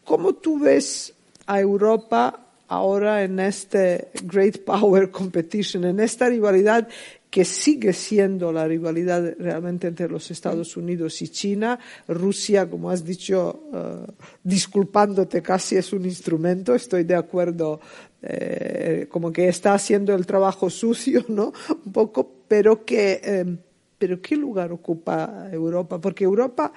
¿Cómo 0.04 0.34
tú 0.34 0.58
ves 0.58 1.14
a 1.46 1.58
Europa 1.58 2.46
ahora 2.68 3.22
en 3.22 3.40
este 3.40 4.08
Great 4.24 4.58
Power 4.64 5.10
Competition, 5.12 5.84
en 5.84 6.00
esta 6.00 6.28
rivalidad 6.28 6.88
que 7.36 7.44
sigue 7.44 7.92
siendo 7.92 8.50
la 8.50 8.66
rivalidad 8.66 9.34
realmente 9.38 9.86
entre 9.86 10.08
los 10.08 10.30
Estados 10.30 10.74
Unidos 10.74 11.20
y 11.20 11.28
China. 11.28 11.78
Rusia, 12.08 12.66
como 12.66 12.88
has 12.88 13.04
dicho, 13.04 13.64
eh, 13.74 14.10
disculpándote, 14.42 15.42
casi 15.42 15.76
es 15.76 15.92
un 15.92 16.06
instrumento. 16.06 16.74
Estoy 16.74 17.04
de 17.04 17.14
acuerdo, 17.14 17.78
eh, 18.22 19.06
como 19.10 19.30
que 19.30 19.48
está 19.48 19.74
haciendo 19.74 20.14
el 20.14 20.24
trabajo 20.24 20.70
sucio, 20.70 21.26
¿no? 21.28 21.52
Un 21.84 21.92
poco, 21.92 22.26
pero 22.48 22.86
que, 22.86 23.20
eh, 23.22 23.58
pero 23.98 24.22
¿qué 24.22 24.34
lugar 24.34 24.72
ocupa 24.72 25.50
Europa? 25.52 26.00
Porque 26.00 26.24
Europa 26.24 26.72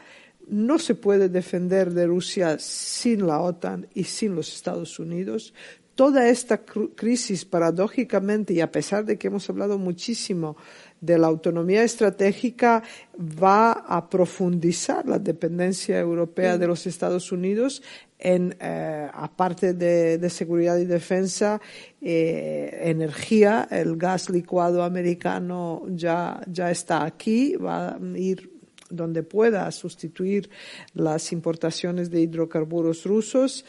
no 0.50 0.78
se 0.78 0.96
puede 0.96 1.30
defender 1.30 1.94
de 1.94 2.06
Rusia 2.06 2.60
sin 2.60 3.26
la 3.26 3.40
OTAN 3.40 3.88
y 3.94 4.04
sin 4.04 4.36
los 4.36 4.54
Estados 4.54 5.00
Unidos 5.00 5.54
toda 6.00 6.30
esta 6.30 6.62
crisis, 6.96 7.44
paradójicamente, 7.44 8.54
y 8.54 8.62
a 8.62 8.72
pesar 8.72 9.04
de 9.04 9.18
que 9.18 9.28
hemos 9.28 9.50
hablado 9.50 9.78
muchísimo 9.78 10.56
de 11.02 11.18
la 11.18 11.28
autonomía 11.28 11.84
estratégica, 11.84 12.82
va 13.20 13.74
a 13.74 14.10
profundizar 14.10 15.06
la 15.06 15.20
dependencia 15.20 16.00
europea 16.00 16.58
de 16.58 16.68
los 16.68 16.88
Estados 16.88 17.34
Unidos 17.34 17.84
en, 18.18 18.56
eh, 18.62 19.10
aparte 19.14 19.74
de, 19.74 20.30
seguridad 20.30 20.78
y 20.78 20.86
defensa, 20.86 21.60
eh, 22.02 22.80
energía, 22.84 23.68
el 23.70 23.98
gas 23.98 24.30
licuado 24.30 24.84
americano 24.84 25.84
ya, 25.90 26.40
ya 26.48 26.72
está 26.72 27.04
aquí, 27.04 27.58
va 27.58 27.90
a 27.90 28.00
ir 28.16 28.58
donde 28.90 29.22
pueda 29.22 29.70
sustituir 29.72 30.50
las 30.94 31.34
importaciones 31.34 32.10
de 32.10 32.22
hidrocarburos 32.22 33.04
rusos 33.04 33.66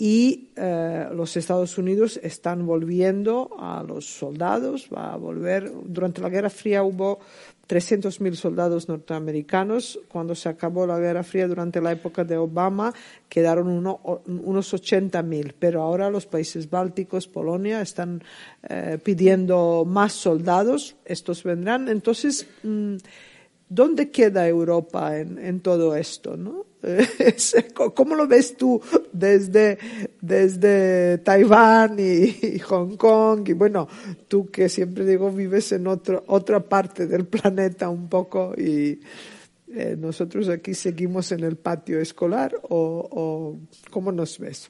y 0.00 0.48
eh, 0.56 1.08
los 1.12 1.36
Estados 1.36 1.76
Unidos 1.76 2.18
están 2.22 2.66
volviendo 2.66 3.50
a 3.58 3.82
los 3.82 4.06
soldados, 4.06 4.88
va 4.88 5.12
a 5.12 5.16
volver. 5.18 5.70
Durante 5.84 6.22
la 6.22 6.30
Guerra 6.30 6.48
Fría 6.48 6.82
hubo 6.82 7.18
300.000 7.68 8.34
soldados 8.34 8.88
norteamericanos. 8.88 10.00
Cuando 10.08 10.34
se 10.34 10.48
acabó 10.48 10.86
la 10.86 10.98
Guerra 10.98 11.22
Fría 11.22 11.46
durante 11.46 11.82
la 11.82 11.92
época 11.92 12.24
de 12.24 12.38
Obama 12.38 12.94
quedaron 13.28 13.68
unos 13.68 14.72
80.000, 14.72 15.52
pero 15.58 15.82
ahora 15.82 16.08
los 16.08 16.24
países 16.24 16.70
bálticos, 16.70 17.28
Polonia, 17.28 17.82
están 17.82 18.24
eh, 18.70 18.98
pidiendo 19.04 19.84
más 19.86 20.14
soldados. 20.14 20.96
Estos 21.04 21.42
vendrán. 21.42 21.90
Entonces, 21.90 22.48
mm, 22.62 22.96
¿Dónde 23.72 24.10
queda 24.10 24.48
Europa 24.48 25.16
en, 25.16 25.60
todo 25.60 25.94
esto? 25.94 26.36
¿no? 26.36 26.66
¿Cómo 27.94 28.16
lo 28.16 28.26
ves 28.26 28.56
tú 28.56 28.82
desde, 29.12 29.78
desde 30.20 31.18
Taiwán 31.18 31.96
y, 32.00 32.58
Hong 32.58 32.96
Kong? 32.96 33.48
Y 33.48 33.52
bueno, 33.52 33.86
tú 34.26 34.50
que 34.50 34.68
siempre 34.68 35.06
digo 35.06 35.30
vives 35.30 35.70
en 35.70 35.86
otro, 35.86 36.24
otra 36.26 36.58
parte 36.58 37.06
del 37.06 37.26
planeta 37.26 37.88
un 37.88 38.08
poco 38.08 38.54
y 38.58 39.00
eh, 39.72 39.94
nosotros 39.96 40.48
aquí 40.48 40.74
seguimos 40.74 41.30
en 41.30 41.44
el 41.44 41.54
patio 41.54 42.00
escolar 42.00 42.60
o, 42.70 43.56
¿cómo 43.88 44.10
nos 44.10 44.36
ves? 44.40 44.68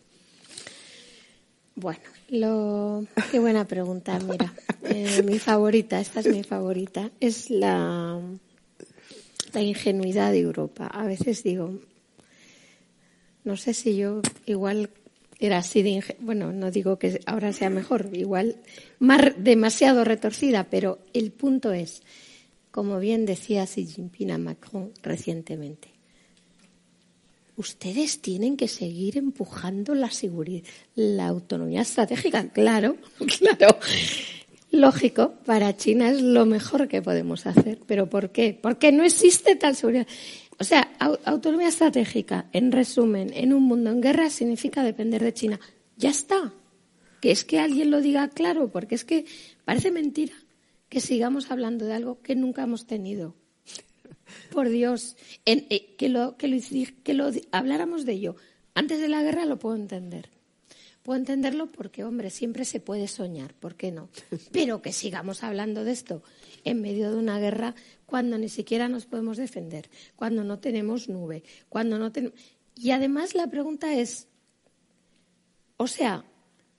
Bueno, 1.74 2.02
lo... 2.28 3.06
qué 3.32 3.38
buena 3.38 3.66
pregunta. 3.66 4.18
Mira, 4.28 4.52
eh, 4.82 5.22
mi 5.24 5.38
favorita, 5.38 5.98
esta 5.98 6.20
es 6.20 6.26
mi 6.26 6.42
favorita, 6.42 7.10
es 7.18 7.48
la 7.48 8.20
la 9.52 9.62
ingenuidad 9.62 10.32
de 10.32 10.40
Europa. 10.40 10.86
A 10.86 11.06
veces 11.06 11.42
digo, 11.42 11.78
no 13.44 13.56
sé 13.56 13.74
si 13.74 13.96
yo 13.96 14.20
igual 14.46 14.90
era 15.38 15.58
así 15.58 15.82
de 15.82 16.04
bueno, 16.20 16.52
no 16.52 16.70
digo 16.70 16.98
que 16.98 17.20
ahora 17.26 17.52
sea 17.52 17.70
mejor, 17.70 18.10
igual 18.12 18.56
más 18.98 19.32
demasiado 19.38 20.04
retorcida, 20.04 20.64
pero 20.64 20.98
el 21.14 21.32
punto 21.32 21.72
es, 21.72 22.02
como 22.70 22.98
bien 22.98 23.24
decía 23.24 23.66
Xi 23.66 23.86
Jinping 23.86 24.32
a 24.32 24.38
Macron 24.38 24.92
recientemente, 25.02 25.88
ustedes 27.56 28.20
tienen 28.20 28.56
que 28.56 28.68
seguir 28.68 29.16
empujando 29.16 29.94
la 29.94 30.10
seguridad, 30.10 30.62
la 30.94 31.26
autonomía 31.26 31.82
estratégica, 31.82 32.48
claro, 32.48 32.96
claro. 33.38 33.78
Lógico, 34.72 35.34
para 35.44 35.76
China 35.76 36.10
es 36.10 36.22
lo 36.22 36.46
mejor 36.46 36.86
que 36.86 37.02
podemos 37.02 37.46
hacer. 37.46 37.78
¿Pero 37.86 38.08
por 38.08 38.30
qué? 38.30 38.58
Porque 38.60 38.92
no 38.92 39.02
existe 39.02 39.56
tal 39.56 39.74
seguridad. 39.74 40.06
O 40.58 40.64
sea, 40.64 40.92
autonomía 41.24 41.68
estratégica, 41.68 42.46
en 42.52 42.70
resumen, 42.70 43.32
en 43.34 43.52
un 43.52 43.64
mundo 43.64 43.90
en 43.90 44.00
guerra 44.00 44.30
significa 44.30 44.84
depender 44.84 45.22
de 45.22 45.34
China. 45.34 45.60
Ya 45.96 46.10
está. 46.10 46.52
Que 47.20 47.30
es 47.30 47.44
que 47.44 47.58
alguien 47.58 47.90
lo 47.90 48.00
diga 48.00 48.28
claro, 48.28 48.70
porque 48.70 48.94
es 48.94 49.04
que 49.04 49.24
parece 49.64 49.90
mentira 49.90 50.34
que 50.88 51.00
sigamos 51.00 51.50
hablando 51.50 51.86
de 51.86 51.94
algo 51.94 52.20
que 52.22 52.36
nunca 52.36 52.62
hemos 52.62 52.86
tenido. 52.86 53.34
Por 54.52 54.68
Dios, 54.68 55.16
eh, 55.46 55.96
que, 55.96 56.08
lo, 56.08 56.36
que, 56.36 56.48
lo, 56.48 56.58
que 57.02 57.14
lo 57.14 57.30
habláramos 57.50 58.04
de 58.04 58.12
ello 58.12 58.36
antes 58.74 59.00
de 59.00 59.08
la 59.08 59.22
guerra 59.22 59.44
lo 59.46 59.58
puedo 59.58 59.76
entender 59.76 60.30
Puedo 61.10 61.18
entenderlo 61.18 61.66
porque, 61.66 62.04
hombre, 62.04 62.30
siempre 62.30 62.64
se 62.64 62.78
puede 62.78 63.08
soñar, 63.08 63.52
¿por 63.54 63.74
qué 63.74 63.90
no? 63.90 64.10
Pero 64.52 64.80
que 64.80 64.92
sigamos 64.92 65.42
hablando 65.42 65.82
de 65.82 65.90
esto 65.90 66.22
en 66.62 66.80
medio 66.80 67.10
de 67.10 67.16
una 67.16 67.40
guerra 67.40 67.74
cuando 68.06 68.38
ni 68.38 68.48
siquiera 68.48 68.88
nos 68.88 69.06
podemos 69.06 69.36
defender, 69.36 69.90
cuando 70.14 70.44
no 70.44 70.60
tenemos 70.60 71.08
nube, 71.08 71.42
cuando 71.68 71.98
no 71.98 72.12
tenemos. 72.12 72.38
Y 72.76 72.92
además 72.92 73.34
la 73.34 73.48
pregunta 73.48 73.92
es, 73.92 74.28
o 75.78 75.88
sea, 75.88 76.24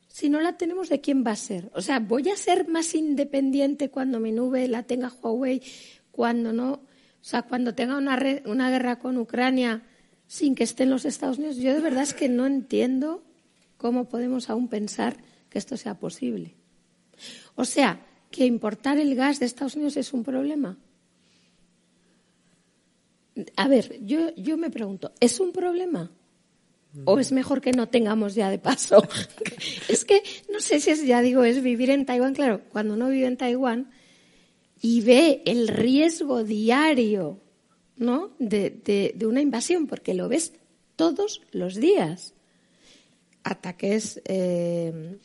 si 0.07 0.29
no 0.29 0.39
la 0.39 0.55
tenemos, 0.55 0.87
¿de 0.87 1.01
quién 1.01 1.25
va 1.27 1.31
a 1.31 1.35
ser? 1.35 1.69
O 1.75 1.81
sea, 1.81 1.99
¿voy 1.99 2.29
a 2.29 2.37
ser 2.37 2.69
más 2.69 2.95
independiente 2.95 3.89
cuando 3.89 4.21
mi 4.21 4.31
nube 4.31 4.65
la 4.69 4.83
tenga 4.83 5.11
Huawei, 5.11 5.61
cuando 6.09 6.53
no, 6.53 6.71
o 6.71 6.81
sea, 7.19 7.41
cuando 7.41 7.75
tenga 7.75 7.97
una, 7.97 8.17
una 8.45 8.69
guerra 8.69 8.97
con 8.97 9.17
Ucrania? 9.17 9.83
sin 10.25 10.55
que 10.55 10.63
estén 10.63 10.89
los 10.89 11.03
Estados 11.03 11.39
Unidos. 11.39 11.57
Yo 11.57 11.73
de 11.73 11.81
verdad 11.81 12.03
es 12.03 12.13
que 12.13 12.29
no 12.29 12.45
entiendo 12.45 13.21
cómo 13.81 14.07
podemos 14.07 14.51
aún 14.51 14.67
pensar 14.67 15.17
que 15.49 15.57
esto 15.57 15.75
sea 15.75 15.97
posible. 15.97 16.53
O 17.55 17.65
sea, 17.65 18.05
que 18.29 18.45
importar 18.45 18.99
el 18.99 19.15
gas 19.15 19.39
de 19.39 19.47
Estados 19.47 19.73
Unidos 19.75 19.97
es 19.97 20.13
un 20.13 20.23
problema. 20.23 20.77
A 23.55 23.67
ver, 23.67 23.97
yo, 24.05 24.35
yo 24.35 24.55
me 24.55 24.69
pregunto, 24.69 25.13
¿es 25.19 25.39
un 25.39 25.51
problema? 25.51 26.11
¿O 27.05 27.17
es 27.17 27.31
mejor 27.31 27.59
que 27.59 27.71
no 27.71 27.89
tengamos 27.89 28.35
ya 28.35 28.51
de 28.51 28.59
paso? 28.59 29.01
es 29.89 30.05
que 30.05 30.21
no 30.53 30.59
sé 30.59 30.79
si 30.79 30.91
es, 30.91 31.03
ya 31.03 31.21
digo, 31.21 31.43
es 31.43 31.63
vivir 31.63 31.89
en 31.89 32.05
Taiwán. 32.05 32.35
Claro, 32.35 32.61
cuando 32.69 32.93
uno 32.93 33.09
vive 33.09 33.25
en 33.25 33.37
Taiwán 33.37 33.89
y 34.79 35.01
ve 35.01 35.41
el 35.47 35.67
riesgo 35.67 36.43
diario 36.43 37.39
¿no? 37.97 38.35
de, 38.37 38.69
de, 39.15 39.25
una 39.25 39.41
invasión, 39.41 39.87
porque 39.87 40.13
lo 40.13 40.29
ves 40.29 40.53
todos 40.95 41.41
los 41.51 41.75
días. 41.77 42.35
Ataques 43.43 44.21
eh, 44.25 45.17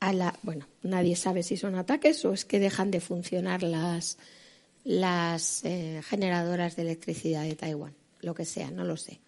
a 0.00 0.12
la. 0.12 0.38
Bueno, 0.42 0.66
nadie 0.82 1.16
sabe 1.16 1.42
si 1.42 1.56
son 1.56 1.74
ataques 1.74 2.24
o 2.24 2.32
es 2.32 2.44
que 2.44 2.58
dejan 2.58 2.90
de 2.90 3.00
funcionar 3.00 3.62
las, 3.62 4.18
las 4.84 5.64
eh, 5.64 6.00
generadoras 6.04 6.76
de 6.76 6.82
electricidad 6.82 7.44
de 7.44 7.56
Taiwán, 7.56 7.94
lo 8.20 8.34
que 8.34 8.44
sea, 8.44 8.70
no 8.70 8.84
lo 8.84 8.96
sé. 8.96 9.20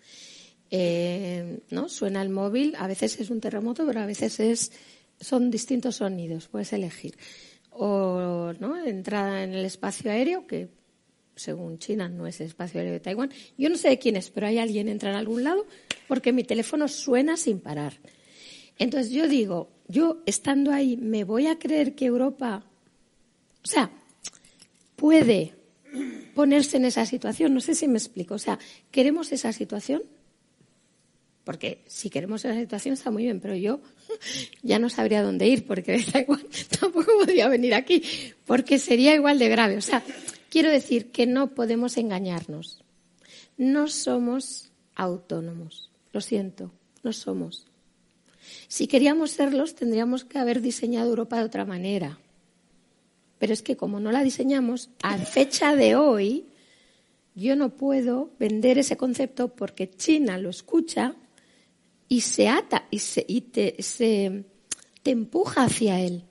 Eh, 0.70 1.60
¿no? 1.70 1.88
Suena 1.90 2.22
el 2.22 2.30
móvil, 2.30 2.74
a 2.78 2.86
veces 2.86 3.20
es 3.20 3.28
un 3.28 3.40
terremoto, 3.40 3.86
pero 3.86 4.00
a 4.00 4.06
veces 4.06 4.40
es, 4.40 4.72
son 5.20 5.50
distintos 5.50 5.96
sonidos, 5.96 6.48
puedes 6.48 6.72
elegir. 6.72 7.16
O 7.70 8.52
¿no? 8.58 8.82
entrada 8.82 9.44
en 9.44 9.52
el 9.52 9.64
espacio 9.64 10.10
aéreo, 10.10 10.46
que 10.46 10.68
según 11.36 11.78
China 11.78 12.08
no 12.08 12.26
es 12.26 12.40
el 12.40 12.48
espacio 12.48 12.80
aéreo 12.80 12.94
de 12.94 13.00
Taiwán. 13.00 13.30
Yo 13.56 13.68
no 13.68 13.76
sé 13.76 13.88
de 13.88 13.98
quién 13.98 14.16
es, 14.16 14.30
pero 14.30 14.46
hay 14.46 14.58
alguien 14.58 14.88
entra 14.88 15.10
en 15.10 15.16
algún 15.16 15.44
lado 15.44 15.66
porque 16.08 16.32
mi 16.32 16.44
teléfono 16.44 16.88
suena 16.88 17.36
sin 17.36 17.60
parar. 17.60 17.94
Entonces 18.78 19.12
yo 19.12 19.28
digo, 19.28 19.70
yo 19.88 20.22
estando 20.26 20.72
ahí, 20.72 20.96
¿me 20.96 21.24
voy 21.24 21.46
a 21.46 21.58
creer 21.58 21.94
que 21.94 22.06
Europa, 22.06 22.64
o 23.62 23.66
sea, 23.66 23.90
puede 24.96 25.54
ponerse 26.34 26.78
en 26.78 26.86
esa 26.86 27.06
situación? 27.06 27.54
No 27.54 27.60
sé 27.60 27.74
si 27.74 27.88
me 27.88 27.98
explico. 27.98 28.34
O 28.34 28.38
sea, 28.38 28.58
¿queremos 28.90 29.32
esa 29.32 29.52
situación? 29.52 30.02
Porque 31.44 31.82
si 31.86 32.08
queremos 32.08 32.44
esa 32.44 32.58
situación 32.58 32.94
está 32.94 33.10
muy 33.10 33.24
bien, 33.24 33.40
pero 33.40 33.54
yo 33.56 33.80
ya 34.62 34.78
no 34.78 34.88
sabría 34.88 35.22
dónde 35.22 35.46
ir 35.48 35.66
porque 35.66 36.04
da 36.12 36.20
igual, 36.20 36.46
tampoco 36.80 37.12
podría 37.18 37.48
venir 37.48 37.74
aquí, 37.74 38.02
porque 38.46 38.78
sería 38.78 39.14
igual 39.14 39.38
de 39.38 39.48
grave. 39.48 39.76
O 39.76 39.82
sea, 39.82 40.02
quiero 40.53 40.70
decir 40.70 41.11
que 41.11 41.26
no 41.26 41.55
podemos 41.55 41.96
engañarnos. 41.96 42.84
No 43.57 43.88
somos 43.88 44.70
autónomos. 44.94 45.90
Lo 46.12 46.20
siento, 46.20 46.70
no 47.03 47.14
somos. 47.14 47.66
Si 48.68 48.86
queríamos 48.86 49.30
serlos, 49.30 49.74
tendríamos 49.74 50.26
que 50.26 50.38
haber 50.38 50.61
diseñado 50.61 51.09
Europa 51.09 51.38
de 51.38 51.44
otra 51.44 51.64
manera. 51.64 52.18
Pero 53.38 53.55
es 53.55 53.62
que 53.62 53.78
como 53.78 53.98
no 53.98 54.12
la 54.12 54.22
diseñamos, 54.22 54.90
a 55.03 55.16
fecha 55.16 55.74
de 55.74 55.96
hoy, 55.96 56.44
yo 57.34 57.57
no 57.57 57.70
puedo 57.70 58.28
vender 58.38 58.76
ese 58.76 58.98
concepto 58.98 59.48
porque 59.48 59.88
China 59.88 60.36
lo 60.36 60.50
escucha 60.50 61.14
y 62.09 62.20
se 62.20 62.48
ata 62.48 62.88
y, 62.90 62.98
se, 62.98 64.44
te 65.03 65.11
empuja 65.11 65.64
hacia 65.64 65.98
él. 65.98 66.24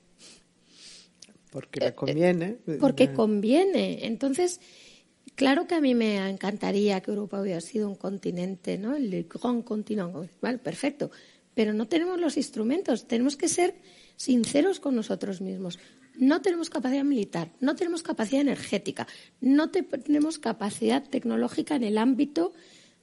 Porque 1.52 1.80
le 1.80 1.94
conviene. 1.94 2.56
Porque 2.80 3.12
conviene. 3.12 4.06
Entonces, 4.06 4.58
claro 5.34 5.66
que 5.66 5.74
a 5.74 5.82
mí 5.82 5.94
me 5.94 6.16
encantaría 6.30 7.02
que 7.02 7.10
Europa 7.10 7.42
hubiera 7.42 7.60
sido 7.60 7.90
un 7.90 7.94
continente, 7.94 8.78
¿no? 8.78 8.96
El 8.96 9.28
gran 9.28 9.60
continente. 9.60 10.30
Vale, 10.40 10.58
perfecto. 10.58 11.10
Pero 11.54 11.74
no 11.74 11.86
tenemos 11.88 12.18
los 12.18 12.38
instrumentos. 12.38 13.06
Tenemos 13.06 13.36
que 13.36 13.48
ser 13.48 13.74
sinceros 14.16 14.80
con 14.80 14.96
nosotros 14.96 15.42
mismos. 15.42 15.78
No 16.16 16.40
tenemos 16.40 16.70
capacidad 16.70 17.04
militar, 17.04 17.50
no 17.60 17.74
tenemos 17.74 18.02
capacidad 18.02 18.42
energética, 18.42 19.06
no 19.40 19.70
tenemos 19.70 20.38
capacidad 20.38 21.02
tecnológica 21.02 21.74
en 21.74 21.84
el 21.84 21.96
ámbito 21.96 22.52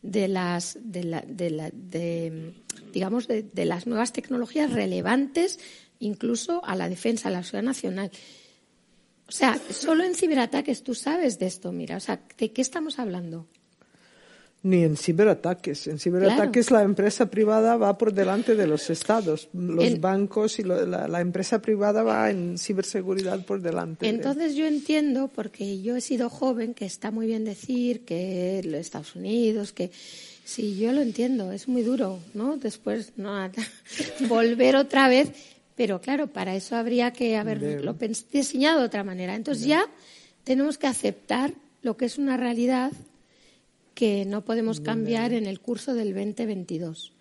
de 0.04 0.28
las, 0.28 0.78
de 0.80 1.04
la, 1.04 1.22
de 1.22 1.50
la, 1.50 1.72
de, 1.74 2.54
digamos, 2.94 3.28
de, 3.28 3.44
de, 3.44 3.66
las 3.66 3.88
nuevas 3.88 4.14
tecnologías 4.14 4.72
relevantes 4.72 5.60
incluso 6.00 6.64
a 6.66 6.76
la 6.76 6.90
defensa, 6.90 7.30
a 7.30 7.32
la 7.32 7.44
seguridad 7.44 7.70
nacional. 7.70 8.12
O 9.28 9.32
sea, 9.32 9.60
solo 9.70 10.04
en 10.04 10.16
ciberataques 10.16 10.84
tú 10.84 10.96
sabes 10.96 11.38
de 11.38 11.46
esto, 11.46 11.72
mira. 11.72 11.98
O 11.98 12.00
sea, 12.00 12.20
¿de 12.38 12.52
qué 12.52 12.62
estamos 12.62 12.98
hablando? 12.98 13.48
Ni 14.62 14.84
en 14.84 14.98
ciberataques. 14.98 15.88
En 15.88 16.00
ciberataques 16.00 16.70
la 16.70 16.82
empresa 16.82 17.30
privada 17.30 17.78
va 17.78 17.98
por 17.98 18.14
delante 18.14 18.56
de 18.56 18.68
los 18.68 18.90
estados. 18.90 19.48
Los 19.54 20.02
bancos 20.02 20.60
y 20.60 20.64
la, 20.64 21.22
empresa 21.22 21.62
privada 21.62 22.04
va 22.04 22.30
en 22.30 22.58
ciberseguridad 22.58 23.46
por 23.46 23.62
delante. 23.62 24.10
Entonces 24.10 24.56
yo 24.56 24.66
entiendo, 24.66 25.30
porque 25.34 25.82
yo 25.82 25.96
he 25.96 26.02
sido 26.02 26.30
joven, 26.30 26.74
que 26.74 26.86
está 26.86 27.10
muy 27.10 27.26
bien 27.26 27.46
decir 27.46 28.04
que 28.04 28.62
los 28.66 28.82
Estados 28.82 29.16
Unidos, 29.16 29.72
que 29.72 29.92
sí, 30.44 30.78
yo 30.78 30.92
lo 30.92 31.02
entiendo, 31.02 31.54
es 31.54 31.70
muy 31.70 31.84
duro, 31.84 32.20
¿no? 32.34 32.58
Después 32.58 33.14
no 33.16 33.32
volver 34.28 34.76
otra 34.76 35.08
vez, 35.08 35.32
pero 35.80 36.02
claro, 36.02 36.28
para 36.28 36.58
eso 36.58 36.76
habría 36.76 37.14
que 37.14 37.38
haberlo 37.38 37.96
diseñado 38.34 38.82
de 38.82 38.86
otra 38.86 39.06
manera. 39.06 39.34
Entonces 39.34 39.66
ya 39.66 39.88
tenemos 40.44 40.78
que 40.78 40.88
aceptar 40.88 41.54
lo 41.84 41.96
que 41.96 42.04
es 42.04 42.18
una 42.18 42.36
realidad 42.36 42.92
que 43.94 44.26
no 44.26 44.44
podemos 44.44 44.82
cambiar 44.82 45.32
en 45.32 45.46
el 45.46 45.62
curso 45.62 45.94
del 45.94 46.14
2022. 46.14 47.14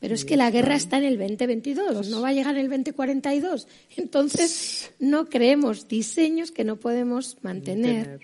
Pero 0.00 0.16
es 0.16 0.24
que 0.24 0.36
la 0.36 0.50
guerra 0.50 0.74
está 0.74 0.98
en 0.98 1.04
el 1.04 1.18
2022, 1.18 2.08
no 2.08 2.20
va 2.20 2.30
a 2.30 2.32
llegar 2.32 2.56
en 2.56 2.62
el 2.62 2.68
2042. 2.68 3.68
Entonces, 3.96 4.90
no 4.98 5.28
creemos 5.28 5.86
diseños 5.86 6.50
que 6.50 6.64
no 6.64 6.80
podemos 6.80 7.36
mantener. 7.42 8.18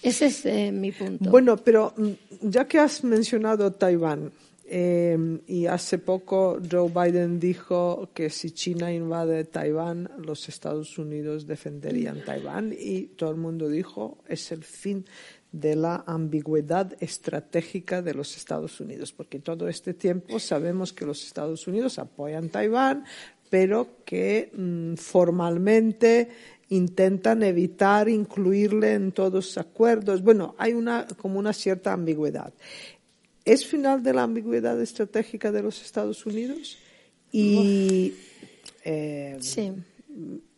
Ese 0.00 0.26
es 0.26 0.46
eh, 0.46 0.70
mi 0.70 0.92
punto. 0.92 1.28
Bueno, 1.28 1.56
pero 1.56 1.92
mm, 1.96 2.10
ya 2.42 2.68
que 2.68 2.78
has 2.78 3.02
mencionado 3.02 3.72
Taiwán, 3.72 4.30
eh, 4.70 5.40
y 5.46 5.64
hace 5.64 5.96
poco 5.98 6.58
Joe 6.70 6.90
Biden 6.90 7.40
dijo 7.40 8.10
que 8.12 8.28
si 8.28 8.50
China 8.50 8.92
invade 8.92 9.44
Taiwán, 9.44 10.10
los 10.18 10.46
Estados 10.48 10.98
Unidos 10.98 11.46
defenderían 11.46 12.22
Taiwán 12.22 12.74
y 12.78 13.06
todo 13.16 13.30
el 13.30 13.38
mundo 13.38 13.68
dijo 13.68 14.18
es 14.28 14.52
el 14.52 14.62
fin 14.64 15.06
de 15.52 15.74
la 15.74 16.04
ambigüedad 16.06 16.94
estratégica 17.00 18.02
de 18.02 18.12
los 18.12 18.36
Estados 18.36 18.78
Unidos, 18.80 19.12
porque 19.12 19.38
todo 19.38 19.68
este 19.68 19.94
tiempo 19.94 20.38
sabemos 20.38 20.92
que 20.92 21.06
los 21.06 21.24
Estados 21.24 21.66
Unidos 21.66 21.98
apoyan 21.98 22.50
Taiwán, 22.50 23.04
pero 23.48 24.04
que 24.04 24.50
mm, 24.54 24.96
formalmente 24.96 26.28
intentan 26.68 27.42
evitar 27.42 28.08
incluirle 28.10 28.92
en 28.92 29.12
todos 29.12 29.32
los 29.32 29.58
acuerdos. 29.58 30.22
Bueno, 30.22 30.54
hay 30.58 30.74
una 30.74 31.06
como 31.16 31.38
una 31.38 31.54
cierta 31.54 31.94
ambigüedad. 31.94 32.52
¿Es 33.48 33.66
final 33.66 34.02
de 34.02 34.12
la 34.12 34.22
ambigüedad 34.24 34.80
estratégica 34.80 35.50
de 35.52 35.62
los 35.62 35.82
Estados 35.82 36.26
Unidos? 36.26 36.78
Y 37.32 38.14
eh, 38.84 39.36
sí 39.40 39.72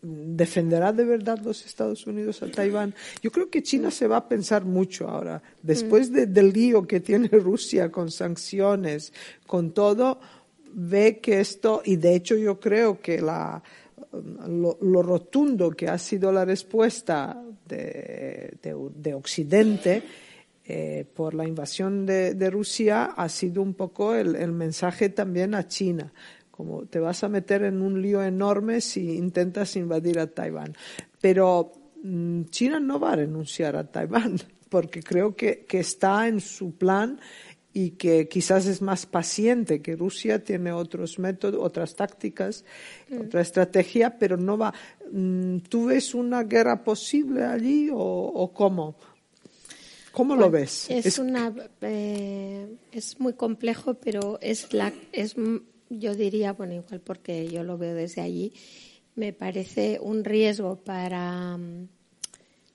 ¿Defenderá 0.03 0.95
de 0.95 1.05
verdad 1.05 1.38
los 1.45 1.66
Estados 1.66 2.07
Unidos 2.07 2.43
a 2.43 2.51
Taiwán? 2.51 2.95
Yo 3.20 3.30
creo 3.30 3.51
que 3.51 3.62
China 3.62 3.91
se 3.91 4.07
va 4.07 4.16
a 4.16 4.28
pensar 4.28 4.64
mucho 4.64 5.07
ahora. 5.07 5.43
Después 5.62 6.11
mm. 6.11 6.32
del 6.32 6.53
lío 6.53 6.86
que 6.86 7.01
tiene 7.01 7.28
Rusia 7.32 7.93
con 7.93 8.11
sanciones, 8.11 9.12
con 9.47 9.72
todo, 9.72 10.18
ve 10.72 11.18
que 11.18 11.41
esto, 11.41 11.82
y 11.84 11.97
de 11.97 12.14
hecho 12.14 12.36
yo 12.36 12.59
creo 12.59 13.03
que 13.03 13.20
la, 13.20 13.62
lo, 14.49 15.03
rotundo 15.03 15.70
que 15.72 15.88
ha 15.88 15.99
sido 15.99 16.32
la 16.32 16.47
respuesta 16.47 17.43
de, 17.68 18.57
de, 18.62 19.14
Occidente 19.14 20.03
eh, 20.70 21.04
por 21.04 21.34
la 21.34 21.46
invasión 21.46 22.06
de, 22.06 22.50
Rusia 22.50 23.04
ha 23.04 23.28
sido 23.28 23.62
un 23.62 23.74
poco 23.74 24.14
el 24.14 24.52
mensaje 24.52 25.08
también 25.08 25.54
a 25.54 25.66
China 25.66 26.12
como 26.60 26.84
te 26.84 26.98
vas 26.98 27.24
a 27.24 27.28
meter 27.30 27.64
en 27.64 27.80
un 27.80 28.02
lío 28.02 28.22
enorme 28.22 28.82
si 28.82 29.16
intentas 29.16 29.76
invadir 29.76 30.18
a 30.18 30.26
Taiwán. 30.26 30.76
Pero 31.18 31.72
mm, 32.02 32.42
China 32.50 32.78
no 32.78 33.00
va 33.00 33.12
a 33.12 33.16
renunciar 33.16 33.76
a 33.76 33.90
Taiwán, 33.90 34.36
porque 34.68 35.02
creo 35.02 35.34
que, 35.34 35.64
está 35.70 36.28
en 36.28 36.38
su 36.40 36.76
plan 36.76 37.18
y 37.72 37.92
que 37.92 38.28
quizás 38.28 38.66
es 38.66 38.82
más 38.82 39.06
paciente 39.06 39.80
que 39.80 39.96
Rusia, 39.96 40.44
tiene 40.44 40.70
otros 40.70 41.18
métodos, 41.18 41.58
otras 41.64 41.96
tácticas, 41.96 42.66
mm. 43.08 43.22
otra 43.22 43.40
estrategia, 43.40 44.18
pero 44.18 44.36
no 44.36 44.58
va. 44.58 44.74
Mm, 45.10 45.60
¿Tú 45.60 45.86
ves 45.86 46.14
una 46.14 46.42
guerra 46.42 46.84
posible 46.84 47.42
allí 47.42 47.88
o, 47.90 48.52
cómo? 48.52 48.96
¿Cómo 50.12 50.36
lo 50.36 50.50
ves? 50.50 50.90
Es, 50.90 51.18
una, 51.18 51.54
eh, 51.82 52.66
es 52.92 53.20
muy 53.20 53.34
complejo, 53.34 53.94
pero 53.94 54.38
es, 54.40 54.72
la, 54.72 54.92
es 55.12 55.36
yo 55.88 56.14
diría, 56.14 56.52
bueno, 56.52 56.74
igual 56.74 57.00
porque 57.00 57.48
yo 57.48 57.62
lo 57.62 57.78
veo 57.78 57.94
desde 57.94 58.22
allí, 58.22 58.52
me 59.14 59.32
parece 59.32 59.98
un 60.00 60.24
riesgo 60.24 60.76
para 60.76 61.56
mm, 61.56 61.88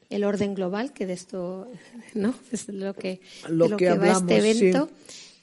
el 0.09 0.23
orden 0.23 0.53
global, 0.53 0.93
que 0.93 1.05
de 1.05 1.13
esto 1.13 1.69
no 2.13 2.33
es 2.51 2.69
lo 2.69 2.93
que, 2.93 3.21
lo, 3.49 3.75
que, 3.75 3.89
va 3.97 4.11
este 4.11 4.37
evento, 4.37 4.89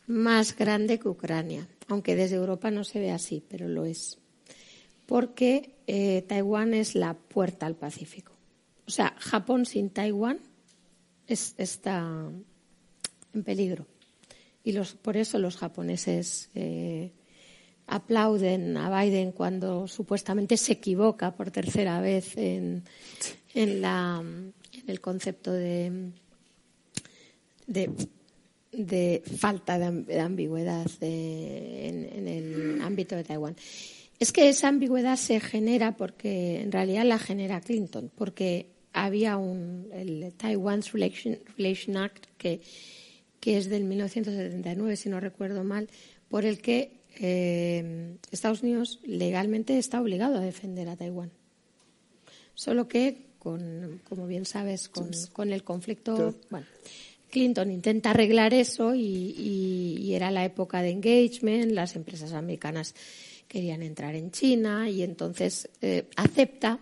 más 0.07 0.57
grande 0.57 0.99
que 0.99 1.09
Ucrania, 1.09 1.68
aunque 1.88 2.16
desde 2.16 2.36
Europa 2.36 2.70
no 2.70 2.84
se 2.84 3.01
ve 3.01 3.11
así, 3.11 3.43
pero 3.49 3.68
lo 3.68 3.84
es. 3.84 4.18
Porque 5.07 5.74
eh, 5.86 6.24
Taiwán 6.26 6.74
es 6.74 6.95
la 6.95 7.14
puerta 7.14 7.66
al 7.66 7.74
Pacífico. 7.74 8.32
O 8.86 8.90
sea, 8.90 9.14
Japón 9.18 9.66
sin 9.66 9.90
Taiwán 9.90 10.40
está 11.27 12.31
en 13.35 13.43
peligro. 13.45 13.87
Y 14.64 14.73
los, 14.73 14.95
por 14.95 15.16
eso 15.16 15.39
los 15.39 15.57
japoneses 15.57 16.51
eh, 16.55 17.12
aplauden 17.87 18.77
a 18.77 19.03
Biden 19.03 19.33
cuando 19.33 19.89
supuestamente 19.89 20.57
se 20.57 20.75
equivoca 20.75 21.35
por 21.35 21.51
tercera 21.51 22.01
vez 22.01 22.37
en, 22.37 22.85
el 23.55 25.01
concepto 25.01 25.53
de, 25.53 26.11
falta 29.37 29.79
de, 29.79 30.20
ambigüedad 30.20 30.91
en, 31.01 32.09
en, 32.12 32.29
el 32.29 32.81
ámbito 32.83 33.16
de 33.16 33.25
Taiwán. 33.25 33.57
Es 34.18 34.31
que 34.33 34.49
esa 34.49 34.68
ambigüedad 34.68 35.16
se 35.16 35.41
genera 35.41 35.97
porque 35.97 36.61
en 36.61 36.70
realidad 36.70 37.05
la 37.05 37.18
genera 37.18 37.61
Clinton, 37.61 38.12
porque 38.14 38.72
había 39.05 39.36
un 39.36 39.88
el 39.92 40.32
Taiwan's 40.36 40.92
Relation, 40.92 41.38
Relation 41.59 41.96
Act 41.96 42.26
que, 42.38 42.61
que 43.40 43.59
es 43.59 43.68
del 43.68 43.82
1979, 43.84 44.96
si 44.96 45.09
no 45.09 45.18
recuerdo 45.18 45.64
mal, 45.64 45.88
por 46.28 46.44
el 46.44 46.61
que 46.61 47.00
eh, 47.18 48.16
Estados 48.30 48.62
Unidos 48.62 49.00
legalmente 49.05 49.76
está 49.76 50.00
obligado 50.00 50.36
a 50.36 50.40
defender 50.40 50.88
a 50.88 50.96
Taiwán. 50.96 51.32
Solo 52.55 52.86
que, 52.86 53.26
con, 53.40 54.00
como 54.09 54.28
bien 54.28 54.44
sabes, 54.44 54.88
con, 54.88 55.53
el 55.53 55.64
conflicto, 55.64 56.36
bueno, 56.50 56.66
Clinton 57.28 57.72
intenta 57.72 58.11
arreglar 58.11 58.55
eso 58.55 58.94
y, 58.94 60.12
era 60.14 60.30
la 60.30 60.44
época 60.44 60.80
de 60.80 60.90
engagement, 60.90 61.72
las 61.72 61.96
empresas 61.96 62.34
americanas 62.34 62.94
querían 63.48 63.82
entrar 63.82 64.14
en 64.14 64.30
China 64.30 64.88
y 64.88 65.03
entonces 65.03 65.68
eh, 65.80 66.05
acepta 66.16 66.78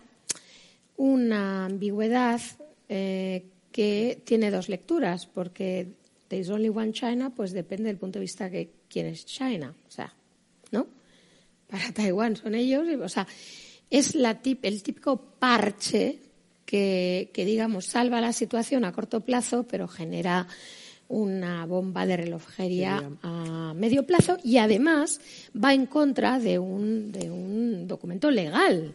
una 1.01 1.65
ambigüedad 1.65 2.39
eh, 2.87 3.45
que 3.71 4.21
tiene 4.23 4.51
dos 4.51 4.69
lecturas, 4.69 5.25
porque 5.25 5.87
There's 6.27 6.51
Only 6.51 6.69
One 6.69 6.93
China, 6.93 7.31
pues 7.31 7.53
depende 7.53 7.85
del 7.85 7.97
punto 7.97 8.19
de 8.19 8.25
vista 8.25 8.47
de 8.47 8.69
quién 8.87 9.07
es 9.07 9.25
China. 9.25 9.73
O 9.87 9.91
sea, 9.91 10.13
¿no? 10.69 10.85
Para 11.65 11.91
Taiwán 11.95 12.35
son 12.35 12.53
ellos, 12.53 12.85
o 13.01 13.09
sea, 13.09 13.25
es 13.89 14.13
la 14.13 14.43
tip, 14.43 14.63
el 14.63 14.83
típico 14.83 15.17
parche 15.39 16.19
que, 16.67 17.31
digamos, 17.35 17.87
salva 17.87 18.21
la 18.21 18.31
situación 18.31 18.85
a 18.85 18.93
corto 18.93 19.21
plazo, 19.21 19.63
pero 19.63 19.87
genera 19.87 20.47
una 21.09 21.65
bomba 21.65 22.05
de 22.05 22.15
relojería 22.15 23.11
a 23.23 23.73
medio 23.75 24.05
plazo 24.05 24.37
y 24.43 24.57
además 24.57 25.19
va 25.53 25.73
en 25.73 25.87
contra 25.87 26.39
de 26.39 26.59
un, 26.59 27.11
de 27.11 27.29
un 27.31 27.87
documento 27.87 28.29
legal 28.29 28.93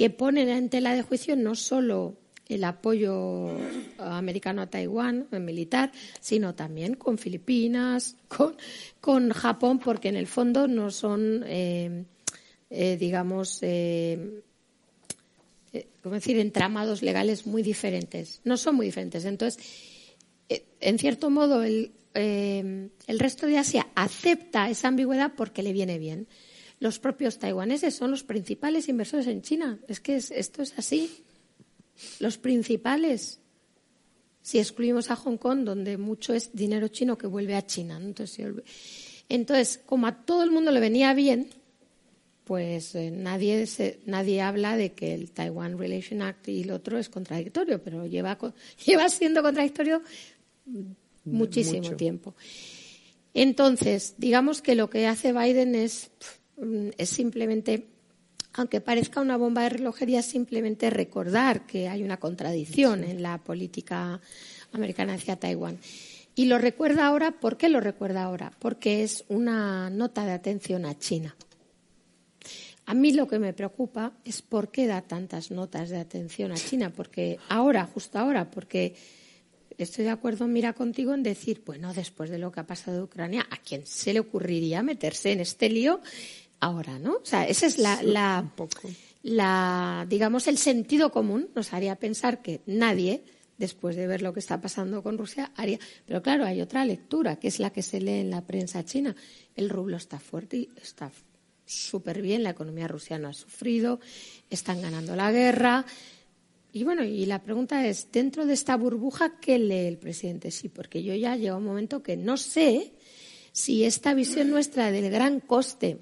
que 0.00 0.08
pone 0.08 0.50
en 0.56 0.70
tela 0.70 0.94
de 0.94 1.02
juicio 1.02 1.36
no 1.36 1.54
solo 1.54 2.16
el 2.48 2.64
apoyo 2.64 3.50
americano 3.98 4.62
a 4.62 4.66
Taiwán, 4.66 5.28
militar, 5.30 5.92
sino 6.22 6.54
también 6.54 6.94
con 6.94 7.18
Filipinas, 7.18 8.16
con, 8.98 9.28
Japón, 9.30 9.78
porque 9.78 10.08
en 10.08 10.16
el 10.16 10.26
fondo 10.26 10.66
no 10.68 10.90
son, 10.90 11.44
eh, 11.46 12.06
eh, 12.70 12.96
digamos, 12.98 13.58
eh, 13.60 14.40
¿cómo 16.02 16.14
decir?, 16.14 16.38
entramados 16.38 17.02
legales 17.02 17.46
muy 17.46 17.62
diferentes. 17.62 18.40
No 18.44 18.56
son 18.56 18.76
muy 18.76 18.86
diferentes. 18.86 19.26
Entonces, 19.26 19.62
en 20.80 20.98
cierto 20.98 21.28
modo, 21.28 21.62
el 21.62 21.92
resto 23.18 23.46
de 23.46 23.58
Asia 23.58 23.86
acepta 23.94 24.70
esa 24.70 24.88
ambigüedad 24.88 25.32
porque 25.36 25.62
le 25.62 25.74
viene 25.74 25.98
bien. 25.98 26.26
Los 26.80 26.98
propios 26.98 27.38
taiwaneses 27.38 27.94
son 27.94 28.10
los 28.10 28.24
principales 28.24 28.88
inversores 28.88 29.26
en 29.26 29.42
China. 29.42 29.78
Es 29.86 30.00
que 30.00 30.16
esto 30.16 30.62
es 30.62 30.76
así 30.76 31.24
los 32.18 32.38
principales, 32.38 33.40
si 34.42 34.58
excluimos 34.58 35.10
a 35.10 35.16
Hong 35.16 35.36
Kong, 35.36 35.64
donde 35.64 35.98
mucho 35.98 36.34
es 36.34 36.54
dinero 36.54 36.88
chino 36.88 37.18
que 37.18 37.26
vuelve 37.26 37.54
a 37.54 37.66
China. 37.66 38.00
Entonces, 39.28 39.80
como 39.84 40.06
a 40.06 40.24
todo 40.24 40.42
el 40.42 40.50
mundo 40.50 40.70
le 40.70 40.80
venía 40.80 41.12
bien, 41.14 41.48
pues 42.44 42.94
eh, 42.94 43.10
nadie, 43.10 43.64
nadie 44.06 44.40
habla 44.40 44.76
de 44.76 44.92
que 44.92 45.14
el 45.14 45.30
Taiwan 45.30 45.78
Relation 45.78 46.22
Act 46.22 46.48
y 46.48 46.62
el 46.62 46.72
otro 46.72 46.98
es 46.98 47.08
contradictorio, 47.08 47.82
pero 47.82 48.06
lleva, 48.06 48.36
lleva 48.84 49.08
siendo 49.08 49.42
contradictorio 49.42 50.02
muchísimo 51.24 51.90
tiempo. 51.92 52.34
Entonces, 53.34 54.14
digamos 54.18 54.62
que 54.62 54.74
lo 54.74 54.90
que 54.90 55.06
hace 55.06 55.32
Biden 55.32 55.76
es, 55.76 56.10
es 56.96 57.08
simplemente 57.08 57.86
aunque 58.52 58.80
parezca 58.80 59.20
una 59.20 59.36
bomba 59.36 59.62
de 59.62 59.70
relojería, 59.70 60.22
simplemente 60.22 60.90
recordar 60.90 61.66
que 61.66 61.88
hay 61.88 62.02
una 62.02 62.18
contradicción 62.18 63.04
en 63.04 63.22
la 63.22 63.38
política 63.38 64.20
americana 64.72 65.14
hacia 65.14 65.36
Taiwán. 65.36 65.78
Y 66.34 66.46
lo 66.46 66.58
recuerda 66.58 67.06
ahora, 67.06 67.32
¿por 67.32 67.56
qué 67.56 67.68
lo 67.68 67.80
recuerda 67.80 68.24
ahora? 68.24 68.52
Porque 68.58 69.02
es 69.02 69.24
una 69.28 69.90
nota 69.90 70.24
de 70.24 70.32
atención 70.32 70.84
a 70.84 70.98
China. 70.98 71.36
A 72.86 72.94
mí 72.94 73.12
lo 73.12 73.28
que 73.28 73.38
me 73.38 73.52
preocupa 73.52 74.14
es 74.24 74.42
por 74.42 74.70
qué 74.70 74.86
da 74.86 75.02
tantas 75.02 75.50
notas 75.50 75.90
de 75.90 75.98
atención 75.98 76.50
a 76.50 76.56
China, 76.56 76.90
porque 76.90 77.38
ahora, 77.48 77.86
justo 77.86 78.18
ahora, 78.18 78.50
porque 78.50 78.96
estoy 79.78 80.04
de 80.04 80.10
acuerdo, 80.10 80.48
mira 80.48 80.72
contigo 80.72 81.14
en 81.14 81.22
decir, 81.22 81.62
bueno, 81.64 81.94
después 81.94 82.30
de 82.30 82.38
lo 82.38 82.50
que 82.50 82.60
ha 82.60 82.66
pasado 82.66 82.96
en 82.96 83.04
Ucrania, 83.04 83.46
¿a 83.50 83.58
quién 83.58 83.86
se 83.86 84.12
le 84.12 84.20
ocurriría 84.20 84.82
meterse 84.82 85.30
en 85.32 85.40
este 85.40 85.68
lío 85.68 86.00
ahora, 86.60 86.98
¿no? 86.98 87.14
O 87.14 87.24
sea, 87.24 87.46
ese 87.46 87.66
es 87.66 87.78
la, 87.78 88.00
la, 89.22 90.06
digamos, 90.08 90.46
el 90.46 90.58
sentido 90.58 91.10
común 91.10 91.48
nos 91.54 91.72
haría 91.72 91.96
pensar 91.96 92.42
que 92.42 92.60
nadie, 92.66 93.24
después 93.58 93.96
de 93.96 94.06
ver 94.06 94.22
lo 94.22 94.32
que 94.32 94.40
está 94.40 94.60
pasando 94.60 95.02
con 95.02 95.18
Rusia, 95.18 95.52
haría. 95.56 95.78
Pero 96.06 96.22
claro, 96.22 96.44
hay 96.44 96.60
otra 96.60 96.84
lectura, 96.84 97.36
que 97.36 97.48
es 97.48 97.58
la 97.58 97.70
que 97.70 97.82
se 97.82 98.00
lee 98.00 98.20
en 98.20 98.30
la 98.30 98.46
prensa 98.46 98.84
china. 98.84 99.16
El 99.56 99.68
rublo 99.68 99.96
está 99.96 100.20
fuerte 100.20 100.58
y 100.58 100.68
está 100.80 101.10
súper 101.64 102.20
bien, 102.20 102.42
la 102.42 102.50
economía 102.50 102.88
rusa 102.88 103.18
no 103.18 103.28
ha 103.28 103.32
sufrido, 103.32 104.00
están 104.50 104.82
ganando 104.82 105.16
la 105.16 105.32
guerra. 105.32 105.86
Y 106.72 106.84
bueno, 106.84 107.04
y 107.04 107.26
la 107.26 107.42
pregunta 107.42 107.86
es, 107.86 108.12
dentro 108.12 108.46
de 108.46 108.54
esta 108.54 108.76
burbuja, 108.76 109.38
¿qué 109.40 109.58
lee 109.58 109.86
el 109.86 109.98
presidente? 109.98 110.50
Sí, 110.50 110.68
porque 110.68 111.02
yo 111.02 111.14
ya 111.14 111.36
llevo 111.36 111.58
un 111.58 111.64
momento 111.64 112.02
que 112.02 112.16
no 112.16 112.36
sé 112.36 112.92
si 113.52 113.84
esta 113.84 114.14
visión 114.14 114.50
nuestra 114.50 114.92
del 114.92 115.10
gran 115.10 115.40
coste 115.40 115.98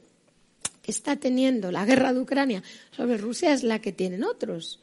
está 0.88 1.16
teniendo 1.16 1.70
la 1.70 1.84
guerra 1.84 2.12
de 2.12 2.20
Ucrania 2.20 2.62
sobre 2.90 3.16
Rusia 3.16 3.52
es 3.52 3.62
la 3.62 3.80
que 3.80 3.92
tienen 3.92 4.24
otros. 4.24 4.80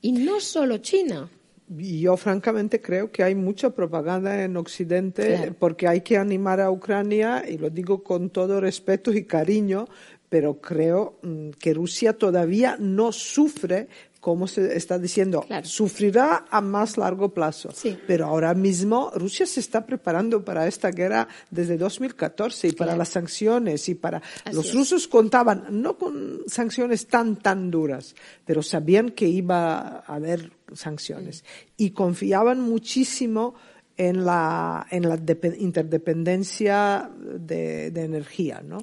Y 0.00 0.12
no 0.12 0.40
solo 0.40 0.78
China. 0.78 1.28
Yo 1.68 2.16
francamente 2.16 2.80
creo 2.80 3.12
que 3.12 3.22
hay 3.22 3.34
mucha 3.34 3.70
propaganda 3.70 4.42
en 4.42 4.56
Occidente 4.56 5.52
porque 5.58 5.86
hay 5.86 6.00
que 6.00 6.16
animar 6.16 6.60
a 6.60 6.70
Ucrania, 6.70 7.44
y 7.46 7.58
lo 7.58 7.68
digo 7.68 8.02
con 8.02 8.30
todo 8.30 8.58
respeto 8.58 9.12
y 9.12 9.24
cariño, 9.24 9.86
pero 10.30 10.60
creo 10.60 11.18
mm, 11.22 11.50
que 11.50 11.74
Rusia 11.74 12.14
todavía 12.14 12.76
no 12.78 13.12
sufre 13.12 13.88
como 14.20 14.48
se 14.48 14.76
está 14.76 14.98
diciendo, 14.98 15.46
sufrirá 15.62 16.46
a 16.50 16.60
más 16.60 16.96
largo 16.96 17.32
plazo. 17.32 17.70
Pero 18.06 18.26
ahora 18.26 18.52
mismo 18.52 19.12
Rusia 19.14 19.46
se 19.46 19.60
está 19.60 19.86
preparando 19.86 20.44
para 20.44 20.66
esta 20.66 20.90
guerra 20.90 21.28
desde 21.50 21.78
2014 21.78 22.68
y 22.68 22.72
para 22.72 22.96
las 22.96 23.10
sanciones 23.10 23.88
y 23.88 23.94
para 23.94 24.20
los 24.52 24.74
rusos 24.74 25.06
contaban 25.06 25.66
no 25.70 25.96
con 25.96 26.40
sanciones 26.46 27.06
tan 27.06 27.36
tan 27.36 27.70
duras, 27.70 28.14
pero 28.44 28.62
sabían 28.62 29.10
que 29.10 29.28
iba 29.28 29.78
a 29.78 30.14
haber 30.14 30.52
sanciones 30.72 31.42
mm. 31.42 31.72
y 31.76 31.90
confiaban 31.90 32.60
muchísimo 32.60 33.54
en 33.98 34.24
la, 34.24 34.86
en 34.92 35.08
la 35.08 35.18
interdependencia 35.58 37.10
de, 37.20 37.86
energía, 37.88 38.62
¿no? 38.64 38.78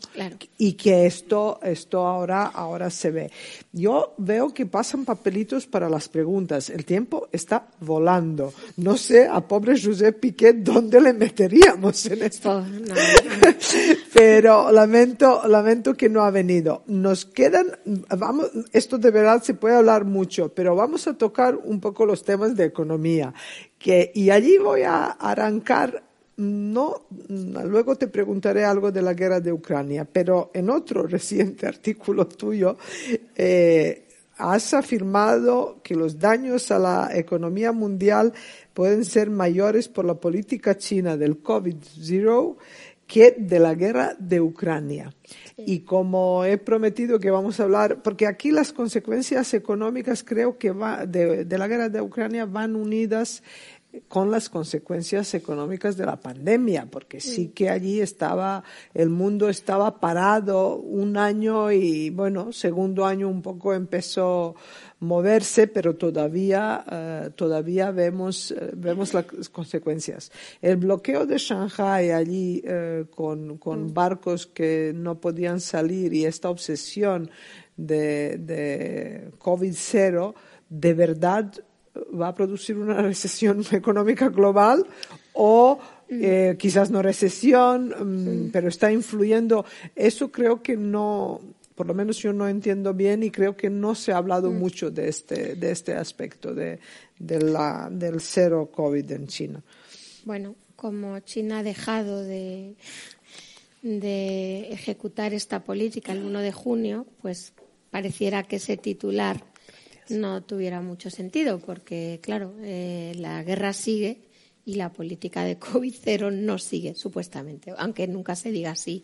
Y 0.57 0.73
que 0.73 1.05
esto, 1.05 1.59
esto 1.63 2.05
ahora, 2.05 2.47
ahora 2.47 2.89
se 2.89 3.11
ve. 3.11 3.31
Yo 3.71 4.13
veo 4.17 4.53
que 4.53 4.65
pasan 4.65 5.05
papelitos 5.05 5.67
para 5.67 5.89
las 5.89 6.09
preguntas. 6.09 6.69
El 6.69 6.83
tiempo 6.83 7.29
está 7.31 7.65
volando. 7.79 8.53
No 8.75 8.97
sé 8.97 9.25
a 9.25 9.39
pobre 9.39 9.81
José 9.81 10.11
Piquet 10.11 10.57
dónde 10.57 10.99
le 10.99 11.13
meteríamos 11.13 12.05
en 12.07 12.23
esto. 12.23 12.57
Oh, 12.57 12.65
Pero 14.13 14.69
lamento, 14.69 15.47
lamento 15.47 15.93
que 15.93 16.09
no 16.09 16.23
ha 16.23 16.31
venido. 16.31 16.83
Nos 16.87 17.25
quedan, 17.25 17.67
vamos, 18.17 18.51
esto 18.73 18.97
de 18.97 19.11
verdad 19.11 19.41
se 19.41 19.53
puede 19.53 19.75
hablar 19.75 20.03
mucho, 20.03 20.49
pero 20.49 20.75
vamos 20.75 21.07
a 21.07 21.17
tocar 21.17 21.55
un 21.55 21.79
poco 21.79 22.05
los 22.05 22.23
temas 22.23 22.55
de 22.55 22.65
economía 22.65 23.33
y 24.13 24.29
allí 24.31 24.57
voy 24.57 24.81
a 24.81 25.11
arrancar, 25.11 26.03
no, 26.37 27.03
luego 27.29 27.95
te 27.95 28.07
preguntaré 28.07 28.65
algo 28.65 28.91
de 28.91 29.01
la 29.01 29.13
guerra 29.13 29.39
de 29.39 29.53
Ucrania, 29.53 30.07
pero 30.11 30.51
en 30.53 30.69
otro 30.69 31.03
reciente 31.07 31.67
artículo 31.67 32.27
tuyo, 32.27 32.77
eh, 33.35 34.05
has 34.37 34.73
afirmado 34.73 35.81
que 35.83 35.95
los 35.95 36.19
daños 36.19 36.71
a 36.71 36.79
la 36.79 37.09
economía 37.13 37.71
mundial 37.71 38.33
pueden 38.73 39.05
ser 39.05 39.29
mayores 39.29 39.87
por 39.87 40.03
la 40.03 40.15
política 40.15 40.77
china 40.77 41.15
del 41.15 41.41
COVID-0 41.41 42.57
que 43.07 43.35
de 43.37 43.59
la 43.59 43.75
guerra 43.75 44.15
de 44.17 44.41
Ucrania. 44.41 45.13
Y 45.57 45.81
como 45.81 46.43
he 46.43 46.57
prometido 46.57 47.19
que 47.19 47.29
vamos 47.29 47.59
a 47.59 47.63
hablar, 47.63 48.01
porque 48.01 48.27
aquí 48.27 48.51
las 48.51 48.73
consecuencias 48.73 49.53
económicas 49.53 50.23
creo 50.23 50.57
que 50.57 50.71
va, 50.71 51.05
de, 51.05 51.45
de 51.45 51.57
la 51.57 51.67
guerra 51.67 51.89
de 51.89 52.01
Ucrania 52.01 52.45
van 52.45 52.75
unidas 52.75 53.43
con 54.07 54.31
las 54.31 54.49
consecuencias 54.49 55.33
económicas 55.33 55.97
de 55.97 56.05
la 56.05 56.19
pandemia, 56.19 56.87
porque 56.89 57.19
sí 57.19 57.49
que 57.49 57.69
allí 57.69 58.01
estaba, 58.01 58.63
el 58.93 59.09
mundo 59.09 59.49
estaba 59.49 59.99
parado 59.99 60.77
un 60.77 61.17
año 61.17 61.71
y 61.71 62.09
bueno, 62.09 62.51
segundo 62.51 63.05
año 63.05 63.27
un 63.27 63.41
poco 63.41 63.73
empezó 63.73 64.55
a 64.57 65.05
moverse, 65.05 65.67
pero 65.67 65.95
todavía, 65.95 66.83
eh, 66.91 67.29
todavía 67.35 67.91
vemos, 67.91 68.51
eh, 68.51 68.71
vemos 68.75 69.13
las 69.13 69.25
consecuencias. 69.49 70.31
El 70.61 70.77
bloqueo 70.77 71.25
de 71.25 71.37
Shanghai 71.37 72.11
allí 72.11 72.61
eh, 72.65 73.05
con, 73.13 73.57
con 73.57 73.93
barcos 73.93 74.47
que 74.47 74.91
no 74.95 75.19
podían 75.19 75.59
salir 75.59 76.13
y 76.13 76.25
esta 76.25 76.49
obsesión 76.49 77.29
de, 77.77 78.37
de 78.37 79.31
COVID-0, 79.39 80.33
de 80.69 80.93
verdad 80.93 81.51
va 82.19 82.29
a 82.29 82.35
producir 82.35 82.77
una 82.77 83.01
recesión 83.01 83.63
económica 83.71 84.29
global 84.29 84.85
o 85.33 85.79
eh, 86.09 86.55
quizás 86.57 86.91
no 86.91 87.01
recesión, 87.01 87.89
mm, 87.89 88.51
pero 88.51 88.69
está 88.69 88.91
influyendo. 88.91 89.65
Eso 89.95 90.31
creo 90.31 90.61
que 90.61 90.77
no, 90.77 91.41
por 91.75 91.87
lo 91.87 91.93
menos 91.93 92.17
yo 92.17 92.31
no 92.31 92.47
entiendo 92.47 92.93
bien 92.93 93.23
y 93.23 93.31
creo 93.31 93.57
que 93.57 93.69
no 93.69 93.95
se 93.95 94.11
ha 94.11 94.17
hablado 94.17 94.51
mm. 94.51 94.57
mucho 94.57 94.91
de 94.91 95.09
este, 95.09 95.55
de 95.55 95.71
este 95.71 95.93
aspecto 95.93 96.53
de, 96.53 96.79
de 97.19 97.41
la, 97.41 97.89
del 97.91 98.21
cero 98.21 98.69
COVID 98.73 99.11
en 99.11 99.27
China. 99.27 99.63
Bueno, 100.23 100.55
como 100.75 101.19
China 101.19 101.59
ha 101.59 101.63
dejado 101.63 102.23
de, 102.23 102.75
de 103.81 104.71
ejecutar 104.71 105.33
esta 105.33 105.63
política 105.63 106.11
el 106.11 106.23
1 106.23 106.39
de 106.39 106.51
junio, 106.51 107.05
pues 107.21 107.53
pareciera 107.89 108.43
que 108.43 108.57
ese 108.57 108.77
titular 108.77 109.43
no 110.09 110.43
tuviera 110.43 110.81
mucho 110.81 111.09
sentido, 111.09 111.59
porque, 111.59 112.19
claro, 112.21 112.55
eh, 112.61 113.13
la 113.15 113.43
guerra 113.43 113.73
sigue 113.73 114.21
y 114.65 114.75
la 114.75 114.91
política 114.91 115.43
de 115.43 115.59
COVID-0 115.59 116.31
no 116.31 116.57
sigue, 116.57 116.95
supuestamente. 116.95 117.73
Aunque 117.77 118.07
nunca 118.07 118.35
se 118.35 118.51
diga 118.51 118.71
así, 118.71 119.03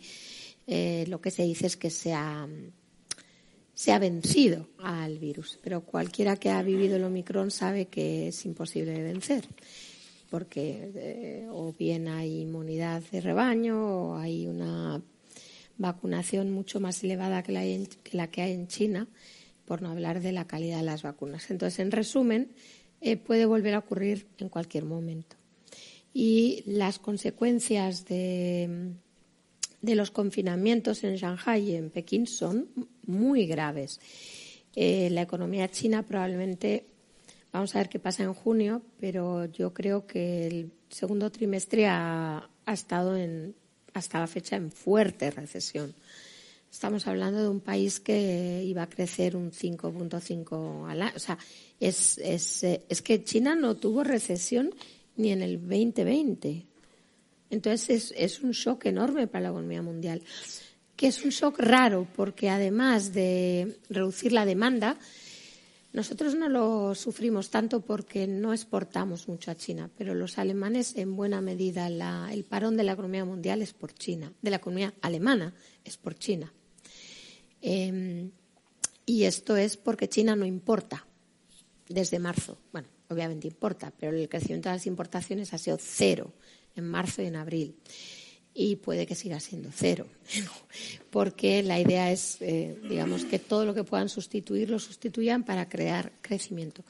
eh, 0.66 1.04
lo 1.08 1.20
que 1.20 1.30
se 1.30 1.44
dice 1.44 1.66
es 1.66 1.76
que 1.76 1.90
se 1.90 2.12
ha, 2.12 2.48
se 3.74 3.92
ha 3.92 3.98
vencido 3.98 4.68
al 4.78 5.18
virus. 5.18 5.58
Pero 5.62 5.82
cualquiera 5.82 6.36
que 6.36 6.50
ha 6.50 6.62
vivido 6.62 6.96
el 6.96 7.04
Omicron 7.04 7.50
sabe 7.50 7.86
que 7.86 8.28
es 8.28 8.44
imposible 8.44 8.92
de 8.92 9.02
vencer, 9.02 9.46
porque 10.30 10.90
eh, 10.94 11.46
o 11.50 11.72
bien 11.72 12.08
hay 12.08 12.40
inmunidad 12.40 13.02
de 13.10 13.20
rebaño 13.20 14.10
o 14.10 14.16
hay 14.16 14.46
una 14.46 15.02
vacunación 15.78 16.50
mucho 16.50 16.80
más 16.80 17.02
elevada 17.02 17.42
que 17.42 17.52
la 18.12 18.30
que 18.30 18.42
hay 18.42 18.52
en 18.52 18.68
China 18.68 19.08
por 19.64 19.82
no 19.82 19.90
hablar 19.90 20.20
de 20.20 20.32
la 20.32 20.46
calidad 20.46 20.78
de 20.78 20.84
las 20.84 21.02
vacunas. 21.02 21.50
Entonces, 21.50 21.78
en 21.78 21.90
resumen, 21.90 22.52
eh, 23.00 23.16
puede 23.16 23.46
volver 23.46 23.74
a 23.74 23.78
ocurrir 23.78 24.26
en 24.38 24.48
cualquier 24.48 24.84
momento. 24.84 25.36
Y 26.14 26.62
las 26.66 26.98
consecuencias 26.98 28.04
de, 28.04 28.92
los 29.80 30.10
confinamientos 30.10 31.02
en 31.04 31.16
Shanghai 31.16 31.70
y 31.70 31.76
en 31.76 31.90
Pekín 31.90 32.26
son 32.26 32.68
muy 33.06 33.46
graves. 33.46 34.00
Eh, 34.76 35.08
la 35.10 35.22
economía 35.22 35.70
china 35.70 36.04
probablemente, 36.04 36.86
vamos 37.52 37.74
a 37.74 37.78
ver 37.78 37.88
qué 37.88 37.98
pasa 37.98 38.22
en 38.22 38.34
junio, 38.34 38.82
pero 39.00 39.46
yo 39.46 39.72
creo 39.72 40.06
que 40.06 40.46
el 40.46 40.72
segundo 40.88 41.30
trimestre 41.30 41.86
ha, 41.86 42.48
ha 42.64 42.72
estado 42.72 43.16
en, 43.16 43.54
hasta 43.94 44.20
la 44.20 44.26
fecha 44.26 44.56
en 44.56 44.70
fuerte 44.70 45.30
recesión. 45.30 45.94
Estamos 46.72 47.06
hablando 47.06 47.42
de 47.42 47.48
un 47.50 47.60
país 47.60 48.00
que 48.00 48.64
iba 48.64 48.82
a 48.82 48.88
crecer 48.88 49.36
un 49.36 49.52
5.5 49.52 50.90
al 50.90 51.02
año. 51.02 51.12
O 51.14 51.18
sea, 51.18 51.36
es, 51.78 52.16
es, 52.16 53.02
que 53.02 53.22
China 53.22 53.54
no 53.54 53.76
tuvo 53.76 54.02
recesión 54.02 54.74
ni 55.16 55.32
en 55.32 55.42
el 55.42 55.60
2020. 55.60 56.66
Entonces 57.50 57.90
es, 57.90 58.14
es 58.16 58.40
un 58.40 58.52
shock 58.52 58.86
enorme 58.86 59.26
para 59.26 59.42
la 59.42 59.48
economía 59.50 59.82
mundial. 59.82 60.22
Que 60.96 61.08
es 61.08 61.22
un 61.22 61.30
shock 61.30 61.58
raro 61.58 62.08
porque 62.16 62.48
además 62.48 63.12
de 63.12 63.78
reducir 63.90 64.32
la 64.32 64.46
demanda, 64.46 64.96
nosotros 65.92 66.34
no 66.34 66.48
lo 66.48 66.94
sufrimos 66.94 67.50
tanto 67.50 67.82
porque 67.82 68.26
no 68.26 68.54
exportamos 68.54 69.28
mucho 69.28 69.50
a 69.50 69.56
China, 69.56 69.90
pero 69.98 70.14
los 70.14 70.38
alemanes 70.38 70.96
en 70.96 71.16
buena 71.16 71.42
medida 71.42 71.86
el 72.32 72.44
parón 72.44 72.78
de 72.78 72.84
la 72.84 72.92
economía 72.92 73.26
mundial 73.26 73.60
es 73.60 73.74
por 73.74 73.92
China, 73.92 74.32
de 74.40 74.50
la 74.50 74.56
economía 74.56 74.94
alemana 75.02 75.52
es 75.84 75.98
por 75.98 76.14
China. 76.14 76.50
Em, 77.62 78.32
y 79.06 79.24
esto 79.24 79.56
es 79.56 79.76
porque 79.76 80.08
China 80.08 80.36
no 80.36 80.44
importa 80.44 81.06
desde 81.88 82.18
marzo. 82.18 82.58
Bueno, 82.72 82.88
obviamente 83.08 83.46
importa, 83.46 83.92
pero 83.98 84.16
el 84.16 84.28
crecimiento 84.28 84.68
de 84.68 84.74
las 84.74 84.86
importaciones 84.86 85.54
ha 85.54 85.58
sido 85.58 85.78
cero 85.80 86.32
en 86.76 86.88
marzo 86.88 87.22
y 87.22 87.26
en 87.26 87.36
abril. 87.36 87.76
Y 88.54 88.76
puede 88.76 89.06
que 89.06 89.14
siga 89.14 89.40
siendo 89.40 89.70
cero, 89.72 90.06
porque 91.10 91.62
la 91.62 91.80
idea 91.80 92.12
es, 92.12 92.36
eh, 92.42 92.78
digamos, 92.86 93.24
que 93.24 93.38
todo 93.38 93.64
lo 93.64 93.72
que 93.72 93.84
puedan 93.84 94.10
sustituir 94.10 94.68
lo 94.68 94.78
sustituyan 94.78 95.44
para 95.44 95.70
crear 95.70 96.12
crecimiento. 96.20 96.84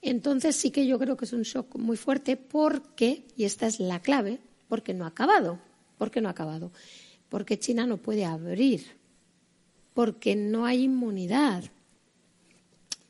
Entonces 0.00 0.56
sí 0.56 0.72
que 0.72 0.86
yo 0.86 0.98
creo 0.98 1.16
que 1.16 1.26
es 1.26 1.32
un 1.32 1.42
shock 1.42 1.76
muy 1.76 1.96
fuerte 1.96 2.36
porque, 2.36 3.22
y 3.36 3.44
esta 3.44 3.68
es 3.68 3.78
la 3.78 4.00
clave, 4.00 4.40
porque 4.68 4.92
no 4.92 5.04
ha 5.04 5.08
acabado. 5.08 5.60
¿Por 5.98 6.20
no 6.20 6.28
ha 6.28 6.32
acabado? 6.32 6.72
Porque 7.28 7.60
China 7.60 7.86
no 7.86 7.98
puede 7.98 8.24
abrir 8.24 9.01
porque 9.94 10.36
no 10.36 10.66
hay 10.66 10.84
inmunidad 10.84 11.64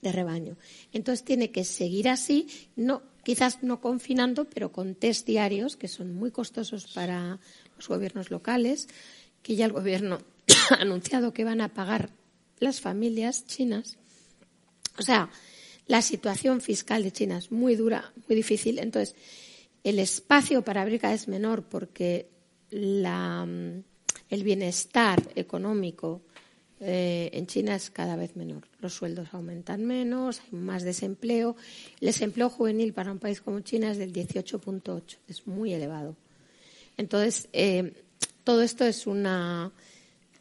de 0.01 0.13
rebaño. 0.13 0.57
Entonces 0.93 1.25
tiene 1.25 1.51
que 1.51 1.65
seguir 1.65 2.09
así, 2.09 2.49
no, 2.77 3.03
quizás 3.25 3.63
no 3.63 3.81
confinando, 3.81 4.45
pero 4.47 4.73
con 4.73 4.95
test 4.95 5.27
diarios, 5.27 5.77
que 5.77 5.89
son 5.89 6.15
muy 6.15 6.31
costosos 6.31 6.89
para 6.93 7.39
los 7.77 7.89
gobiernos 7.89 8.31
locales, 8.31 8.89
que 9.43 9.57
ya 9.57 9.65
el 9.65 9.73
gobierno 9.73 10.19
ha 10.71 10.75
anunciado 10.75 11.33
que 11.33 11.45
van 11.45 11.61
a 11.61 11.73
pagar 11.73 12.11
las 12.59 12.81
familias 12.81 13.47
chinas. 13.47 13.97
O 14.99 15.03
sea, 15.03 15.31
la 15.87 16.03
situación 16.03 16.61
fiscal 16.61 17.03
de 17.03 17.13
China 17.13 17.39
es 17.39 17.51
muy 17.51 17.77
dura, 17.77 18.13
muy 18.29 18.37
difícil. 18.37 18.79
Entonces, 18.79 19.15
el 19.85 19.99
espacio 19.99 20.63
para 20.63 20.83
abrir 20.83 21.01
es 21.05 21.29
menor 21.29 21.65
porque 21.65 22.29
el 22.71 23.85
bienestar 24.31 25.23
económico 25.35 26.23
eh, 26.85 27.31
en 27.33 27.47
China 27.47 27.77
es 27.77 27.91
cada 27.91 28.17
vez 28.17 28.35
menor. 28.35 28.65
Los 28.81 28.95
sueldos 28.95 29.29
aumentan 29.33 29.85
menos, 29.85 30.41
hay 30.41 30.59
más 30.59 30.83
desempleo. 30.83 31.55
El 32.01 32.07
desempleo 32.07 32.51
juvenil 32.51 32.93
para 32.93 33.13
un 33.13 33.21
país 33.21 33.41
como 33.41 33.61
China 33.61 33.93
es 33.93 33.99
del 33.99 34.13
18.8, 34.13 35.19
es 35.29 35.47
muy 35.47 35.73
elevado. 35.73 36.17
Entonces, 36.97 37.49
eh, 37.53 37.93
todo 38.43 38.63
esto 38.63 38.85
es 38.85 39.07
una. 39.07 39.71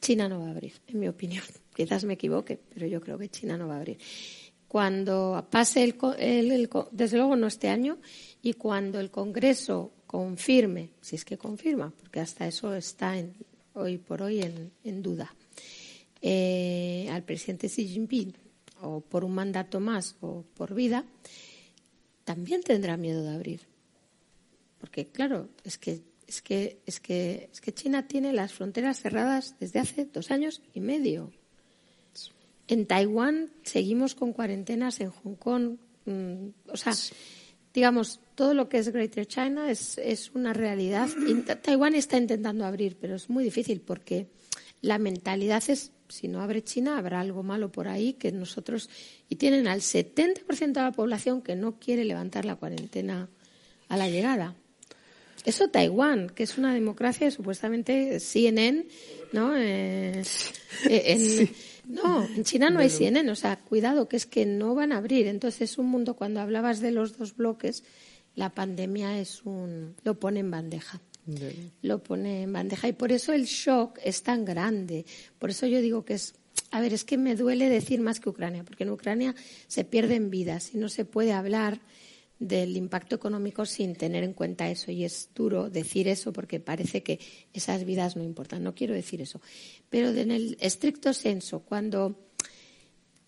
China 0.02 0.28
no 0.28 0.40
va 0.40 0.48
a 0.48 0.52
abrir, 0.52 0.74
en 0.88 1.00
mi 1.00 1.08
opinión. 1.08 1.44
Quizás 1.76 2.06
me 2.06 2.14
equivoque, 2.14 2.60
pero 2.74 2.88
yo 2.88 3.02
creo 3.02 3.20
que 3.20 3.30
China 3.30 3.56
no 3.56 3.68
va 3.68 3.76
a 3.76 3.78
abrir. 3.78 4.00
Cuando 4.68 5.46
pase 5.52 5.84
el, 5.84 6.70
desde 6.92 7.18
luego 7.18 7.36
no 7.36 7.46
este 7.46 7.70
año, 7.70 8.00
y 8.42 8.54
cuando 8.54 9.00
el 9.00 9.12
Congreso 9.12 9.92
confirme, 10.08 10.90
si 11.02 11.18
es 11.18 11.24
que 11.26 11.38
confirma, 11.38 11.94
porque 12.00 12.20
hasta 12.20 12.48
eso 12.48 12.74
está 12.74 13.14
hoy 13.74 13.98
por 13.98 14.22
hoy 14.22 14.42
en 14.42 15.02
duda, 15.04 15.34
eh, 16.22 17.08
al 17.12 17.24
presidente 17.24 17.68
Xi 17.68 17.88
Jinping 17.88 18.34
o 18.82 19.02
por 19.02 19.24
un 19.24 19.34
mandato 19.34 19.80
más 19.80 20.16
o 20.22 20.44
por 20.56 20.74
vida, 20.74 21.06
también 22.24 22.64
tendrá 22.64 22.98
miedo 22.98 23.24
de 23.24 23.30
abrir. 23.30 23.62
Porque 24.80 25.08
claro, 25.08 25.50
es 25.64 25.78
que 25.78 26.02
es 26.28 26.42
que 26.42 26.80
es 26.86 27.00
que 27.00 27.50
es 27.52 27.62
que 27.62 27.74
China 27.74 28.08
tiene 28.08 28.34
las 28.34 28.54
fronteras 28.54 29.00
cerradas 29.02 29.56
desde 29.60 29.80
hace 29.80 30.06
dos 30.06 30.32
años 30.32 30.62
y 30.74 30.80
medio. 30.80 31.32
En 32.68 32.86
Taiwán 32.86 33.52
seguimos 33.64 34.16
con 34.16 34.32
cuarentenas, 34.32 35.02
en 35.02 35.12
Hong 35.12 35.36
Kong, 35.36 35.78
mm, 36.06 36.48
o 36.72 36.78
sea, 36.78 36.94
digamos, 37.74 38.22
todo 38.36 38.54
lo 38.54 38.70
que 38.70 38.78
es 38.78 38.90
Greater 38.90 39.28
China 39.28 39.70
es, 39.70 39.98
es 39.98 40.32
una 40.32 40.54
realidad. 40.54 41.10
Taiwán 41.62 41.96
está 41.96 42.18
intentando 42.18 42.66
abrir, 42.66 42.98
pero 43.00 43.16
es 43.16 43.30
muy 43.30 43.44
difícil 43.44 43.82
porque 43.82 44.28
la 44.82 45.00
mentalidad 45.00 45.64
es 45.68 45.92
si 46.12 46.28
no 46.28 46.42
abre 46.42 46.64
China, 46.64 46.98
habrá 46.98 47.20
algo 47.20 47.44
malo 47.44 47.72
por 47.72 47.88
ahí 47.88 48.14
que 48.14 48.32
nosotros. 48.32 48.90
Y 49.30 49.36
tienen 49.38 49.68
al 49.68 49.82
70% 49.82 50.74
de 50.74 50.82
la 50.82 50.92
población 50.92 51.42
que 51.42 51.56
no 51.56 51.80
quiere 51.80 52.06
levantar 52.06 52.46
la 52.46 52.56
cuarentena 52.56 53.30
a 53.88 53.98
la 53.98 54.10
llegada. 54.10 54.56
Eso 55.44 55.70
Taiwán, 55.70 56.30
que 56.30 56.44
es 56.44 56.58
una 56.58 56.74
democracia, 56.74 57.32
supuestamente 57.32 58.20
CNN, 58.20 58.86
¿no? 59.32 59.58
Eh, 59.58 60.22
eh, 60.86 61.52
No, 61.92 62.24
en 62.24 62.44
China 62.44 62.70
no 62.70 62.80
hay 62.80 62.90
CNN, 62.90 63.30
o 63.32 63.36
sea, 63.36 63.58
cuidado, 63.58 64.08
que 64.08 64.16
es 64.16 64.26
que 64.26 64.46
no 64.46 64.76
van 64.76 64.94
a 64.94 64.98
abrir. 64.98 65.28
Entonces, 65.28 65.72
es 65.72 65.78
un 65.78 65.88
mundo, 65.88 66.16
cuando 66.16 66.40
hablabas 66.40 66.80
de 66.80 66.92
los 66.92 67.18
dos 67.18 67.36
bloques, 67.36 67.84
la 68.36 68.50
pandemia 68.50 69.20
es 69.20 69.44
un, 69.44 69.96
lo 70.04 70.20
pone 70.20 70.40
en 70.40 70.52
bandeja. 70.52 71.02
Lo 71.82 72.04
pone 72.04 72.44
en 72.44 72.54
bandeja 72.54 72.88
y 72.88 72.94
por 72.94 73.12
eso 73.12 73.34
el 73.34 73.46
shock 73.46 74.00
es 74.04 74.24
tan 74.24 74.46
grande. 74.46 75.06
Por 75.40 75.50
eso 75.50 75.68
yo 75.68 75.82
digo 75.82 76.06
que 76.06 76.16
es, 76.16 76.36
a 76.72 76.82
ver, 76.82 76.94
es 76.94 77.04
que 77.04 77.18
me 77.18 77.36
duele 77.36 77.70
decir 77.70 78.02
más 78.02 78.20
que 78.20 78.30
Ucrania, 78.30 78.64
porque 78.64 78.84
en 78.84 78.92
Ucrania 78.92 79.36
se 79.68 79.84
pierden 79.84 80.30
vidas 80.30 80.74
y 80.74 80.78
no 80.78 80.90
se 80.90 81.06
puede 81.06 81.34
hablar 81.34 81.80
del 82.42 82.76
impacto 82.76 83.16
económico 83.16 83.68
sin 83.68 83.96
tener 83.96 84.24
en 84.24 84.34
cuenta 84.34 84.70
eso. 84.70 84.92
Y 84.92 85.06
es 85.06 85.30
duro 85.36 85.70
decir 85.70 86.08
eso 86.08 86.34
porque 86.34 86.60
parece 86.60 87.04
que 87.04 87.20
esas 87.54 87.86
vidas 87.86 88.16
no 88.16 88.24
importan. 88.24 88.64
No 88.64 88.74
quiero 88.74 88.96
decir 88.96 89.22
eso. 89.22 89.40
Pero 89.90 90.10
en 90.10 90.32
el 90.32 90.58
estricto 90.60 91.14
senso, 91.14 91.60
cuando, 91.60 92.20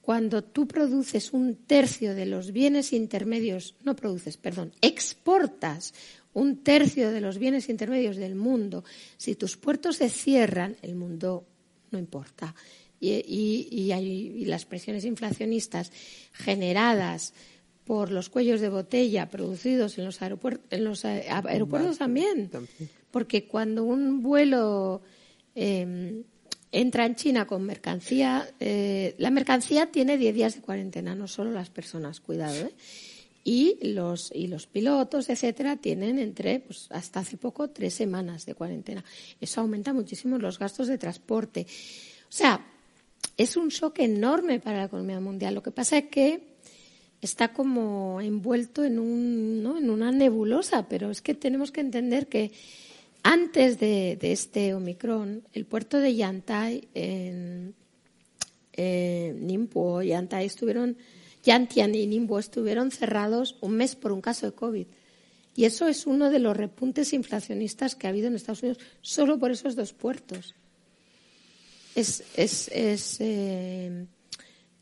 cuando 0.01 0.43
tú 0.43 0.67
produces 0.67 1.31
un 1.31 1.55
tercio 1.55 2.15
de 2.15 2.25
los 2.25 2.51
bienes 2.51 2.91
intermedios, 2.91 3.75
no 3.83 3.95
produces, 3.95 4.37
perdón, 4.37 4.73
exportas 4.81 5.93
un 6.33 6.63
tercio 6.63 7.11
de 7.11 7.21
los 7.21 7.37
bienes 7.37 7.69
intermedios 7.69 8.17
del 8.17 8.35
mundo, 8.35 8.83
si 9.17 9.35
tus 9.35 9.57
puertos 9.57 9.97
se 9.97 10.09
cierran, 10.09 10.75
el 10.81 10.95
mundo 10.95 11.45
no 11.91 11.99
importa. 11.99 12.55
Y, 12.99 13.11
y, 13.27 13.91
y 13.93 14.45
las 14.45 14.65
presiones 14.65 15.03
inflacionistas 15.03 15.91
generadas 16.31 17.33
por 17.85 18.11
los 18.11 18.29
cuellos 18.29 18.61
de 18.61 18.69
botella 18.69 19.29
producidos 19.29 19.97
en 19.97 20.05
los, 20.05 20.21
aeropuertos, 20.21 20.65
en 20.71 20.83
los 20.83 21.03
aeropuertos 21.05 21.97
también. 21.97 22.49
Porque 23.11 23.45
cuando 23.45 23.83
un 23.83 24.23
vuelo 24.23 25.01
em, 25.53 26.23
entra 26.71 27.05
en 27.05 27.15
China 27.15 27.45
con 27.45 27.63
mercancía, 27.63 28.47
eh, 28.59 29.15
la 29.17 29.31
mercancía 29.31 29.91
tiene 29.91 30.17
10 30.17 30.35
días 30.35 30.55
de 30.55 30.61
cuarentena, 30.61 31.13
no 31.13 31.27
solo 31.27 31.51
las 31.51 31.69
personas, 31.69 32.19
cuidado. 32.21 32.55
¿eh? 32.55 32.73
Y 33.43 33.77
los, 33.81 34.31
y 34.33 34.47
los 34.47 34.67
pilotos, 34.67 35.29
etcétera, 35.29 35.75
tienen 35.75 36.17
entre, 36.17 36.61
pues, 36.61 36.87
hasta 36.91 37.19
hace 37.19 37.35
poco, 37.37 37.69
tres 37.69 37.93
semanas 37.93 38.45
de 38.45 38.55
cuarentena. 38.55 39.03
Eso 39.41 39.61
aumenta 39.61 39.93
muchísimo 39.93 40.37
los 40.37 40.57
gastos 40.59 40.87
de 40.87 40.97
transporte. 40.97 41.67
O 42.23 42.31
sea, 42.31 42.65
es 43.35 43.57
un 43.57 43.69
shock 43.69 43.99
enorme 43.99 44.59
para 44.59 44.79
la 44.79 44.85
economía 44.85 45.19
mundial. 45.19 45.55
Lo 45.55 45.63
que 45.63 45.71
pasa 45.71 45.97
es 45.97 46.05
que 46.05 46.53
está 47.21 47.53
como 47.53 48.21
envuelto 48.21 48.83
en, 48.83 48.99
un, 48.99 49.63
¿no? 49.63 49.77
en 49.77 49.89
una 49.89 50.11
nebulosa, 50.11 50.87
pero 50.87 51.09
es 51.09 51.21
que 51.21 51.33
tenemos 51.33 51.71
que 51.71 51.81
entender 51.81 52.27
que 52.27 52.51
antes 53.23 53.79
de, 53.79 54.17
este 54.21 54.73
Omicron, 54.73 55.43
el 55.53 55.65
puerto 55.65 55.99
de 55.99 56.15
Yantai 56.15 56.89
en 56.93 57.73
Ningbo, 58.77 60.01
Yantai 60.01 60.45
estuvieron, 60.45 60.97
Yantian 61.43 61.93
y 61.93 62.07
Ningbo 62.07 62.39
estuvieron 62.39 62.91
cerrados 62.91 63.57
un 63.61 63.75
mes 63.75 63.95
por 63.95 64.11
un 64.11 64.21
caso 64.21 64.45
de 64.45 64.53
COVID. 64.53 64.87
Y 65.55 65.65
eso 65.65 65.87
es 65.87 66.07
uno 66.07 66.31
de 66.31 66.39
los 66.39 66.57
repuntes 66.57 67.13
inflacionistas 67.13 67.95
que 67.95 68.07
ha 68.07 68.09
habido 68.09 68.27
en 68.27 68.35
Estados 68.35 68.63
Unidos, 68.63 68.79
solo 69.01 69.37
por 69.37 69.51
esos 69.51 69.75
dos 69.75 69.93
puertos. 69.93 70.55
Es, 71.95 72.23
es, 72.35 72.69
eh, 73.19 74.07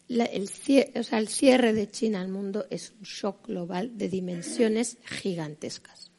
el, 0.07 1.28
cierre 1.28 1.74
de 1.74 1.89
China 1.89 2.22
al 2.22 2.30
mundo 2.30 2.66
es 2.70 2.93
un 2.97 3.03
shock 3.03 3.47
global 3.47 3.97
de 3.97 4.07
dimensiones 4.07 4.97
gigantescas. 5.03 6.09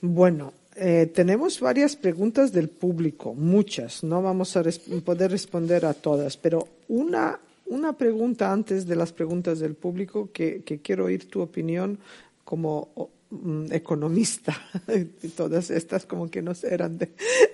Bueno, 0.00 0.54
eh, 0.76 1.10
tenemos 1.12 1.60
varias 1.60 1.96
preguntas 1.96 2.52
del 2.52 2.68
público, 2.68 3.34
muchas. 3.34 4.04
No 4.04 4.22
vamos 4.22 4.56
a 4.56 4.62
poder 5.04 5.32
responder 5.32 5.84
a 5.84 5.94
todas, 5.94 6.36
pero 6.36 6.68
una, 6.88 7.38
una 7.70 7.96
pregunta 7.96 8.52
antes 8.52 8.86
de 8.86 8.96
las 8.96 9.12
preguntas 9.12 9.60
del 9.60 9.74
público 9.74 10.30
que, 10.32 10.62
quiero 10.82 11.06
oír 11.06 11.28
tu 11.28 11.40
opinión 11.40 11.98
como 12.44 13.10
mm, 13.30 13.72
economista 13.72 14.54
y 15.22 15.28
todas 15.28 15.70
estas 15.70 16.04
como 16.04 16.28
que 16.28 16.42
no 16.42 16.52
eran 16.64 16.98
de, 16.98 17.12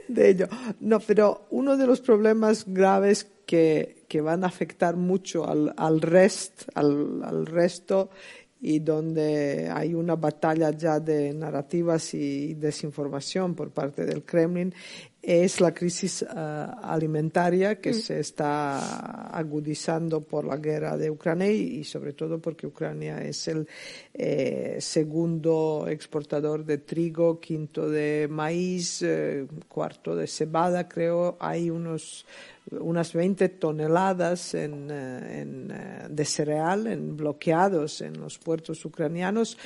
de, 0.09 0.31
ello. 0.31 0.49
No, 0.81 1.01
pero 1.01 1.47
uno 1.51 1.77
de 1.77 1.87
los 1.87 2.01
problemas 2.01 2.65
graves 2.67 3.27
que, 3.45 4.05
que 4.09 4.21
van 4.23 4.43
a 4.43 4.49
afectar 4.49 4.97
mucho 4.97 5.47
al, 5.49 5.75
al, 5.77 6.01
rest, 6.01 6.63
al, 6.75 7.23
al, 7.23 7.47
resto 7.47 8.11
y 8.61 8.79
donde 8.79 9.71
hay 9.71 9.95
una 9.95 10.17
batalla 10.17 10.71
ya 10.71 10.99
de 10.99 11.35
narrativas 11.35 12.15
y 12.15 12.55
desinformación 12.55 13.55
por 13.55 13.71
parte 13.71 14.07
del 14.07 14.25
Kremlin 14.25 14.75
es 15.29 15.61
la 15.61 15.75
crisis 15.75 16.23
uh, 16.23 16.29
alimentaria 16.83 17.81
que 17.81 17.91
mm. 17.91 17.95
se 17.95 18.21
está 18.21 19.27
agudizando 19.27 20.21
por 20.21 20.45
la 20.45 20.57
guerra 20.57 20.97
de 20.97 21.11
Ucrania 21.11 21.51
y, 21.51 21.83
sobre 21.83 22.13
todo 22.13 22.39
porque 22.39 22.69
Ucrania 22.69 23.21
es 23.25 23.49
el 23.49 23.67
eh, 24.15 24.77
segundo 24.79 25.87
exportador 25.89 26.65
de 26.65 26.79
trigo, 26.79 27.41
quinto 27.41 27.91
de 27.91 28.29
maíz, 28.31 29.03
eh, 29.03 29.49
cuarto 29.67 30.15
de 30.15 30.29
cebada, 30.29 30.89
creo. 30.89 31.37
Hay 31.41 31.71
unos 31.71 32.25
unas 32.71 33.13
20 33.13 33.49
toneladas 33.49 34.55
en, 34.55 34.89
eh, 34.91 35.41
en, 35.41 35.71
eh, 35.71 36.07
de 36.09 36.25
cereal 36.25 36.87
en, 36.87 37.17
bloqueados 37.17 38.01
en 38.01 38.21
los 38.21 38.39
puertos 38.39 38.85
ucranianos, 38.85 39.57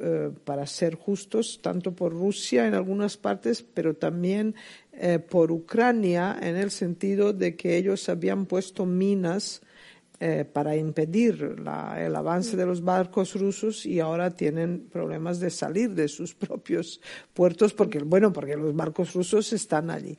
eh, 0.00 0.32
para 0.44 0.66
ser 0.66 0.96
justos, 0.96 1.60
tanto 1.62 1.92
por 1.92 2.12
Rusia 2.12 2.66
en 2.66 2.74
algunas 2.74 3.16
partes, 3.16 3.62
pero 3.62 3.94
también 3.94 4.56
eh, 4.98 5.18
por 5.18 5.52
Ucrania, 5.52 6.38
en 6.40 6.56
el 6.56 6.70
sentido 6.70 7.32
de 7.32 7.56
que 7.56 7.76
ellos 7.76 8.08
habían 8.08 8.46
puesto 8.46 8.86
minas 8.86 9.60
eh, 10.18 10.46
para 10.50 10.74
impedir 10.74 11.56
el 11.98 12.16
avance 12.16 12.56
de 12.56 12.64
los 12.64 12.82
barcos 12.82 13.34
rusos 13.34 13.84
y 13.84 14.00
ahora 14.00 14.30
tienen 14.30 14.88
problemas 14.90 15.40
de 15.40 15.50
salir 15.50 15.90
de 15.90 16.08
sus 16.08 16.34
propios 16.46 17.02
puertos 17.34 17.74
porque 17.74 17.98
bueno 17.98 18.32
porque 18.32 18.56
los 18.56 18.74
barcos 18.74 19.12
rusos 19.12 19.52
están 19.52 19.90
allí 19.90 20.16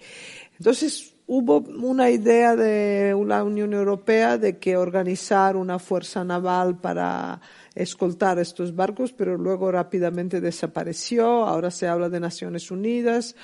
entonces 0.60 1.16
hubo 1.28 1.58
una 1.60 2.10
idea 2.10 2.56
de 2.56 3.14
la 3.26 3.44
Unión 3.44 3.74
Europea 3.74 4.38
de 4.38 4.58
que 4.60 4.78
organizar 4.78 5.58
una 5.58 5.78
fuerza 5.78 6.24
naval 6.24 6.80
para 6.80 7.42
escoltar 7.76 8.40
estos 8.40 8.74
barcos, 8.74 9.12
pero 9.12 9.38
luego 9.38 9.72
rápidamente 9.72 10.40
desapareció. 10.40 11.46
Ahora 11.46 11.70
se 11.70 11.88
habla 11.88 12.10
de 12.10 12.22
Naciones 12.22 12.72
Unidas 12.72 13.36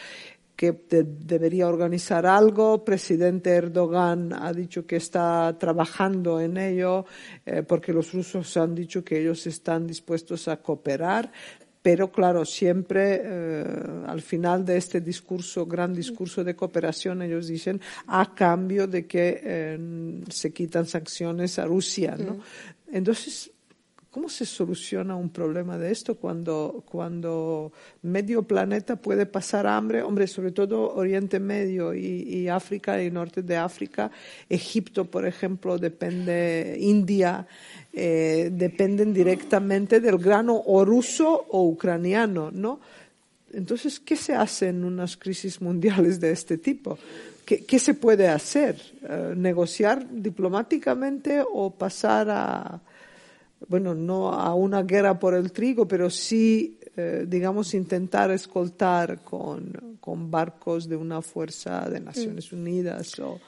que 0.56 0.72
debería 0.90 1.68
organizar 1.68 2.26
algo. 2.26 2.84
Presidente 2.84 3.52
Erdogan 3.52 4.34
ha 4.34 4.54
dicho 4.54 4.86
que 4.86 4.98
está 4.98 5.56
trabajando 5.60 6.40
en 6.40 6.58
ello 6.58 7.06
eh, 7.46 7.64
porque 7.64 7.92
los 7.92 8.14
rusos 8.14 8.56
han 8.58 8.76
dicho 8.76 9.04
que 9.04 9.20
ellos 9.20 9.46
están 9.48 9.88
dispuestos 9.88 10.48
a 10.48 10.58
cooperar 10.58 11.32
pero 11.84 12.10
claro, 12.10 12.46
siempre 12.46 13.22
eh, 13.22 13.66
al 14.08 14.22
final 14.22 14.64
de 14.64 14.78
este 14.78 15.02
discurso, 15.02 15.66
gran 15.66 15.94
discurso 15.94 16.42
de 16.42 16.56
cooperación, 16.56 17.22
ellos 17.22 17.48
dicen 17.48 17.82
a 18.08 18.34
cambio 18.34 18.88
de 18.88 19.06
que 19.06 19.42
eh, 19.44 20.22
se 20.30 20.54
quitan 20.54 20.86
sanciones 20.86 21.60
a 21.60 21.66
Rusia, 21.66 22.16
¿no? 22.18 22.38
Entonces, 22.90 23.52
¿Cómo 24.14 24.30
se 24.30 24.46
soluciona 24.46 25.16
un 25.16 25.32
problema 25.32 25.76
de 25.76 25.90
esto 25.90 26.14
cuando, 26.14 26.84
cuando 26.86 27.74
medio 28.04 28.44
planeta 28.44 28.96
puede 28.96 29.26
pasar 29.26 29.66
hambre? 29.66 30.04
Hombre, 30.04 30.28
sobre 30.28 30.52
todo 30.52 30.94
Oriente 30.94 31.40
Medio 31.40 31.96
y, 31.96 32.48
África 32.48 33.02
y 33.02 33.10
Norte 33.10 33.42
de 33.42 33.58
África. 33.58 34.12
Egipto, 34.48 35.06
por 35.06 35.26
ejemplo, 35.26 35.80
depende, 35.80 36.78
India, 36.80 37.48
eh, 37.92 38.52
dependen 38.54 39.16
directamente 39.16 40.00
del 40.00 40.20
grano 40.20 40.62
o 40.64 40.86
ruso 40.86 41.48
o 41.50 41.64
ucraniano, 41.64 42.52
¿no? 42.52 42.82
Entonces, 43.52 44.00
¿qué 44.00 44.16
se 44.16 44.36
hace 44.36 44.68
en 44.68 44.84
unas 44.84 45.18
crisis 45.18 45.60
mundiales 45.60 46.20
de 46.20 46.34
este 46.34 46.60
tipo? 46.60 47.00
¿Qué, 47.44 47.66
qué 47.66 47.80
se 47.80 47.96
puede 47.96 48.28
hacer? 48.28 48.80
Eh, 49.10 49.34
¿Negociar 49.36 50.06
diplomáticamente 50.08 51.42
o 51.52 51.72
pasar 51.72 52.30
a 52.30 52.80
bueno, 53.68 53.94
no 53.94 54.34
a 54.34 54.54
una 54.54 54.84
guerra 54.84 55.20
por 55.20 55.34
el 55.34 55.52
trigo, 55.52 55.88
pero 55.88 56.10
sí, 56.10 56.80
eh, 56.96 57.26
digamos, 57.28 57.74
intentar 57.74 58.32
escoltar 58.32 59.24
con, 59.24 59.98
con, 60.00 60.30
barcos 60.30 60.88
de 60.88 60.96
una 60.96 61.22
fuerza 61.22 61.90
de 61.90 62.00
Naciones 62.00 62.52
mm. 62.52 62.56
Unidas. 62.56 63.20
O... 63.20 63.40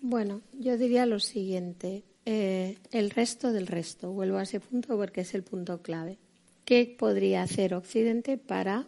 Bueno, 0.00 0.40
yo 0.52 0.76
diría 0.76 1.06
lo 1.06 1.20
siguiente, 1.20 2.02
eh, 2.24 2.78
el 2.90 3.10
resto 3.10 3.52
del 3.52 3.66
resto, 3.66 4.12
vuelvo 4.12 4.38
a 4.38 4.42
ese 4.42 4.60
punto 4.60 4.96
porque 4.96 5.22
es 5.22 5.34
el 5.34 5.42
punto 5.42 5.82
clave. 5.82 6.18
¿Qué 6.64 6.94
podría 6.98 7.42
hacer 7.42 7.74
Occidente 7.74 8.38
para 8.38 8.86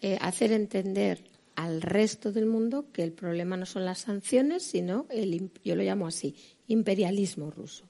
eh, 0.00 0.18
hacer 0.20 0.52
entender 0.52 1.24
al 1.54 1.82
resto 1.82 2.32
del 2.32 2.46
mundo 2.46 2.86
que 2.92 3.02
el 3.04 3.12
problema 3.12 3.56
no 3.56 3.66
son 3.66 3.84
las 3.84 4.00
sanciones, 4.00 4.64
sino 4.64 5.06
el, 5.10 5.50
yo 5.64 5.76
lo 5.76 5.82
llamo 5.82 6.06
así, 6.06 6.34
imperialismo 6.66 7.50
ruso? 7.50 7.84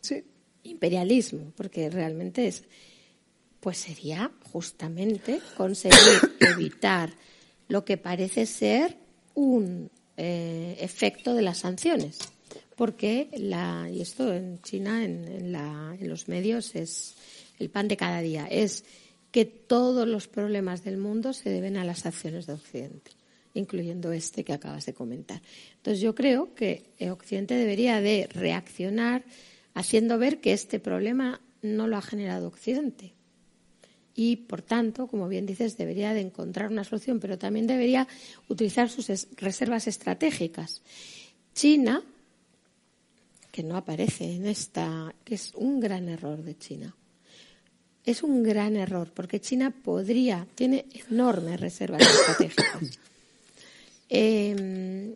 Sí, 0.00 0.24
imperialismo, 0.64 1.52
porque 1.56 1.88
realmente 1.88 2.46
es, 2.46 2.64
pues 3.60 3.78
sería 3.78 4.32
justamente 4.52 5.40
conseguir 5.56 6.20
evitar 6.40 7.10
lo 7.68 7.84
que 7.84 7.96
parece 7.96 8.46
ser 8.46 8.96
un, 9.34 9.90
eh, 10.16 10.76
efecto 10.80 11.34
de 11.34 11.42
las 11.42 11.58
sanciones. 11.58 12.18
Porque, 12.76 13.28
la, 13.36 13.88
y 13.90 14.00
esto 14.00 14.32
en 14.32 14.60
China, 14.62 15.04
en, 15.04 15.54
en 15.54 16.08
los 16.08 16.28
medios, 16.28 16.74
es 16.74 17.14
el 17.58 17.70
pan 17.70 17.88
de 17.88 17.96
cada 17.96 18.20
día, 18.20 18.46
es 18.46 18.84
que 19.30 19.44
todos 19.44 20.06
los 20.06 20.28
problemas 20.28 20.84
del 20.84 20.96
mundo 20.96 21.32
se 21.32 21.50
deben 21.50 21.76
a 21.76 21.84
las 21.84 22.06
acciones 22.06 22.46
de 22.46 22.52
Occidente, 22.52 23.10
incluyendo 23.54 24.12
este 24.12 24.44
que 24.44 24.52
acabas 24.52 24.86
de 24.86 24.94
comentar. 24.94 25.40
Entonces 25.76 26.00
yo 26.00 26.14
creo 26.14 26.54
que 26.54 26.90
Occidente 27.10 27.54
debería 27.54 28.00
de 28.00 28.28
reaccionar 28.32 29.24
haciendo 29.74 30.18
ver 30.18 30.40
que 30.40 30.52
este 30.52 30.78
problema 30.78 31.40
no 31.62 31.86
lo 31.86 31.96
ha 31.96 32.02
generado 32.02 32.48
Occidente. 32.48 33.12
Y, 34.14 34.36
por 34.36 34.62
tanto, 34.62 35.08
como 35.08 35.28
bien 35.28 35.44
dices, 35.44 35.76
debería 35.76 36.14
de 36.14 36.20
encontrar 36.20 36.70
una 36.70 36.84
solución, 36.84 37.18
pero 37.18 37.36
también 37.36 37.66
debería 37.66 38.06
utilizar 38.48 38.88
sus 38.88 39.08
reservas 39.36 39.88
estratégicas. 39.88 40.82
China, 41.52 42.02
que 43.50 43.64
no 43.64 43.76
aparece 43.76 44.34
en 44.34 44.46
esta, 44.46 45.12
que 45.24 45.34
es 45.34 45.52
un 45.54 45.80
gran 45.80 46.08
error 46.08 46.42
de 46.42 46.56
China. 46.56 46.94
Es 48.04 48.22
un 48.22 48.42
gran 48.42 48.76
error, 48.76 49.10
porque 49.12 49.40
China 49.40 49.70
podría, 49.70 50.46
tiene 50.54 50.86
enormes 51.08 51.60
reservas 51.60 52.02
estratégicas. 52.02 52.98
Em, 54.10 55.14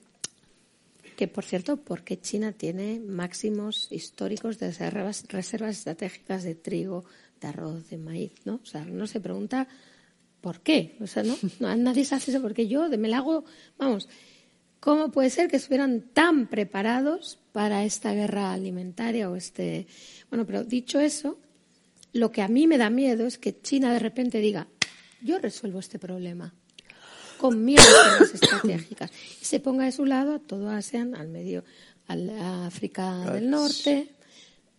que 1.19 1.27
por 1.27 1.45
cierto, 1.45 1.79
porque 1.79 2.21
China 2.21 2.53
tiene 2.53 3.01
máximos 3.01 3.89
históricos 3.91 4.61
de 4.61 4.69
reservas, 4.69 5.77
estratégicas 5.77 6.45
de 6.45 6.55
trigo, 6.55 7.05
de 7.41 7.49
arroz, 7.49 7.91
de 7.91 7.99
maíz, 7.99 8.31
¿no? 8.45 8.61
O 8.63 8.67
sea, 8.67 8.87
uno 8.89 9.05
se 9.09 9.19
pregunta 9.19 9.67
por 10.41 10.61
qué, 10.61 10.97
o 11.01 11.09
sea, 11.09 11.25
¿no? 11.25 11.37
nadie 11.77 12.05
se 12.05 12.15
hace 12.15 12.31
eso 12.31 12.41
porque 12.41 12.69
yo 12.69 12.89
me 12.91 13.09
la 13.09 13.17
hago, 13.19 13.45
vamos, 13.77 14.09
¿cómo 14.79 15.11
puede 15.11 15.31
ser 15.31 15.51
que 15.51 15.57
estuvieran 15.57 16.03
tan 16.13 16.47
preparados 16.47 17.41
para 17.51 17.85
esta 17.85 18.13
guerra 18.13 18.53
alimentaria 18.53 19.29
o 19.29 19.35
este, 19.35 19.89
bueno, 20.31 20.47
pero 20.47 20.63
dicho 20.63 21.01
eso, 21.01 21.41
lo 22.13 22.31
que 22.31 22.43
a 22.43 22.49
mí 22.49 22.69
me 22.69 22.79
da 22.79 22.91
miedo 22.91 23.27
es 23.27 23.39
que 23.39 23.61
China 23.61 23.93
de 23.93 23.99
repente 23.99 24.39
diga, 24.39 24.69
yo 25.21 25.41
resuelvo 25.41 25.81
este 25.81 25.99
problema 25.99 26.55
con 27.39 27.65
mil 27.65 27.79
estratégicas. 28.33 29.11
Y 29.41 29.45
se 29.45 29.61
ponga 29.61 29.85
de 29.85 29.93
su 29.93 30.05
lado 30.05 30.35
a 30.35 30.39
todo 30.39 30.69
ASEAN, 30.69 31.15
al 31.15 31.29
medio, 31.29 31.65
a 32.09 32.67
África 32.67 33.33
del 33.33 33.49
Norte, 33.49 34.09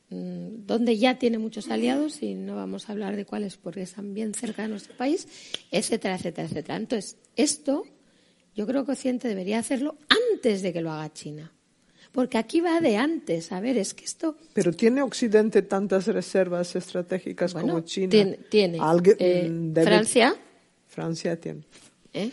mm, 0.10 0.66
donde 0.66 0.98
ya 0.98 1.18
tiene 1.18 1.38
muchos 1.38 1.70
aliados 1.70 2.22
y 2.22 2.36
no 2.36 2.56
vamos 2.56 2.90
a 2.90 2.92
hablar 2.92 3.16
de 3.16 3.26
cuáles 3.26 3.58
porque 3.58 3.82
están 3.82 4.14
bien 4.14 4.34
cerca 4.34 4.64
de 4.64 4.68
nuestro 4.68 4.96
país, 4.96 5.28
etcétera, 5.72 6.16
etcétera, 6.16 6.48
etcétera. 6.48 6.78
Entonces, 6.78 7.18
esto 7.36 7.86
yo 8.56 8.68
creo 8.68 8.86
que 8.86 8.92
Occidente 8.92 9.28
debería 9.28 9.60
hacerlo 9.60 9.98
antes 10.34 10.62
de 10.62 10.74
que 10.74 10.82
lo 10.82 10.92
haga 10.92 11.14
China. 11.14 11.54
Porque 12.12 12.38
aquí 12.38 12.60
va 12.60 12.82
de 12.82 12.98
antes. 12.98 13.52
A 13.52 13.60
ver, 13.60 13.78
es 13.78 13.94
que 13.94 14.04
esto. 14.04 14.36
Pero 14.54 14.72
¿tiene 14.74 15.02
Occidente 15.02 15.62
tantas 15.62 16.08
reservas 16.08 16.76
estratégicas 16.76 17.54
como 17.54 17.82
China? 17.82 18.10
Tiene. 18.10 18.40
tiene. 18.50 18.80
Eh, 19.20 19.50
mm, 19.50 19.74
Francia. 19.76 20.36
Francia 20.88 21.40
tiene. 21.40 21.62
¿Eh? 22.14 22.32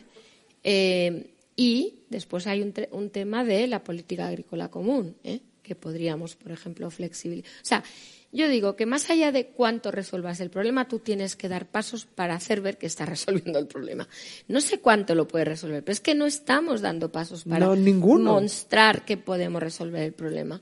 Eh, 0.68 1.30
y 1.54 2.00
después 2.10 2.48
hay 2.48 2.60
un, 2.60 3.10
tema 3.10 3.44
de 3.44 3.68
la 3.68 3.84
política 3.84 4.26
agrícola 4.26 4.68
común, 4.68 5.14
¿eh? 5.22 5.38
que 5.62 5.76
podríamos, 5.76 6.34
por 6.34 6.50
ejemplo, 6.50 6.90
flexibilizar. 6.90 7.52
O 7.62 7.64
sea, 7.64 7.84
yo 8.32 8.48
digo 8.48 8.74
que 8.74 8.84
más 8.84 9.08
allá 9.08 9.30
de 9.30 9.46
cuánto 9.46 9.92
resuelvas 9.92 10.40
el 10.40 10.50
problema, 10.50 10.88
tú 10.88 10.98
tienes 10.98 11.36
que 11.36 11.48
dar 11.48 11.66
pasos 11.66 12.04
para 12.04 12.34
hacer 12.34 12.60
ver 12.60 12.78
que 12.78 12.86
estás 12.86 13.08
resolviendo 13.16 13.60
el 13.60 13.68
problema. 13.68 14.08
No 14.48 14.60
sé 14.60 14.80
cuánto 14.80 15.14
lo 15.14 15.28
puedes 15.28 15.46
resolver, 15.46 15.84
pero 15.84 15.92
es 15.92 16.00
que 16.00 16.16
no 16.16 16.26
estamos 16.26 16.80
dando 16.80 17.12
pasos 17.12 17.44
para 17.44 17.72
mostrar 17.72 19.04
que 19.04 19.16
podemos 19.16 19.62
resolver 19.62 20.02
el 20.02 20.14
problema. 20.14 20.60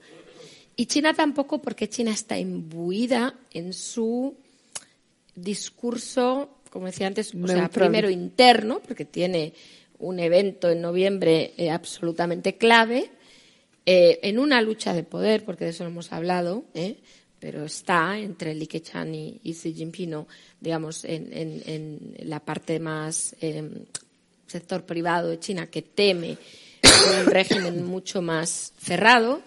Y 0.77 0.85
China 0.85 1.15
tampoco, 1.15 1.63
porque 1.63 1.89
China 1.89 2.11
está 2.11 2.39
imbuida 2.39 3.35
en 3.53 3.73
su 3.73 4.37
discurso, 5.35 6.59
como 6.69 6.87
decía 6.87 7.07
antes, 7.07 7.35
o 7.35 7.49
sea, 7.49 7.71
primero 7.71 8.11
interno, 8.11 8.81
porque 8.87 9.07
tiene 9.07 9.55
un 9.99 10.18
evento 10.18 10.70
en 10.70 10.80
noviembre 10.80 11.55
eh, 11.57 11.70
absolutamente 11.70 12.57
clave, 12.57 13.11
eh, 13.86 14.20
en 14.22 14.38
una 14.38 14.62
lucha 14.62 14.92
de 14.92 15.03
poder, 15.03 15.45
porque 15.45 15.64
de 15.64 15.70
eso 15.70 15.84
hemos 15.84 16.12
hablado, 16.12 16.64
eh, 16.74 16.97
pero 17.38 17.64
está 17.64 18.18
entre 18.18 18.55
Li 18.55 18.66
Keqiang 18.66 19.14
y, 19.14 19.53
Xi 19.53 19.74
Jinping, 19.74 20.26
digamos, 20.61 21.05
en, 21.05 22.14
la 22.20 22.40
parte 22.40 22.80
más 22.80 23.36
sector 24.47 24.84
privado 24.84 25.28
de 25.28 25.38
China 25.38 25.66
que 25.66 25.82
teme 25.82 26.38
un 27.20 27.26
régimen 27.30 27.84
mucho 27.84 28.22
más 28.22 28.72
cerrado 28.78 29.42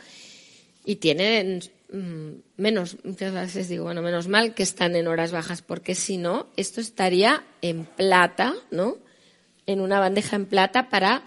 y 0.85 0.97
tienen 0.97 1.61
mm, 1.91 2.31
menos, 2.57 2.97
muchas 3.03 3.33
veces 3.33 3.67
digo, 3.67 3.85
bueno, 3.85 4.03
menos 4.03 4.27
mal 4.27 4.53
que 4.53 4.63
están 4.63 4.95
en 4.95 5.07
horas 5.07 5.31
bajas, 5.31 5.63
porque 5.63 5.95
si 5.95 6.17
no, 6.17 6.47
esto 6.55 6.81
estaría 6.81 7.43
en 7.61 7.85
plata, 7.85 8.53
¿no? 8.69 8.97
En 9.67 9.81
una 9.81 9.99
bandeja 9.99 10.35
en 10.35 10.47
plata 10.47 10.89
para 10.89 11.23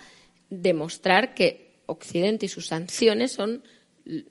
demostrar 0.49 1.35
que 1.35 1.83
Occidente 1.87 2.47
y 2.47 2.49
sus 2.49 2.67
sanciones 2.67 3.33
son, 3.33 3.63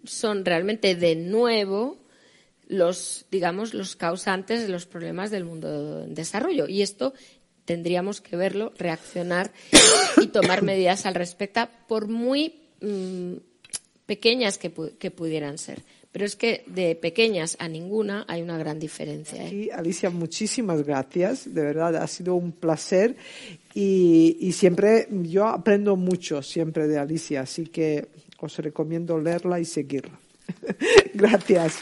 son 0.04 0.44
realmente 0.44 0.96
de 0.96 1.16
nuevo 1.16 1.98
los, 2.68 3.26
digamos, 3.32 3.74
los 3.74 3.96
causantes 3.96 4.62
de 4.62 4.70
los 4.70 4.86
problemas 4.86 5.32
del 5.32 5.46
mundo 5.46 6.04
en 6.04 6.14
desarrollo. 6.14 6.68
Y 6.68 6.82
esto 6.82 7.14
tendríamos 7.66 8.22
que 8.22 8.36
verlo, 8.36 8.74
reaccionar 8.78 9.52
y 10.18 10.28
tomar 10.28 10.64
medidas 10.64 11.06
al 11.06 11.16
respecto, 11.16 11.68
por 11.88 12.08
muy 12.08 12.62
mm, 12.82 13.34
pequeñas 14.06 14.58
que, 14.58 14.72
que 14.98 15.12
pudieran 15.12 15.58
ser. 15.58 15.84
Pero 16.12 16.26
es 16.26 16.36
que 16.36 16.64
de 16.66 16.96
pequeñas 16.96 17.56
a 17.60 17.68
ninguna 17.68 18.26
hay 18.28 18.42
una 18.42 18.58
gran 18.58 18.80
diferencia. 18.80 19.48
¿eh? 19.48 19.70
Alicia, 19.72 20.10
muchísimas 20.10 20.84
gracias. 20.84 21.54
De 21.54 21.62
verdad, 21.62 21.96
ha 21.98 22.08
sido 22.08 22.34
un 22.36 22.52
placer. 22.52 23.16
Y, 23.76 24.52
siempre, 24.54 25.08
yo 25.10 25.48
aprendo 25.48 25.96
mucho 25.96 26.42
siempre 26.42 26.88
de 26.88 26.98
Alicia, 26.98 27.42
así 27.42 27.68
que 27.68 28.08
os 28.40 28.58
recomiendo 28.58 29.20
leerla 29.20 29.60
y 29.60 29.66
seguirla. 29.66 30.20
gracias. 31.14 31.78